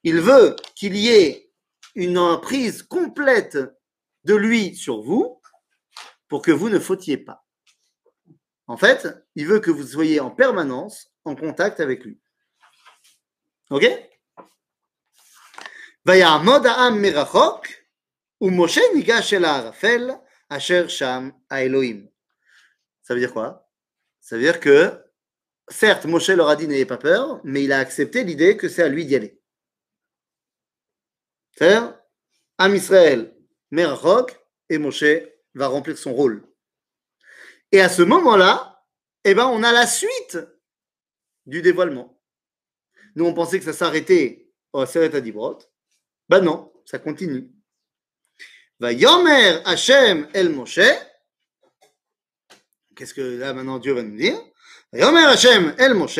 Il 0.05 0.19
veut 0.19 0.55
qu'il 0.75 0.97
y 0.97 1.09
ait 1.09 1.42
une 1.95 2.39
prise 2.41 2.83
complète 2.83 3.57
de 4.23 4.35
lui 4.35 4.75
sur 4.75 5.01
vous 5.01 5.41
pour 6.27 6.41
que 6.41 6.51
vous 6.51 6.69
ne 6.69 6.79
fautiez 6.79 7.17
pas. 7.17 7.45
En 8.67 8.77
fait, 8.77 9.07
il 9.35 9.45
veut 9.45 9.59
que 9.59 9.71
vous 9.71 9.85
soyez 9.85 10.19
en 10.19 10.31
permanence 10.31 11.11
en 11.25 11.35
contact 11.35 11.79
avec 11.79 12.03
lui. 12.03 12.19
Ok? 13.69 13.85
Ça 23.03 23.13
veut 23.13 23.19
dire 23.19 23.33
quoi? 23.33 23.69
Ça 24.19 24.35
veut 24.35 24.41
dire 24.41 24.59
que, 24.59 25.01
certes, 25.69 26.05
Moshe 26.05 26.29
leur 26.29 26.49
a 26.49 26.55
dit 26.55 26.67
n'ayez 26.67 26.85
pas 26.85 26.97
peur, 26.97 27.39
mais 27.43 27.63
il 27.63 27.71
a 27.71 27.79
accepté 27.79 28.23
l'idée 28.23 28.57
que 28.57 28.69
c'est 28.69 28.83
à 28.83 28.89
lui 28.89 29.05
d'y 29.05 29.15
aller. 29.15 29.39
C'est-à-dire, 31.55 31.97
Am 32.57 32.75
Israël, 32.75 33.35
Merachok, 33.71 34.39
et 34.69 34.77
Moshe 34.77 35.03
va 35.53 35.67
remplir 35.67 35.97
son 35.97 36.13
rôle. 36.13 36.43
Et 37.71 37.81
à 37.81 37.89
ce 37.89 38.01
moment-là, 38.01 38.83
eh 39.23 39.33
ben, 39.33 39.47
on 39.47 39.63
a 39.63 39.71
la 39.71 39.87
suite 39.87 40.37
du 41.45 41.61
dévoilement. 41.61 42.19
Nous, 43.15 43.25
on 43.25 43.33
pensait 43.33 43.59
que 43.59 43.65
ça 43.65 43.73
s'arrêtait 43.73 44.51
au 44.71 44.85
Seret 44.85 45.15
Adibrot. 45.15 45.59
Ben 46.29 46.41
non, 46.41 46.73
ça 46.85 46.99
continue. 46.99 47.49
Va 48.79 48.91
Yomer 48.91 49.61
Hashem 49.65 50.27
El 50.33 50.49
Moshe. 50.49 50.79
Qu'est-ce 52.95 53.13
que 53.13 53.21
là 53.21 53.53
maintenant 53.53 53.79
Dieu 53.79 53.93
va 53.93 54.01
nous 54.01 54.17
dire? 54.17 54.39
Va 54.91 54.99
Yomer 54.99 55.25
Hashem 55.25 55.75
El 55.77 55.93
Moshe. 55.93 56.19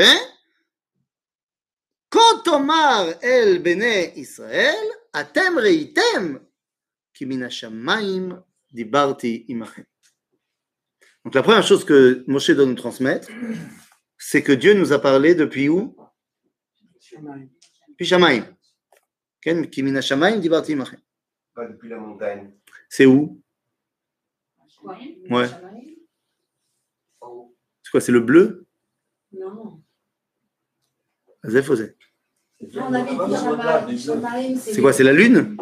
Kotomar 2.14 3.18
El 3.24 3.60
Bene 3.60 4.14
Israël. 4.16 4.86
Atem 5.14 5.58
Reitem. 5.58 6.40
Ki 7.12 7.26
min 7.26 7.42
hashamayim 7.42 8.40
dibarti 8.72 9.46
imachem. 9.48 9.86
Donc 11.26 11.34
la 11.34 11.42
première 11.42 11.64
chose 11.64 11.84
que 11.84 12.24
Moshe 12.28 12.52
doit 12.52 12.68
nous 12.68 12.76
transmettre, 12.76 13.30
c'est 14.18 14.44
que 14.44 14.52
Dieu 14.52 14.76
nous 14.76 14.94
a 14.94 15.00
parlé 15.00 15.34
depuis 15.34 15.70
où? 15.70 15.96
Depuis 17.90 18.06
Shamaim. 18.06 18.46
Ken, 19.42 19.68
Ki 19.68 19.82
min 19.82 19.96
hashamayim 19.96 20.40
dibarti 20.40 20.74
imachem. 20.74 21.00
Pas 21.56 21.66
depuis 21.66 21.90
la 21.90 21.98
montagne. 21.98 22.54
C'est 22.90 23.08
où? 23.08 23.42
Quoi 24.82 25.00
Ouais. 25.32 25.48
C'est 27.82 27.90
quoi 27.90 28.02
C'est 28.02 28.12
le 28.12 28.20
bleu? 28.20 28.68
Non. 29.32 29.82
Zef 31.46 31.70
C'est 34.58 34.82
quoi 34.82 34.94
C'est 34.94 35.04
la 35.04 35.14
lune 35.14 35.58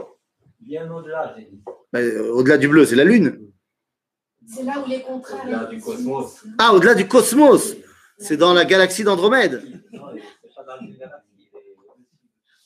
Bien 0.59 0.91
au-delà, 0.91 1.35
j'ai 1.37 1.45
dit. 1.45 1.61
Bah, 1.91 1.99
Au-delà 2.33 2.57
du 2.57 2.67
bleu, 2.67 2.85
c'est 2.85 2.95
la 2.95 3.03
lune. 3.03 3.51
C'est 4.47 4.63
là 4.63 4.83
où 4.85 4.89
les 4.89 5.01
contraires. 5.01 5.43
Au-delà 5.43 5.65
du 5.65 5.79
cosmos. 5.81 6.43
Ah, 6.57 6.73
au-delà 6.73 6.93
du 6.93 7.07
cosmos 7.07 7.75
C'est 8.17 8.37
dans 8.37 8.53
la 8.53 8.65
galaxie 8.65 9.03
d'Andromède. 9.03 9.61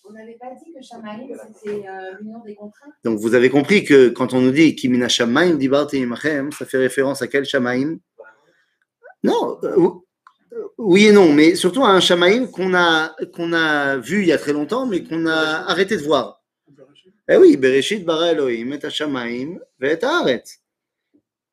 On 0.07 0.13
n'avait 0.13 0.37
pas 0.39 0.51
dit 0.63 0.71
que 0.71 0.81
Shamaïm, 0.83 1.35
c'était 1.47 1.87
euh, 1.87 2.17
l'union 2.19 2.39
des 2.45 2.53
contraires. 2.53 2.91
Donc 3.03 3.19
vous 3.19 3.33
avez 3.33 3.49
compris 3.49 3.83
que 3.83 4.09
quand 4.09 4.33
on 4.33 4.41
nous 4.41 4.51
dit 4.51 4.75
Kimina 4.75 5.07
Shamaim 5.07 5.55
Dibarti 5.55 5.99
Imachem, 5.99 6.51
ça 6.51 6.65
fait 6.65 6.77
référence 6.77 7.21
à 7.23 7.27
quel 7.27 7.43
Shamaim 7.43 7.97
Non, 9.23 9.57
euh, 9.63 9.89
oui 10.77 11.07
et 11.07 11.11
non, 11.11 11.33
mais 11.33 11.55
surtout 11.55 11.83
à 11.83 11.89
un 11.89 11.99
Shamaim 11.99 12.47
qu'on 12.47 12.73
a, 12.73 13.15
qu'on 13.33 13.53
a 13.53 13.97
vu 13.97 14.21
il 14.21 14.27
y 14.27 14.31
a 14.31 14.37
très 14.37 14.53
longtemps, 14.53 14.85
mais 14.85 15.03
qu'on 15.03 15.25
a 15.25 15.65
arrêté 15.67 15.97
de 15.97 16.03
voir. 16.03 16.43
Eh 17.27 17.37
oui, 17.37 17.57
Bereshit 17.57 18.05
bara 18.05 18.31
Elohim 18.31 18.73
et 18.73 18.89
Shamaim 18.89 19.57
et. 19.81 19.99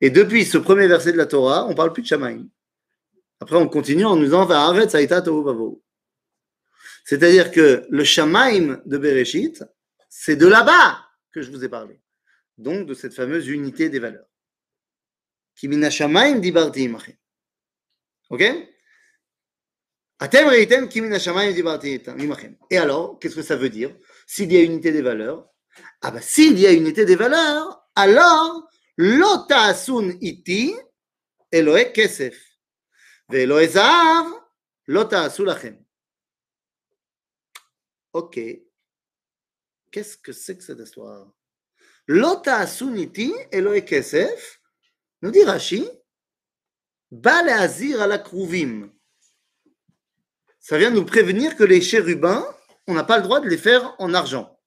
Et 0.01 0.09
depuis 0.09 0.45
ce 0.45 0.57
premier 0.57 0.87
verset 0.87 1.13
de 1.13 1.17
la 1.17 1.25
Torah, 1.25 1.65
on 1.67 1.73
parle 1.73 1.93
plus 1.93 2.03
de 2.03 2.07
Shamaim. 2.07 2.47
Après, 3.39 3.55
on 3.55 3.67
continue 3.67 4.05
en 4.05 4.15
nous 4.15 4.25
disant 4.25 4.47
Haaretz 4.47 4.93
Aïta 4.93 5.21
Tohu. 5.21 5.81
C'est-à-dire 7.05 7.51
que 7.51 7.85
le 7.89 8.03
Shamaim 8.03 8.81
de 8.85 8.97
Bereshit, 8.97 9.63
c'est 10.09 10.35
de 10.35 10.47
là-bas 10.47 10.99
que 11.31 11.41
je 11.41 11.49
vous 11.51 11.63
ai 11.63 11.69
parlé. 11.69 11.99
Donc, 12.57 12.85
de 12.85 12.93
cette 12.93 13.13
fameuse 13.13 13.47
unité 13.47 13.89
des 13.89 13.99
valeurs. 13.99 14.27
Kimina 15.55 15.89
dibarti. 15.89 16.89
Ok 18.29 18.41
Atem 18.41 18.51
reitem 18.53 18.59
kimina 18.59 18.59
Shamaim 18.59 18.59
dibarti 18.59 18.59
imachem. 18.59 18.67
Et 20.21 20.37
alors, 22.77 23.17
qu'est-ce 23.19 23.35
que 23.35 23.41
ça 23.41 23.55
veut 23.55 23.69
dire? 23.69 23.95
S'il 24.27 24.51
y 24.51 24.57
a 24.57 24.61
unité 24.61 24.91
des 24.91 25.01
valeurs, 25.01 25.49
ah 26.01 26.11
ben 26.11 26.21
s'il 26.21 26.59
y 26.59 26.67
a 26.67 26.71
unité 26.71 27.03
des 27.05 27.15
valeurs, 27.15 27.89
alors 27.95 28.69
lota 28.97 29.63
asun 29.63 30.17
iti 30.21 30.75
Elohe 31.51 31.91
kesef. 31.93 32.37
Ve'elohe 33.29 33.67
zahav 33.67 34.27
lota 34.87 35.23
asu 35.23 35.45
lachem. 35.45 35.83
Ok. 38.13 38.39
Qu'est-ce 39.91 40.17
que 40.17 40.31
c'est 40.31 40.57
que 40.57 40.63
cette 40.63 40.79
histoire? 40.79 41.31
Lota 42.07 42.57
asuniti 42.57 43.33
Elohe 43.51 43.81
kesef, 43.81 44.61
nous 45.21 45.31
dit 45.31 45.43
Rashi, 45.43 45.87
Bal 47.11 47.49
azir 47.49 48.01
à 48.01 48.07
la. 48.07 48.23
Ça 50.63 50.77
vient 50.77 50.91
nous 50.91 51.03
prévenir 51.03 51.57
que 51.57 51.65
les 51.65 51.81
chérubins, 51.81 52.41
on 52.87 52.93
n'a 52.93 53.03
pas 53.03 53.17
le 53.17 53.23
droit 53.23 53.41
de 53.41 53.49
les 53.49 53.57
faire 53.57 53.95
en 53.99 54.13
argent. 54.13 54.57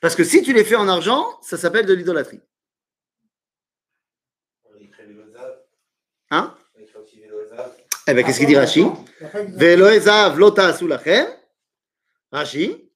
Parce 0.00 0.16
que 0.16 0.24
si 0.24 0.42
tu 0.42 0.52
les 0.52 0.64
fais 0.64 0.74
en 0.74 0.88
argent, 0.88 1.40
ça 1.40 1.56
s'appelle 1.56 1.86
de 1.86 1.94
l'idolâtrie. 1.94 2.40
Hein? 6.30 6.58
Eh 8.08 8.12
bien, 8.12 8.24
qu'est-ce 8.24 8.40
qu'il 8.40 8.48
dit 8.48 8.56
Rashi? 8.56 8.86
Rashi, 12.32 12.90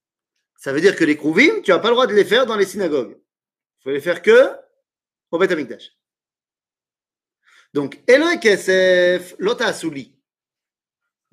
ça 0.57 0.73
veut 0.73 0.81
dire 0.81 0.97
que 0.97 1.05
les 1.05 1.17
krouvim, 1.17 1.63
tu 1.63 1.71
n'as 1.71 1.79
pas 1.79 1.89
le 1.89 1.95
droit 1.95 2.09
de 2.09 2.15
les 2.15 2.25
faire 2.25 2.47
dans 2.47 2.57
les 2.57 2.67
synagogues. 2.67 3.17
Il 3.17 3.83
faut 3.85 3.91
les 3.91 4.01
faire 4.01 4.23
que 4.23 4.51
au 5.31 5.39
Beth 5.39 5.53
Amikdash. 5.53 5.97
Donc, 7.73 8.03
Eloé 8.09 8.41
Kesef, 8.41 9.37
Lota 9.39 9.73
Souli. 9.73 10.18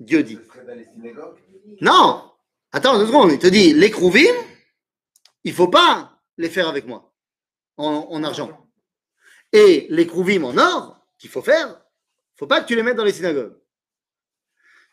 Dieu 0.00 0.22
dit. 0.22 0.38
Non 1.80 2.32
Attends 2.72 2.98
deux 2.98 3.06
secondes, 3.06 3.32
il 3.32 3.38
te 3.38 3.46
dit, 3.46 3.72
les 3.72 3.90
Krouvim, 3.90 4.34
il 5.44 5.52
faut 5.54 5.68
pas 5.68 6.20
les 6.36 6.50
faire 6.50 6.68
avec 6.68 6.86
moi, 6.86 7.14
en, 7.76 8.08
en 8.10 8.24
argent. 8.24 8.68
Et 9.52 9.86
les 9.88 10.06
Krouvim 10.06 10.42
en 10.44 10.58
or, 10.58 11.06
qu'il 11.18 11.30
faut 11.30 11.42
faire, 11.42 11.80
faut 12.36 12.46
pas 12.46 12.60
que 12.60 12.66
tu 12.66 12.74
les 12.74 12.82
mettes 12.82 12.96
dans 12.96 13.04
les 13.04 13.12
synagogues. 13.12 13.56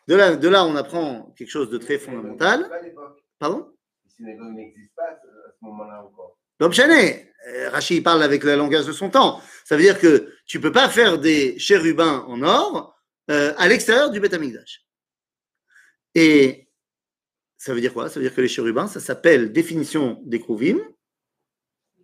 De 0.08 0.14
là, 0.14 0.36
de 0.36 0.48
là, 0.48 0.64
on 0.64 0.76
apprend 0.76 1.34
quelque 1.36 1.50
chose 1.50 1.70
de 1.70 1.78
très 1.78 1.98
fondamental. 1.98 2.70
Pardon? 3.38 3.70
Les 4.04 4.10
synagogues 4.10 4.54
n'existent 4.54 4.94
pas 4.96 5.02
à 5.02 5.16
ce 5.16 5.64
moment-là 5.64 6.04
encore. 6.04 6.38
Chané, 6.72 7.30
euh, 7.48 7.68
Rachid 7.70 8.02
parle 8.02 8.22
avec 8.22 8.44
le 8.44 8.54
langage 8.56 8.86
de 8.86 8.92
son 8.92 9.10
temps. 9.10 9.40
Ça 9.64 9.76
veut 9.76 9.82
dire 9.82 9.98
que 9.98 10.32
tu 10.46 10.60
peux 10.60 10.72
pas 10.72 10.88
faire 10.88 11.18
des 11.18 11.58
chérubins 11.58 12.24
en 12.28 12.42
or 12.42 12.96
euh, 13.30 13.52
à 13.58 13.68
l'extérieur 13.68 14.10
du 14.10 14.20
Beth 14.20 14.34
Amikdash. 14.34 14.84
Et 16.14 16.68
ça 17.56 17.74
veut 17.74 17.80
dire 17.80 17.92
quoi? 17.92 18.08
Ça 18.08 18.20
veut 18.20 18.26
dire 18.26 18.34
que 18.34 18.40
les 18.40 18.48
chérubins, 18.48 18.86
ça 18.86 19.00
s'appelle 19.00 19.52
définition 19.52 20.20
des 20.24 20.40
Krouvim, 20.40 20.78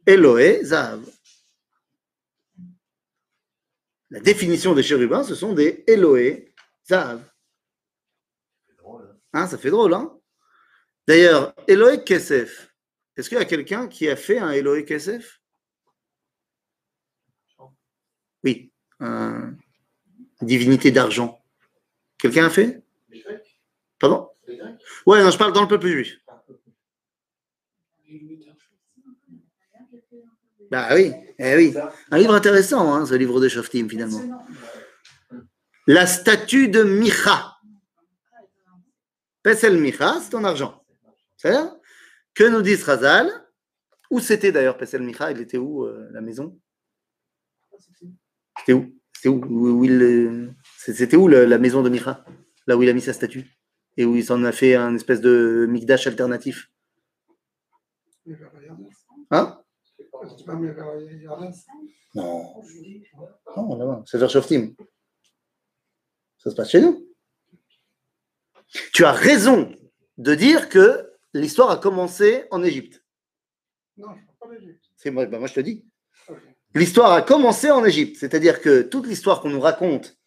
Eloé, 0.06 0.64
Zahav. 0.64 1.04
La 4.10 4.20
définition 4.20 4.74
des 4.74 4.82
chérubins, 4.82 5.22
ce 5.22 5.34
sont 5.34 5.52
des 5.52 5.84
Eloé, 5.86 6.52
Zahav. 6.88 7.22
Drôle. 8.78 9.16
Hein 9.32 9.42
Hein, 9.42 9.46
ça 9.46 9.58
fait 9.58 9.70
drôle, 9.70 9.94
hein? 9.94 10.16
D'ailleurs, 11.06 11.54
Eloé 11.68 12.02
Kesef, 12.02 12.74
est-ce 13.16 13.28
qu'il 13.28 13.38
y 13.38 13.40
a 13.40 13.44
quelqu'un 13.44 13.86
qui 13.86 14.08
a 14.08 14.16
fait 14.16 14.38
un 14.38 14.50
Eloé 14.50 14.84
Kesef? 14.84 15.40
Oui, 18.42 18.72
un- 18.98 19.54
une 20.40 20.46
divinité 20.46 20.90
d'argent. 20.90 21.44
Quelqu'un 22.18 22.46
a 22.46 22.50
fait? 22.50 22.82
Pardon 24.00 24.28
Ouais, 25.06 25.22
non, 25.22 25.30
je 25.30 25.38
parle 25.38 25.52
dans 25.52 25.62
le 25.62 25.68
peuple 25.68 25.86
juif. 25.86 26.16
Bah 30.70 30.88
oui, 30.94 31.12
eh 31.38 31.56
oui. 31.56 31.74
Un 32.10 32.18
livre 32.18 32.34
intéressant, 32.34 32.92
hein, 32.94 33.04
ce 33.06 33.14
livre 33.14 33.40
de 33.40 33.48
Shoftim, 33.48 33.88
finalement. 33.88 34.20
La 35.86 36.06
statue 36.06 36.68
de 36.68 36.82
Micha. 36.82 37.56
Pesel 39.42 39.78
Micha, 39.78 40.20
c'est 40.20 40.30
ton 40.30 40.44
argent. 40.44 40.84
C'est 41.36 41.54
Que 42.34 42.44
nous 42.44 42.62
dit 42.62 42.76
Razal 42.76 43.28
Où 44.10 44.20
c'était 44.20 44.52
d'ailleurs 44.52 44.76
Pesel 44.76 45.02
Micha 45.02 45.32
Il 45.32 45.40
était 45.40 45.56
où, 45.58 45.84
euh, 45.86 46.08
la 46.12 46.20
maison 46.20 46.60
C'était 48.58 48.74
où 48.74 48.94
C'était 49.14 49.28
où, 49.30 49.42
où- 49.42 49.86
euh, 49.88 50.50
C'était 50.76 51.16
où 51.16 51.26
la 51.28 51.58
maison 51.58 51.82
de 51.82 51.88
Micha 51.88 52.24
Là 52.66 52.76
où 52.76 52.82
il 52.82 52.88
a 52.88 52.92
mis 52.92 53.00
sa 53.00 53.12
statue 53.14 53.46
Et 53.96 54.04
où 54.04 54.16
il 54.16 54.24
s'en 54.24 54.42
a 54.44 54.52
fait 54.52 54.74
un 54.74 54.94
espèce 54.94 55.20
de 55.20 55.66
mikdash 55.68 56.06
alternatif. 56.06 56.70
Hein? 59.30 59.62
Non. 62.14 62.54
Non, 63.56 63.76
là-bas, 63.76 64.02
c'est 64.06 64.18
vers 64.18 64.30
Shoftim. 64.30 64.74
Ça 66.38 66.50
se 66.50 66.54
passe 66.54 66.70
chez 66.70 66.80
nous. 66.80 67.06
Tu 68.92 69.04
as 69.04 69.12
raison 69.12 69.74
de 70.18 70.34
dire 70.34 70.68
que 70.68 71.12
l'histoire 71.34 71.70
a 71.70 71.76
commencé 71.76 72.44
en 72.50 72.62
Égypte. 72.62 73.04
Non, 73.96 74.08
je 74.14 74.20
ne 74.20 74.26
parle 74.26 74.50
pas 74.52 74.58
d'Égypte. 74.58 74.84
C'est 74.96 75.10
moi, 75.10 75.26
bah 75.26 75.38
moi 75.38 75.48
je 75.48 75.54
te 75.54 75.60
dis. 75.60 75.84
L'histoire 76.74 77.12
a 77.12 77.22
commencé 77.22 77.70
en 77.70 77.84
Égypte, 77.84 78.16
c'est-à-dire 78.18 78.60
que 78.60 78.82
toute 78.82 79.06
l'histoire 79.06 79.40
qu'on 79.40 79.50
nous 79.50 79.60
raconte, 79.60 80.18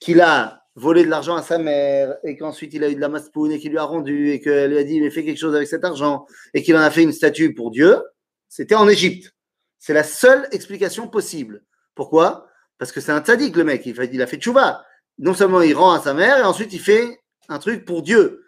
qu'il 0.00 0.20
a 0.20 0.63
volé 0.76 1.04
de 1.04 1.08
l'argent 1.08 1.36
à 1.36 1.42
sa 1.42 1.58
mère, 1.58 2.16
et 2.24 2.36
qu'ensuite 2.36 2.74
il 2.74 2.82
a 2.82 2.90
eu 2.90 2.96
de 2.96 3.00
la 3.00 3.08
maspoune 3.08 3.52
et 3.52 3.58
qu'il 3.58 3.70
lui 3.70 3.78
a 3.78 3.84
rendu, 3.84 4.30
et 4.30 4.40
qu'elle 4.40 4.70
lui 4.70 4.78
a 4.78 4.84
dit, 4.84 5.00
mais 5.00 5.10
fais 5.10 5.24
quelque 5.24 5.38
chose 5.38 5.54
avec 5.54 5.68
cet 5.68 5.84
argent, 5.84 6.26
et 6.52 6.62
qu'il 6.62 6.76
en 6.76 6.80
a 6.80 6.90
fait 6.90 7.02
une 7.02 7.12
statue 7.12 7.54
pour 7.54 7.70
Dieu, 7.70 8.02
c'était 8.48 8.74
en 8.74 8.88
Égypte. 8.88 9.34
C'est 9.78 9.94
la 9.94 10.04
seule 10.04 10.48
explication 10.50 11.08
possible. 11.08 11.62
Pourquoi? 11.94 12.48
Parce 12.78 12.90
que 12.90 13.00
c'est 13.00 13.12
un 13.12 13.20
tzaddik, 13.20 13.54
le 13.56 13.64
mec, 13.64 13.86
il, 13.86 13.94
fait- 13.94 14.10
il 14.12 14.20
a 14.22 14.26
fait 14.26 14.38
tchouva. 14.38 14.84
Non 15.18 15.34
seulement 15.34 15.62
il 15.62 15.74
rend 15.74 15.92
à 15.92 16.00
sa 16.00 16.12
mère, 16.12 16.38
et 16.38 16.42
ensuite 16.42 16.72
il 16.72 16.80
fait 16.80 17.20
un 17.48 17.58
truc 17.58 17.84
pour 17.84 18.02
Dieu. 18.02 18.44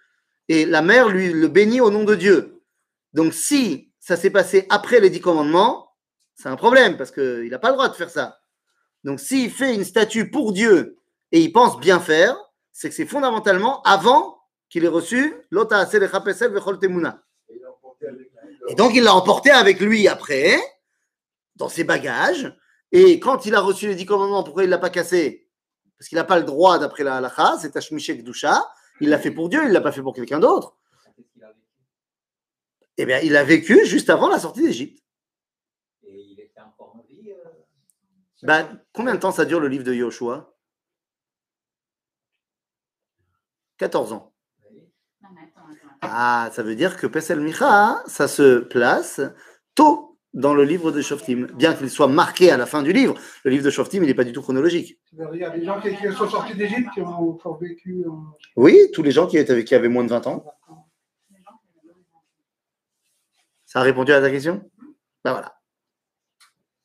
Et 0.49 0.65
la 0.65 0.83
mère 0.83 1.09
lui 1.09 1.33
le 1.33 1.49
bénit 1.49 1.81
au 1.81 1.91
nom 1.91 2.05
de 2.05 2.15
Dieu. 2.15 2.63
Donc 3.13 3.35
si 3.35 3.93
ça 4.01 4.17
s'est 4.17 4.31
passé 4.31 4.67
après 4.69 5.01
les 5.01 5.11
dix 5.11 5.21
commandements, 5.21 5.93
c'est 6.35 6.49
un 6.49 6.57
problème 6.57 6.97
parce 6.97 7.11
qu'il 7.11 7.49
n'a 7.51 7.59
pas 7.59 7.69
le 7.69 7.75
droit 7.75 7.89
de 7.89 7.95
faire 7.95 8.11
ça. 8.11 8.39
Donc 9.05 9.21
s'il 9.21 9.51
fait 9.51 9.75
une 9.75 9.85
statue 9.85 10.31
pour 10.31 10.53
Dieu 10.53 10.99
et 11.33 11.41
il 11.41 11.53
pense 11.53 11.79
bien 11.79 12.01
faire, 12.01 12.37
c'est 12.73 12.89
que 12.89 12.95
c'est 12.95 13.07
fondamentalement 13.07 13.83
avant 13.83 14.41
qu'il 14.69 14.85
ait 14.85 14.89
reçu 14.89 15.35
l'ota 15.51 15.79
asel 15.79 16.03
et 16.03 16.09
chapesel 16.09 16.53
vechol 16.53 16.79
temuna. 16.79 17.23
Et 18.69 18.75
donc 18.75 18.95
il 18.95 19.05
l'a 19.05 19.15
emporté 19.15 19.51
avec 19.51 19.81
lui 19.81 20.09
après, 20.09 20.59
dans 21.57 21.69
ses 21.69 21.85
bagages. 21.85 22.55
Et 22.93 23.19
quand 23.21 23.47
il 23.47 23.55
a 23.55 23.61
reçu 23.61 23.89
les 23.89 23.95
dix 23.95 24.07
commandements, 24.07 24.45
pourquoi 24.45 24.63
il 24.65 24.67
ne 24.67 24.71
l'a 24.71 24.79
pas 24.79 24.91
cassé? 24.91 25.49
Parce 25.99 26.09
qu'il 26.09 26.17
n'a 26.17 26.25
pas 26.25 26.39
le 26.39 26.45
droit 26.45 26.79
d'après 26.79 27.05
la 27.05 27.17
halakha, 27.17 27.57
c'est 27.61 27.71
Tashmishek 27.71 28.23
Dusha. 28.23 28.71
Il 29.01 29.09
l'a 29.09 29.19
fait 29.19 29.31
pour 29.31 29.49
Dieu, 29.49 29.63
il 29.63 29.69
ne 29.69 29.73
l'a 29.73 29.81
pas 29.81 29.93
fait 29.93 30.03
pour 30.03 30.15
quelqu'un 30.15 30.39
d'autre. 30.39 30.77
Eh 32.99 33.05
bien, 33.05 33.19
il 33.21 33.37
a 33.37 33.45
vécu 33.45 33.85
juste 33.85 34.09
avant 34.09 34.29
la 34.29 34.39
sortie 34.39 34.63
d'Égypte. 34.63 35.03
Et 36.03 36.19
il 36.19 36.41
était 36.41 36.61
encore 36.61 36.97
en 36.97 37.05
vie. 37.09 37.31
euh, 37.31 37.51
Ben, 38.43 38.81
combien 38.93 39.15
de 39.15 39.21
temps 39.21 39.33
ça 39.33 39.45
dure 39.45 39.61
le 39.61 39.69
livre 39.69 39.85
de 39.85 39.93
Yoshua? 39.93 40.56
14 43.79 44.13
ans. 44.13 44.33
Mais. 44.71 45.53
Ah, 46.03 46.51
ça 46.53 46.63
veut 46.63 46.75
dire 46.77 46.97
que 46.97 47.07
Pesel 47.07 47.41
Micha, 47.41 48.03
ça 48.07 48.29
se 48.29 48.59
place 48.61 49.21
tôt 49.75 50.19
dans 50.35 50.53
le 50.55 50.65
livre 50.65 50.93
de 50.93 51.01
Shoftim, 51.01 51.47
bien 51.55 51.73
qu'il 51.75 51.89
soit 51.89 52.09
marqué 52.09 52.51
à 52.51 52.57
la 52.59 52.67
fin 52.67 52.83
du 52.83 52.93
livre. 52.93 53.15
Le 53.45 53.51
livre 53.51 53.65
de 53.65 53.71
Shoftim, 53.71 54.03
il 54.03 54.07
n'est 54.07 54.15
pas 54.15 54.25
du 54.25 54.33
tout 54.33 54.43
chronologique. 54.43 54.99
Il 55.13 55.39
y 55.39 55.45
a 55.45 55.51
des 55.51 55.65
gens 55.65 55.81
qui, 55.81 55.97
qui 55.97 56.13
sont 56.13 56.29
sortis 56.29 56.55
d'Égypte 56.55 56.91
qui 56.93 57.01
ont 57.01 57.31
encore 57.31 57.59
vécu 57.59 58.05
en. 58.07 58.25
Oui, 58.57 58.77
tous 58.93 59.03
les 59.03 59.11
gens 59.13 59.27
qui, 59.27 59.39
étaient, 59.39 59.65
qui 59.65 59.75
avaient 59.75 59.89
moins 59.89 60.05
de 60.05 60.11
20 60.11 60.27
ans. 60.27 60.45
Ça 63.65 63.81
a 63.81 63.83
répondu 63.83 64.13
à 64.13 64.21
ta 64.21 64.31
question? 64.31 64.71
Ben 65.25 65.33
voilà. 65.33 65.59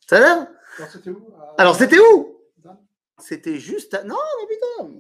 Ça 0.10 0.18
a 0.18 0.20
l'air? 0.20 0.48
Alors, 0.78 0.90
c'était 0.92 1.10
où? 1.10 1.34
Alors, 1.58 1.76
c'était 1.76 2.00
où? 2.00 2.40
Dan 2.58 2.78
C'était 3.20 3.60
juste. 3.60 3.94
à- 3.94 4.04
Non, 4.04 4.16
non, 4.16 4.48
putain. 4.48 5.00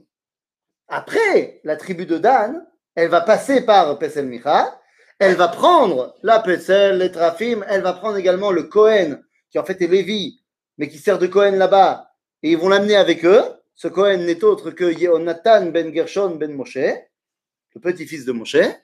Après, 0.93 1.61
la 1.63 1.77
tribu 1.77 2.05
de 2.05 2.17
Dan, 2.17 2.67
elle 2.95 3.07
va 3.07 3.21
passer 3.21 3.61
par 3.61 3.97
Pesel 3.97 4.27
Micha. 4.27 4.77
Elle 5.19 5.37
va 5.37 5.47
prendre 5.47 6.17
la 6.21 6.41
Pesel, 6.41 6.97
les 6.97 7.13
Trafim. 7.13 7.63
Elle 7.69 7.81
va 7.81 7.93
prendre 7.93 8.17
également 8.17 8.51
le 8.51 8.63
Cohen, 8.63 9.21
qui 9.49 9.57
en 9.57 9.63
fait 9.63 9.81
est 9.81 9.87
Lévi, 9.87 10.41
mais 10.77 10.89
qui 10.89 10.97
sert 10.97 11.17
de 11.17 11.27
Cohen 11.27 11.51
là-bas. 11.51 12.11
Et 12.43 12.51
ils 12.51 12.57
vont 12.57 12.67
l'amener 12.67 12.97
avec 12.97 13.23
eux. 13.23 13.41
Ce 13.73 13.87
Cohen 13.87 14.17
n'est 14.17 14.43
autre 14.43 14.71
que 14.71 14.83
Yehonatan 14.83 15.67
ben 15.67 15.93
Gershon 15.93 16.35
ben 16.35 16.51
Moshe, 16.53 16.75
le 16.75 17.79
petit-fils 17.81 18.25
de 18.25 18.33
Moshe. 18.33 18.55
Et 18.55 18.77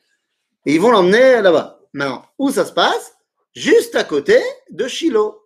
ils 0.66 0.80
vont 0.80 0.92
l'emmener 0.92 1.42
là-bas. 1.42 1.82
Maintenant, 1.92 2.24
où 2.38 2.52
ça 2.52 2.64
se 2.64 2.72
passe? 2.72 3.18
Juste 3.54 3.96
à 3.96 4.06
côté 4.06 4.40
de 4.70 4.88
Shiloh. 4.88 5.46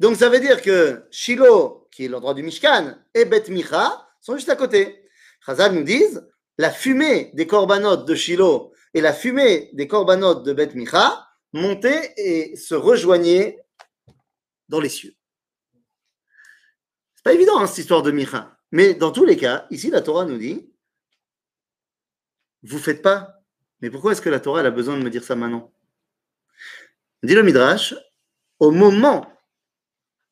Donc 0.00 0.16
ça 0.16 0.28
veut 0.28 0.40
dire 0.40 0.60
que 0.60 1.06
Shiloh, 1.12 1.81
qui 1.92 2.06
est 2.06 2.08
l'endroit 2.08 2.34
du 2.34 2.42
Mishkan, 2.42 2.96
et 3.14 3.24
Beth 3.24 3.48
Micha 3.48 4.08
sont 4.20 4.34
juste 4.34 4.48
à 4.48 4.56
côté. 4.56 5.04
Chazal 5.44 5.74
nous 5.74 5.84
disent, 5.84 6.26
la 6.58 6.70
fumée 6.70 7.30
des 7.34 7.46
corbanotes 7.46 8.06
de 8.06 8.14
Shiloh 8.14 8.72
et 8.94 9.00
la 9.00 9.12
fumée 9.12 9.70
des 9.74 9.86
corbanotes 9.86 10.44
de 10.44 10.52
Beth 10.52 10.74
Micha 10.74 11.28
montaient 11.52 12.14
et 12.16 12.56
se 12.56 12.74
rejoignaient 12.74 13.60
dans 14.68 14.80
les 14.80 14.88
cieux. 14.88 15.14
C'est 17.14 17.24
pas 17.24 17.34
évident 17.34 17.60
hein, 17.60 17.66
cette 17.66 17.78
histoire 17.78 18.02
de 18.02 18.10
Micha. 18.10 18.58
Mais 18.70 18.94
dans 18.94 19.12
tous 19.12 19.24
les 19.24 19.36
cas, 19.36 19.66
ici 19.70 19.90
la 19.90 20.00
Torah 20.00 20.24
nous 20.24 20.38
dit, 20.38 20.72
vous 22.62 22.78
faites 22.78 23.02
pas. 23.02 23.42
Mais 23.80 23.90
pourquoi 23.90 24.12
est-ce 24.12 24.22
que 24.22 24.30
la 24.30 24.40
Torah 24.40 24.60
a 24.60 24.70
besoin 24.70 24.96
de 24.96 25.02
me 25.02 25.10
dire 25.10 25.24
ça 25.24 25.36
maintenant? 25.36 25.72
Dit 27.22 27.34
le 27.34 27.42
Midrash, 27.42 27.94
au 28.58 28.70
moment 28.70 29.31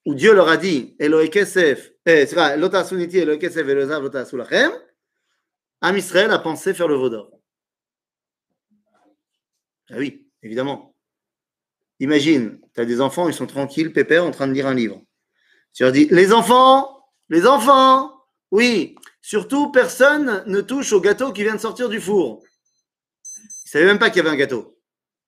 où 0.06 0.14
Dieu 0.14 0.34
leur 0.34 0.48
a 0.48 0.56
dit 0.56 0.96
Elohe 0.98 1.28
Kesef, 1.28 1.92
eh, 2.06 2.26
c'est 2.26 2.34
vrai, 2.34 2.56
Lota 2.56 2.84
Suniti, 2.84 3.18
Elohe 3.18 3.38
Kesef, 3.38 3.66
Elohe 3.66 3.86
Zav, 3.86 4.02
Lota 4.02 4.24
Sulachem, 4.24 4.72
Am 5.82 5.96
Israël 5.96 6.30
a 6.30 6.38
pensé 6.38 6.74
faire 6.74 6.88
le 6.88 6.96
veau 6.96 7.08
d'or. 7.08 7.30
Ah 9.90 9.96
oui, 9.96 10.26
évidemment. 10.42 10.94
Imagine, 11.98 12.60
tu 12.74 12.80
as 12.80 12.84
des 12.84 13.00
enfants, 13.00 13.28
ils 13.28 13.34
sont 13.34 13.46
tranquilles, 13.46 13.92
pépères, 13.92 14.24
en 14.24 14.30
train 14.30 14.46
de 14.46 14.52
lire 14.52 14.66
un 14.66 14.74
livre. 14.74 15.02
Tu 15.74 15.82
leur 15.82 15.92
dis 15.92 16.06
Les 16.10 16.32
enfants, 16.32 17.06
les 17.28 17.46
enfants, 17.46 18.24
oui, 18.50 18.94
surtout 19.20 19.70
personne 19.70 20.42
ne 20.46 20.60
touche 20.60 20.92
au 20.92 21.00
gâteau 21.00 21.32
qui 21.32 21.42
vient 21.42 21.54
de 21.54 21.60
sortir 21.60 21.88
du 21.88 22.00
four. 22.00 22.42
Ils 23.24 23.46
ne 23.46 23.70
savaient 23.70 23.86
même 23.86 23.98
pas 23.98 24.10
qu'il 24.10 24.18
y 24.18 24.20
avait 24.20 24.34
un 24.34 24.38
gâteau. 24.38 24.78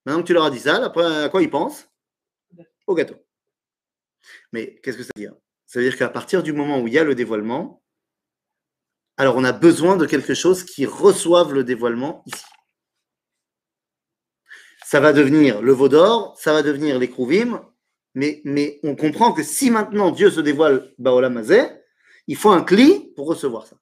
Maintenant 0.05 0.21
que 0.21 0.27
tu 0.27 0.33
leur 0.33 0.45
as 0.45 0.51
dit 0.51 0.59
ça, 0.59 0.85
à 0.85 1.29
quoi 1.29 1.41
ils 1.41 1.49
pensent? 1.49 1.87
Au 2.87 2.95
gâteau. 2.95 3.15
Mais 4.53 4.79
qu'est-ce 4.81 4.97
que 4.97 5.03
ça 5.03 5.09
veut 5.15 5.21
dire? 5.21 5.35
Ça 5.65 5.79
veut 5.79 5.85
dire 5.85 5.97
qu'à 5.97 6.07
partir 6.09 6.43
du 6.43 6.53
moment 6.53 6.79
où 6.79 6.87
il 6.87 6.93
y 6.93 6.99
a 6.99 7.03
le 7.03 7.15
dévoilement, 7.15 7.83
alors 9.17 9.35
on 9.35 9.43
a 9.43 9.51
besoin 9.51 9.97
de 9.97 10.05
quelque 10.05 10.33
chose 10.33 10.63
qui 10.63 10.85
reçoive 10.85 11.53
le 11.53 11.63
dévoilement 11.63 12.23
ici. 12.27 12.45
Ça 14.85 14.99
va 14.99 15.11
devenir 15.11 15.61
le 15.61 15.71
veau 15.73 15.89
d'or, 15.89 16.39
ça 16.39 16.53
va 16.53 16.61
devenir 16.61 16.99
les 16.99 17.09
Krouvim, 17.09 17.67
mais, 18.13 18.41
mais 18.45 18.79
on 18.83 18.95
comprend 18.95 19.33
que 19.33 19.41
si 19.41 19.71
maintenant 19.71 20.11
Dieu 20.11 20.29
se 20.29 20.39
dévoile 20.39 20.93
Baolam 20.99 21.43
il 22.27 22.37
faut 22.37 22.51
un 22.51 22.63
cli 22.63 23.11
pour 23.15 23.27
recevoir 23.27 23.65
ça. 23.65 23.75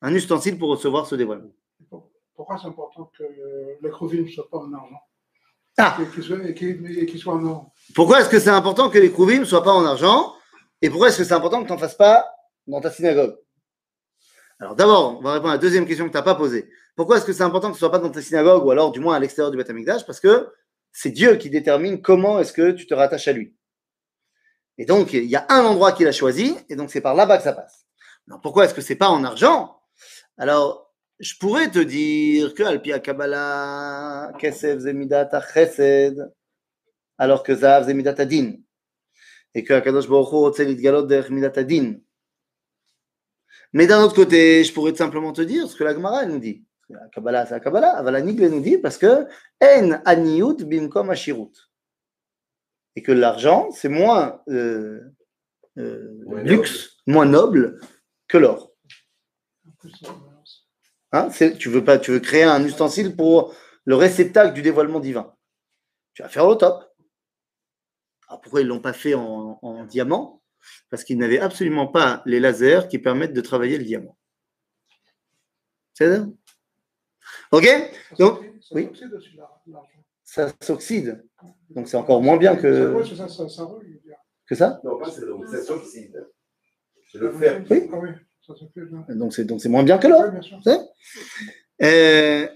Un 0.00 0.14
ustensile 0.14 0.58
pour 0.58 0.70
recevoir 0.70 1.06
ce 1.06 1.14
dévoilement. 1.14 1.54
Pourquoi 2.34 2.58
c'est 2.58 2.66
important 2.66 3.12
que 3.16 3.22
le- 3.22 3.76
le 3.80 3.90
Krovim 3.90 4.22
ne 4.22 4.28
soit 4.28 4.48
pas 4.48 4.58
en 4.58 4.72
argent? 4.72 5.00
Ah. 5.76 5.98
Et 6.00 6.06
qu'il 6.10 6.24
soit, 6.24 7.18
soit 7.18 7.34
en 7.34 7.46
or. 7.46 7.71
Pourquoi 7.94 8.20
est-ce 8.20 8.28
que 8.28 8.38
c'est 8.38 8.50
important 8.50 8.90
que 8.90 8.98
les 8.98 9.12
Krouvim 9.12 9.40
ne 9.40 9.44
soient 9.44 9.64
pas 9.64 9.72
en 9.72 9.84
argent 9.84 10.34
Et 10.80 10.90
pourquoi 10.90 11.08
est-ce 11.08 11.18
que 11.18 11.24
c'est 11.24 11.34
important 11.34 11.60
que 11.62 11.66
tu 11.66 11.72
n'en 11.72 11.78
fasses 11.78 11.96
pas 11.96 12.26
dans 12.66 12.80
ta 12.80 12.90
synagogue? 12.90 13.36
Alors 14.60 14.76
d'abord, 14.76 15.18
on 15.18 15.22
va 15.22 15.32
répondre 15.32 15.50
à 15.50 15.56
la 15.56 15.58
deuxième 15.58 15.86
question 15.86 16.06
que 16.06 16.10
tu 16.10 16.16
n'as 16.16 16.22
pas 16.22 16.34
posée. 16.34 16.70
Pourquoi 16.94 17.16
est-ce 17.16 17.24
que 17.24 17.32
c'est 17.32 17.42
important 17.42 17.68
que 17.68 17.74
ce 17.74 17.78
ne 17.78 17.90
soit 17.90 17.90
pas 17.90 17.98
dans 17.98 18.10
ta 18.10 18.22
synagogue 18.22 18.64
ou 18.64 18.70
alors 18.70 18.92
du 18.92 19.00
moins 19.00 19.16
à 19.16 19.18
l'extérieur 19.18 19.50
du 19.50 19.56
Beth 19.56 19.68
Amikdash 19.68 20.06
Parce 20.06 20.20
que 20.20 20.48
c'est 20.92 21.10
Dieu 21.10 21.36
qui 21.36 21.50
détermine 21.50 22.00
comment 22.00 22.38
est-ce 22.38 22.52
que 22.52 22.70
tu 22.70 22.86
te 22.86 22.94
rattaches 22.94 23.28
à 23.28 23.32
lui. 23.32 23.56
Et 24.78 24.84
donc, 24.84 25.12
il 25.12 25.24
y 25.24 25.36
a 25.36 25.46
un 25.48 25.64
endroit 25.64 25.92
qu'il 25.92 26.06
a 26.06 26.12
choisi, 26.12 26.56
et 26.68 26.76
donc 26.76 26.90
c'est 26.90 27.00
par 27.00 27.14
là-bas 27.14 27.38
que 27.38 27.44
ça 27.44 27.52
passe. 27.52 27.86
Alors 28.28 28.40
pourquoi 28.40 28.64
est-ce 28.64 28.74
que 28.74 28.80
c'est 28.80 28.96
pas 28.96 29.08
en 29.08 29.24
argent? 29.24 29.80
Alors, 30.38 30.92
je 31.18 31.34
pourrais 31.38 31.70
te 31.70 31.78
dire 31.78 32.54
que 32.54 32.62
Alpia 32.62 32.98
Kabbalah, 32.98 34.32
Kesef 34.38 34.80
Zemidat 34.80 35.30
Chesed, 35.52 36.32
alors 37.18 37.42
que 37.42 37.54
Zahav 37.54 37.86
Zemidat 37.86 38.14
Adin, 38.18 38.54
et 39.54 39.64
que 39.64 39.74
Akadosh 39.74 40.08
Baruch 40.08 40.58
Hu 40.58 40.64
Litgalot 40.64 41.02
Derech 41.02 41.30
Midat 41.30 41.52
Adin. 41.56 41.94
Mais 43.72 43.86
d'un 43.86 44.02
autre 44.02 44.14
côté, 44.14 44.64
je 44.64 44.72
pourrais 44.72 44.94
simplement 44.94 45.32
te 45.32 45.42
dire 45.42 45.68
ce 45.68 45.76
que 45.76 45.84
la 45.84 45.94
Gemara 45.94 46.26
nous 46.26 46.38
dit. 46.38 46.64
La 46.88 47.08
Kabbalah, 47.08 47.46
c'est 47.46 47.54
la 47.54 47.60
Kabbalah. 47.60 47.96
Aval 47.96 48.16
Anigle 48.16 48.48
nous 48.48 48.60
dit 48.60 48.76
parce 48.76 48.98
que 48.98 49.26
En 49.62 49.92
Aniyut 50.04 50.56
Bimkom 50.64 51.08
Ashirut. 51.10 51.52
Et 52.96 53.02
que 53.02 53.12
l'argent, 53.12 53.70
c'est 53.70 53.88
moins 53.88 54.42
euh, 54.48 55.00
euh, 55.78 56.42
luxe, 56.42 56.98
moins 57.06 57.24
noble 57.24 57.80
que 58.28 58.36
l'or. 58.36 58.72
Hein, 61.12 61.30
c'est- 61.30 61.56
tu, 61.56 61.70
veux 61.70 61.84
pas, 61.84 61.98
tu 61.98 62.10
veux 62.10 62.20
créer 62.20 62.42
un 62.42 62.62
ustensile 62.64 63.16
pour 63.16 63.54
le 63.84 63.94
réceptacle 63.96 64.52
du 64.52 64.60
dévoilement 64.60 65.00
divin. 65.00 65.34
Tu 66.12 66.22
vas 66.22 66.28
faire 66.28 66.46
au 66.46 66.54
top. 66.54 66.91
Alors 68.32 68.40
pourquoi 68.40 68.62
ils 68.62 68.64
ne 68.64 68.70
l'ont 68.70 68.80
pas 68.80 68.94
fait 68.94 69.12
en, 69.12 69.58
en 69.60 69.84
diamant? 69.84 70.40
Parce 70.88 71.04
qu'ils 71.04 71.18
n'avaient 71.18 71.38
absolument 71.38 71.86
pas 71.86 72.22
les 72.24 72.40
lasers 72.40 72.88
qui 72.88 72.98
permettent 72.98 73.34
de 73.34 73.42
travailler 73.42 73.76
le 73.76 73.84
diamant. 73.84 74.16
C'est 75.92 76.16
ça? 76.16 76.26
Ok? 77.50 77.64
Ça 77.64 78.16
Donc, 78.18 78.40
s'oxyde- 78.40 78.62
ça 78.62 78.74
oui. 78.74 78.90
Ça 80.24 80.50
s'oxyde. 80.62 81.22
Donc 81.68 81.88
c'est 81.88 81.98
encore 81.98 82.22
moins 82.22 82.38
bien 82.38 82.56
que, 82.56 83.04
ça, 83.04 83.28
ça, 83.28 83.48
ça 83.50 83.68
que 84.46 84.54
ça? 84.54 84.80
Non, 84.82 84.98
pas 84.98 85.10
c'est 85.10 85.26
donc, 85.26 85.46
ça 85.46 85.62
s'oxyde. 85.62 86.26
C'est 87.10 87.18
le 87.18 87.32
fer. 87.32 87.62
Oui. 87.68 87.90
Ah 87.92 87.98
oui, 87.98 88.08
ça. 88.46 88.54
Donc 89.14 89.34
c'est 89.34 89.44
donc 89.44 89.60
c'est 89.60 89.68
moins 89.68 89.82
bien 89.82 89.98
que 89.98 90.06
l'or. 90.08 90.22
Oui, 90.24 90.30
bien 90.30 90.40
sûr. 90.40 90.58
אה, 91.82 92.48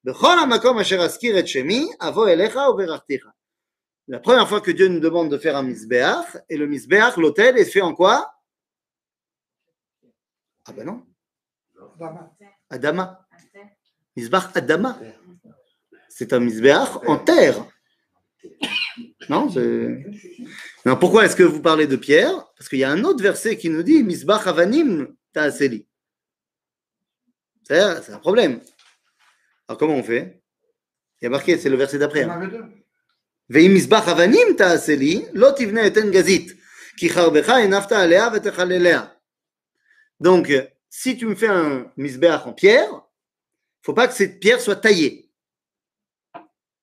בכל 0.03 0.39
המקום 0.39 0.79
אשר 0.79 1.01
אזכיר 1.01 1.39
את 1.39 1.47
שמי, 1.47 1.87
אבוא 2.01 2.27
אליך 2.27 2.55
וברכתיך. 2.55 3.27
La 4.11 4.19
première 4.19 4.49
fois 4.49 4.59
que 4.59 4.71
Dieu 4.71 4.87
nous 4.87 4.99
demande 4.99 5.29
de 5.29 5.37
faire 5.37 5.55
un 5.55 5.61
misbéach, 5.61 6.37
et 6.49 6.57
le 6.57 6.65
misbéach, 6.65 7.15
l'autel, 7.17 7.57
est 7.59 7.65
fait 7.65 7.81
en 7.81 7.93
quoi 7.93 8.33
Ah 10.65 10.71
ben 10.71 10.83
non, 10.83 11.03
Dama. 11.99 12.35
Adama. 12.69 13.27
Misbach 14.15 14.51
Adama. 14.55 14.97
C'est 16.09 16.33
un 16.33 16.39
misbéach 16.39 16.97
en 17.05 17.17
terre. 17.17 17.65
Non, 19.29 19.47
pourquoi 20.84 21.24
est-ce 21.24 21.36
que 21.36 21.42
vous 21.42 21.62
parlez 21.62 21.86
de 21.86 21.96
pierre? 21.96 22.52
Parce 22.56 22.68
qu'il 22.68 22.78
y 22.78 22.84
a 22.84 22.90
un 22.90 23.04
autre 23.04 23.22
verset 23.22 23.56
qui 23.56 23.70
nous 23.70 23.82
dit 23.82 24.02
Misbach 24.02 24.46
avanim 24.46 25.14
Taaseli. 25.32 25.86
C'est 27.62 27.80
un 27.80 28.18
problème. 28.18 28.60
Alors 29.66 29.78
comment 29.78 29.94
on 29.94 30.02
fait? 30.02 30.42
Il 31.20 31.24
y 31.24 31.26
a 31.26 31.30
marqué, 31.30 31.56
c'est 31.56 31.70
le 31.70 31.76
verset 31.76 31.96
d'après. 31.96 32.24
Hein. 32.24 32.50
Ve'im 33.48 33.70
Misbah 33.70 34.00
Havanim 34.06 34.56
Taaseli, 34.56 35.26
gazit, 36.10 36.48
enafta 37.02 37.98
alea. 37.98 39.20
Donc, 40.20 40.52
si 40.90 41.16
tu 41.16 41.26
me 41.26 41.34
fais 41.34 41.48
un 41.48 41.90
Misbah 41.96 42.46
en 42.46 42.52
pierre, 42.52 42.88
il 42.90 42.94
ne 42.94 43.84
faut 43.84 43.94
pas 43.94 44.06
que 44.06 44.14
cette 44.14 44.38
pierre 44.38 44.60
soit 44.60 44.76
taillée. 44.76 45.30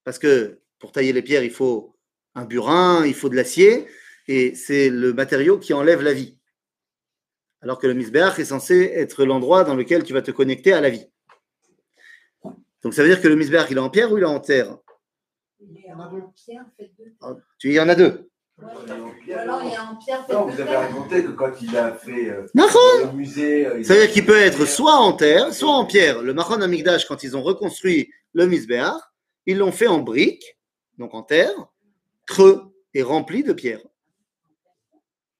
Parce 0.04 0.18
que 0.18 0.60
pour 0.80 0.92
tailler 0.92 1.14
les 1.14 1.22
pierres, 1.22 1.44
il 1.44 1.52
faut 1.52 1.96
un 2.36 2.46
burin, 2.46 3.06
il 3.06 3.14
faut 3.14 3.30
de 3.30 3.36
l'acier, 3.36 3.88
et 4.28 4.56
c'est 4.56 4.90
le 4.90 5.14
matériau 5.14 5.58
qui 5.60 5.74
enlève 5.74 6.02
la 6.02 6.14
vie. 6.14 6.38
Alors 7.62 7.78
que 7.80 7.88
le 7.88 7.94
misbéach 7.94 8.40
est 8.40 8.46
censé 8.46 8.92
être 8.96 9.24
l'endroit 9.26 9.64
dans 9.64 9.76
lequel 9.76 10.04
tu 10.04 10.14
vas 10.14 10.22
te 10.22 10.32
connecter 10.32 10.74
à 10.74 10.82
la 10.82 10.90
vie. 10.90 11.06
Donc 12.84 12.94
ça 12.94 13.04
veut 13.04 13.10
dire 13.10 13.22
que 13.22 13.28
le 13.28 13.36
misbéach, 13.36 13.68
il 13.70 13.78
est 13.78 13.82
en 13.82 13.90
pierre 13.90 14.12
ou 14.12 14.18
il 14.18 14.24
est 14.24 14.28
en 14.28 14.40
terre? 14.40 14.78
Il 15.60 15.78
est 15.86 15.92
en 15.94 16.00
a 16.00 16.08
en 16.08 16.12
deux. 16.12 16.24
pierre 16.36 16.66
fait 16.78 16.92
deux. 16.98 17.14
Ah, 17.22 17.36
Tu 17.60 17.68
il 17.70 17.74
y 17.74 17.80
en 17.80 17.88
a 17.90 17.94
deux. 17.96 18.28
Ou 18.58 18.66
alors 18.66 19.62
il 19.64 19.74
est 19.74 19.78
en 19.78 19.96
pierre 19.98 20.26
fait 20.26 20.34
Non, 20.34 20.46
deux. 20.48 20.54
vous 20.54 20.62
avez 20.62 20.76
raconté 20.76 21.24
que 21.24 21.32
quand 21.32 21.52
il 21.62 21.78
a 21.78 21.94
fait 21.94 22.30
euh, 22.30 22.48
le 22.56 23.12
musée. 23.14 23.68
euh, 23.68 23.78
il 23.78 23.86
Ça 23.86 23.94
veut 23.94 24.00
dire 24.02 24.10
a- 24.10 24.14
qu'il 24.14 24.26
peut 24.26 24.38
être 24.40 24.66
soit 24.66 24.96
en 24.96 25.14
terre, 25.14 25.54
soit 25.54 25.70
en 25.72 25.86
pierre. 25.86 26.24
Le 26.24 26.34
Machon 26.34 26.62
Amigdash, 26.62 27.06
quand 27.06 27.22
ils 27.24 27.38
ont 27.38 27.44
reconstruit 27.44 28.12
le 28.34 28.48
Misbéach, 28.48 29.00
ils 29.46 29.58
l'ont 29.58 29.72
fait 29.72 29.88
en 29.88 30.00
briques, 30.00 30.58
donc 30.98 31.14
en 31.14 31.22
terre, 31.22 31.54
creux 32.32 32.62
et 32.94 33.04
rempli 33.04 33.44
de 33.44 33.54
pierres. 33.54 33.86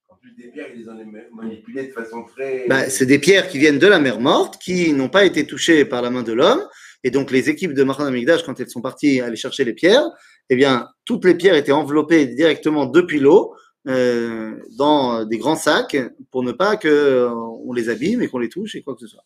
En 0.08 0.16
plus 0.16 0.34
des 0.36 0.48
pierres, 0.50 0.68
ils 0.74 0.82
les 0.82 0.88
ont 0.88 0.98
manipulées 1.32 1.86
de 1.88 1.92
façon 1.92 2.24
très. 2.24 2.66
Bah, 2.68 2.90
c'est 2.90 3.06
des 3.06 3.18
pierres 3.18 3.48
qui 3.48 3.58
viennent 3.58 3.78
de 3.78 3.86
la 3.86 3.98
mer 3.98 4.20
morte, 4.20 4.60
qui 4.62 4.92
n'ont 4.92 5.08
pas 5.08 5.24
été 5.24 5.46
touchées 5.46 5.84
par 5.86 6.02
la 6.02 6.10
main 6.10 6.22
de 6.22 6.32
l'homme. 6.32 6.62
Et 7.04 7.10
donc, 7.10 7.30
les 7.30 7.48
équipes 7.48 7.72
de 7.72 7.82
Machon 7.82 8.04
Amigdash, 8.04 8.42
quand 8.44 8.60
elles 8.60 8.68
sont 8.68 8.82
parties 8.82 9.20
aller 9.20 9.36
chercher 9.36 9.64
les 9.64 9.72
pierres, 9.72 10.06
eh 10.50 10.56
bien, 10.56 10.86
toutes 11.04 11.24
les 11.24 11.34
pierres 11.34 11.56
étaient 11.56 11.72
enveloppées 11.72 12.26
directement 12.26 12.84
depuis 12.86 13.20
l'eau 13.20 13.54
euh, 13.88 14.54
dans 14.78 15.24
des 15.24 15.38
grands 15.38 15.56
sacs 15.56 15.96
pour 16.30 16.42
ne 16.42 16.52
pas 16.52 16.76
qu'on 16.76 17.72
les 17.74 17.88
abîme 17.88 18.22
et 18.22 18.28
qu'on 18.28 18.38
les 18.38 18.50
touche 18.50 18.74
et 18.76 18.82
quoi 18.82 18.94
que 18.94 19.00
ce 19.00 19.08
soit. 19.08 19.24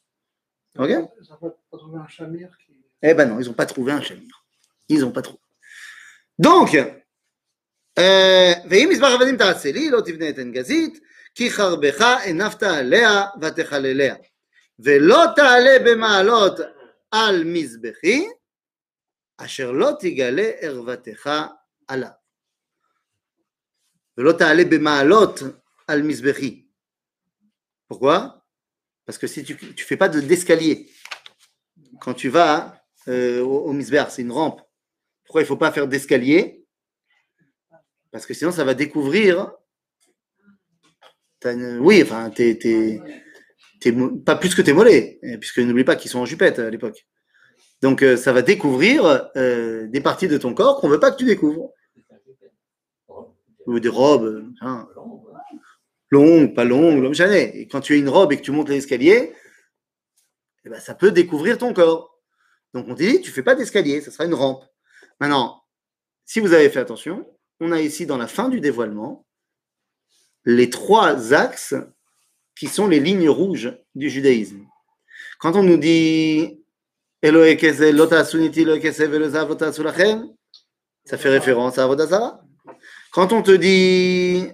Ok? 0.78 0.88
Ils 0.88 0.94
n'ont 0.94 1.36
pas, 1.40 1.50
pas 1.70 1.78
trouvé 1.78 1.98
un 1.98 2.08
chamir 2.08 2.48
qui. 2.64 2.74
Eh 3.02 3.14
ben 3.14 3.26
non, 3.28 3.40
ils 3.40 3.46
n'ont 3.46 3.54
pas 3.62 3.66
trouvé 3.66 3.92
un 3.92 4.00
chamir. 4.00 4.44
Ils 4.88 5.00
n'ont 5.00 5.10
pas 5.10 5.22
trouvé. 5.22 5.40
Donc, 6.38 6.74
euh, 6.74 6.84
ואם 8.69 8.87
מזבח 8.91 9.07
עבדים 9.07 9.37
תעשה 9.37 9.71
לי, 9.71 9.89
לא 9.89 10.01
תבנה 10.05 10.29
את 10.29 10.37
עין 10.37 10.51
גזית, 10.51 10.99
כי 11.35 11.49
חרבך 11.49 12.01
הנפת 12.01 12.63
עליה 12.63 13.25
ותחלליה. 13.41 14.15
ולא 14.79 15.23
תעלה 15.35 15.77
במעלות 15.85 16.59
על 17.11 17.43
מזבחי, 17.43 18.27
אשר 19.37 19.71
לא 19.71 19.91
תגלה 19.99 20.51
ערוותך 20.61 21.29
עליו. 21.87 22.09
ולא 24.17 24.31
תעלה 24.31 24.63
במעלות 24.71 25.39
על 25.87 26.01
מזבחי. 26.01 26.65
Pourquoi 27.91 28.41
Parce 29.05 29.17
que 29.17 29.27
si 29.27 29.43
tu 29.43 29.53
ne 29.53 29.83
fais 29.83 29.97
pas 29.97 30.07
de- 30.07 30.21
d'escalier, 30.21 30.89
quand 31.99 32.13
tu 32.13 32.29
vas 32.29 32.81
euh, 33.09 33.41
au, 33.41 33.65
au 33.67 33.73
Misber, 33.73 34.05
c'est 34.09 34.21
une 34.21 34.31
rampe. 34.31 34.61
Pourquoi 35.25 35.41
il 35.41 35.43
ne 35.43 35.47
faut 35.47 35.57
pas 35.57 35.71
faire 35.73 35.87
d'escalier 35.87 36.64
Parce 38.12 38.26
que 38.26 38.34
sinon, 38.34 38.50
ça 38.52 38.64
va 38.64 38.74
découvrir. 38.74 39.52
Oui, 41.44 42.02
enfin, 42.02 42.30
t'es, 42.30 42.56
t'es- 42.56 43.00
pas 44.24 44.36
plus 44.36 44.54
que 44.54 44.62
tes 44.62 44.72
mollets, 44.72 45.20
puisque 45.40 45.58
n'oublie 45.58 45.84
pas 45.84 45.94
qu'ils 45.96 46.10
sont 46.10 46.18
en 46.18 46.24
jupette 46.24 46.58
à 46.58 46.70
l'époque. 46.70 47.06
Donc, 47.82 48.02
euh, 48.02 48.16
ça 48.16 48.32
va 48.32 48.42
découvrir 48.42 49.30
euh, 49.36 49.86
des 49.86 50.00
parties 50.00 50.28
de 50.28 50.38
ton 50.38 50.54
corps 50.54 50.80
qu'on 50.80 50.88
veut 50.88 50.98
pas 50.98 51.10
que 51.12 51.18
tu 51.18 51.24
découvres. 51.24 51.72
Ou 53.66 53.78
des 53.80 53.88
robes, 53.88 54.44
hein, 54.60 54.88
longues, 56.10 56.54
pas 56.54 56.64
longues, 56.64 57.02
longues, 57.02 57.14
jamais. 57.14 57.50
Et 57.54 57.68
quand 57.68 57.80
tu 57.80 57.92
as 57.92 57.96
une 57.96 58.08
robe 58.08 58.32
et 58.32 58.36
que 58.38 58.42
tu 58.42 58.52
montes 58.52 58.68
l'escalier, 58.68 59.32
eh 60.64 60.68
ben, 60.68 60.80
ça 60.80 60.94
peut 60.94 61.10
découvrir 61.10 61.58
ton 61.58 61.72
corps. 61.72 62.18
Donc 62.74 62.86
on 62.88 62.94
te 62.94 63.02
dit, 63.02 63.20
tu 63.20 63.30
fais 63.30 63.42
pas 63.42 63.54
d'escalier, 63.54 64.00
ça 64.00 64.10
sera 64.10 64.24
une 64.24 64.34
rampe. 64.34 64.64
Maintenant, 65.20 65.62
si 66.24 66.40
vous 66.40 66.52
avez 66.52 66.70
fait 66.70 66.80
attention, 66.80 67.26
on 67.60 67.72
a 67.72 67.80
ici 67.80 68.06
dans 68.06 68.18
la 68.18 68.26
fin 68.26 68.48
du 68.48 68.60
dévoilement 68.60 69.24
les 70.44 70.70
trois 70.70 71.34
axes 71.34 71.74
qui 72.56 72.68
sont 72.68 72.86
les 72.86 73.00
lignes 73.00 73.28
rouges 73.28 73.76
du 73.94 74.08
judaïsme. 74.08 74.64
Quand 75.38 75.56
on 75.56 75.62
nous 75.62 75.76
dit 75.76 76.60
ça 81.04 81.18
fait 81.18 81.28
référence 81.28 81.78
à 81.78 81.84
Avodazara. 81.84 82.40
Quand 83.10 83.32
on 83.32 83.42
te 83.42 83.50
dit 83.50 84.48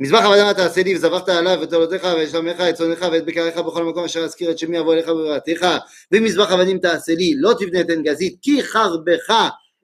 nous, 0.00 0.06
מזבח 0.06 0.24
עבדם 0.24 0.52
תעשה 0.52 0.82
לי 0.82 0.94
וזבחת 0.94 1.28
עליו 1.28 1.58
ותולדותיך 1.62 2.06
ושלמך 2.18 2.60
את 2.60 2.74
צונך 2.74 3.06
ואת 3.12 3.24
בקריך 3.24 3.56
בכל 3.56 3.84
מקום 3.84 4.04
אשר 4.04 4.20
אזכיר 4.20 4.50
את 4.50 4.58
שמי 4.58 4.80
אבוא 4.80 4.94
אליך 4.94 5.08
בבראתך 5.08 5.66
ומזבח 6.12 6.52
עבדים 6.52 6.78
תעשה 6.78 7.12
לי 7.14 7.34
לא 7.36 7.52
תבנה 7.58 7.80
את 7.80 7.90
עין 7.90 8.02
גזית 8.02 8.36
כי 8.42 8.62
חרבך 8.62 9.34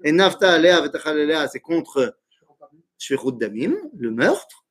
הנפת 0.04 0.42
עליה 0.42 0.80
ותאכל 0.84 1.10
עליה 1.10 1.44
c'est 1.44 1.70
contre 1.72 2.00
שפיכות 2.98 3.38
דמים, 3.38 3.80
le 3.98 4.10
meurtre 4.10 4.64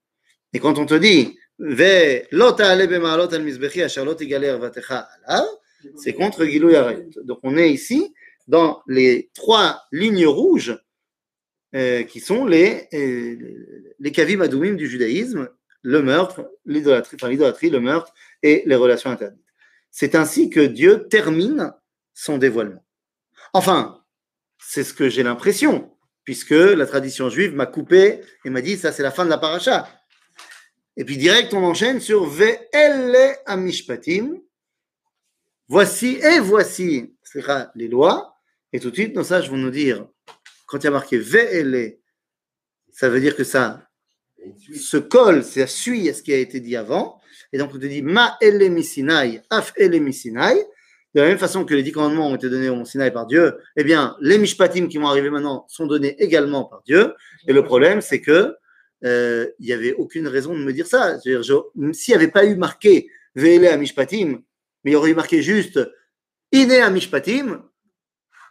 et 0.54 0.60
quand 0.60 0.78
on 0.78 0.86
te 0.86 0.94
dit 0.94 1.36
ולא 1.60 2.54
תעלה 2.58 2.88
במעלות 2.88 3.34
על 3.34 3.42
מזבחי 3.42 3.86
אשר 3.86 4.04
לא 4.04 4.14
תגלה 4.14 4.48
ערוותך 4.48 4.92
עליו 4.92 5.46
c'est 5.86 6.18
contre 6.18 6.44
גילוי 6.44 6.76
עריות 6.76 7.18
donc 7.18 7.39
on 7.44 7.58
est 7.58 7.72
ici 7.72 8.14
dans 8.48 8.80
les 8.88 9.30
trois 9.34 9.76
lignes 9.92 10.26
rouges 10.26 10.78
euh, 11.77 12.05
qui 12.05 12.20
sont 12.20 12.47
les, 12.47 12.89
euh, 12.95 13.95
les 13.99 14.11
kavim 14.11 14.41
adoumim 14.41 14.77
du 14.77 14.89
judaïsme, 14.89 15.51
le 15.83 16.01
meurtre, 16.01 16.51
l'idolâtrie, 16.64 17.68
le 17.68 17.81
meurtre 17.81 18.14
et 18.43 18.62
les 18.64 18.77
relations 18.77 19.11
interdites. 19.11 19.45
C'est 19.91 20.14
ainsi 20.14 20.49
que 20.49 20.61
Dieu 20.61 21.07
termine 21.09 21.74
son 22.14 22.39
dévoilement. 22.39 22.83
Enfin, 23.53 24.03
c'est 24.59 24.85
ce 24.85 24.95
que 24.95 25.11
j'ai 25.11 25.22
l'impression, 25.22 25.95
puisque 26.24 26.51
la 26.51 26.87
tradition 26.87 27.29
juive 27.29 27.55
m'a 27.55 27.66
coupé 27.66 28.22
et 28.47 28.49
m'a 28.49 28.62
dit 28.62 28.79
ça 28.79 28.91
c'est 28.91 29.03
la 29.03 29.11
fin 29.11 29.27
de 29.27 29.31
la 29.31 29.39
paracha. 29.39 29.87
Et 30.97 31.05
puis 31.05 31.18
direct 31.18 31.53
on 31.53 31.62
enchaîne 31.62 32.01
sur 32.01 32.24
Ve'ele 32.24 33.37
amishpatim. 33.45 34.41
Voici 35.68 36.18
et 36.22 36.41
voici 36.41 37.14
les 37.74 37.89
lois. 37.89 38.35
Et 38.72 38.81
tout 38.81 38.91
de 38.91 38.95
suite 38.95 39.14
nos 39.14 39.24
sages 39.24 39.51
vont 39.51 39.59
nous 39.59 39.70
dire 39.70 40.07
quand 40.67 40.79
il 40.79 40.85
y 40.85 40.89
a 40.89 40.91
marqué 40.91 41.19
Ve'ele, 41.19 41.99
ça 42.93 43.09
veut 43.09 43.21
dire 43.21 43.37
que 43.37 43.45
ça 43.45 43.89
se 44.75 44.97
colle, 44.97 45.45
ça 45.45 45.67
suit 45.67 46.09
à 46.09 46.14
ce 46.14 46.23
qui 46.23 46.33
a 46.33 46.39
été 46.39 46.61
dit 46.61 46.77
avant. 46.77 47.21
Et 47.53 47.59
donc 47.59 47.71
on 47.75 47.79
te 47.79 47.87
dit 47.87 48.03
Ma 48.03 48.37
ele 48.41 48.71
misinai, 48.71 49.43
af 49.51 49.73
ele 49.77 50.01
misinai. 50.01 50.64
De 51.14 51.23
la 51.23 51.29
même 51.29 51.39
façon 51.39 51.64
que 51.64 51.75
les 51.75 51.83
dix 51.83 51.93
commandements 51.93 52.29
ont 52.29 52.35
été 52.35 52.51
donnés 52.51 52.69
au 52.69 52.75
Mont 52.75 52.85
Sinaï 52.85 53.11
par 53.11 53.27
Dieu, 53.27 53.57
eh 53.77 53.85
bien, 53.85 54.14
les 54.21 54.37
mishpatim 54.37 54.87
qui 54.87 54.99
vont 54.99 55.07
arriver 55.07 55.31
maintenant 55.31 55.64
sont 55.67 55.87
donnés 55.87 56.14
également 56.23 56.64
par 56.64 56.83
Dieu. 56.83 57.14
Et 57.49 57.55
le 57.55 57.64
problème, 57.64 58.03
c'est 58.03 58.21
que 58.21 58.55
euh, 59.03 59.47
il 59.59 59.64
n'y 59.64 59.73
avait 59.73 59.95
aucune 59.95 60.29
raison 60.29 60.53
de 60.53 60.62
me 60.62 60.75
dire 60.75 60.87
ça. 60.87 61.19
S'il 61.21 61.41
n'y 62.09 62.14
avait 62.14 62.29
pas 62.29 62.45
eu 62.45 62.57
marqué 62.57 63.09
Ve'ele 63.35 63.67
à 63.67 63.79
mishpatim, 63.79 64.43
mais 64.85 64.91
il 64.91 64.93
y 64.93 64.97
aurait 64.97 65.11
eu 65.11 65.14
marqué 65.14 65.41
juste 65.41 65.81
Ine 66.53 66.73
à 66.73 66.91
mishpatim, 66.91 67.64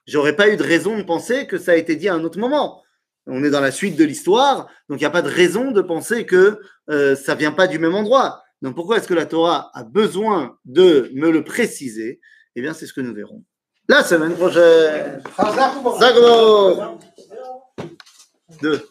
j'aurais 0.06 0.36
pas 0.36 0.50
eu 0.50 0.58
de 0.58 0.64
raison 0.64 0.98
de 0.98 1.04
penser 1.04 1.48
que 1.48 1.58
ça 1.58 1.72
a 1.72 1.76
été 1.76 1.96
dit 1.96 2.10
à 2.10 2.14
un 2.14 2.24
autre 2.24 2.40
moment. 2.40 2.84
On 3.28 3.44
est 3.44 3.50
dans 3.50 3.62
la 3.62 3.72
suite 3.72 3.96
de 3.96 4.04
l'histoire, 4.04 4.68
donc 4.88 5.00
il 5.00 5.04
n'y 5.04 5.06
a 5.06 5.12
pas 5.12 5.24
de 5.24 5.30
raison 5.30 5.72
de 5.72 5.82
penser 5.82 6.26
que 6.26 6.60
euh, 6.90 7.16
ça 7.16 7.36
vient 7.36 7.52
pas 7.52 7.68
du 7.68 7.80
même 7.80 7.96
endroit. 7.96 8.44
Donc 8.62 8.76
pourquoi 8.76 8.98
est-ce 8.98 9.08
que 9.08 9.14
la 9.14 9.26
Torah 9.26 9.72
a 9.74 9.84
besoin 9.84 10.58
de 10.66 11.10
me 11.14 11.32
le 11.32 11.44
préciser? 11.44 12.20
Eh 12.56 12.62
bien, 12.62 12.74
c'est 12.74 12.86
ce 12.86 12.94
que 12.94 13.02
nous 13.02 13.14
verrons 13.14 13.44
la 13.88 14.04
semaine 14.04 14.36
prochaine. 14.36 15.22
Zagor 16.00 16.98
Deux. 18.62 18.88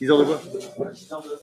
Ils 0.00 0.12
ont 0.12 0.18
de 0.18 0.24
quoi? 0.24 0.40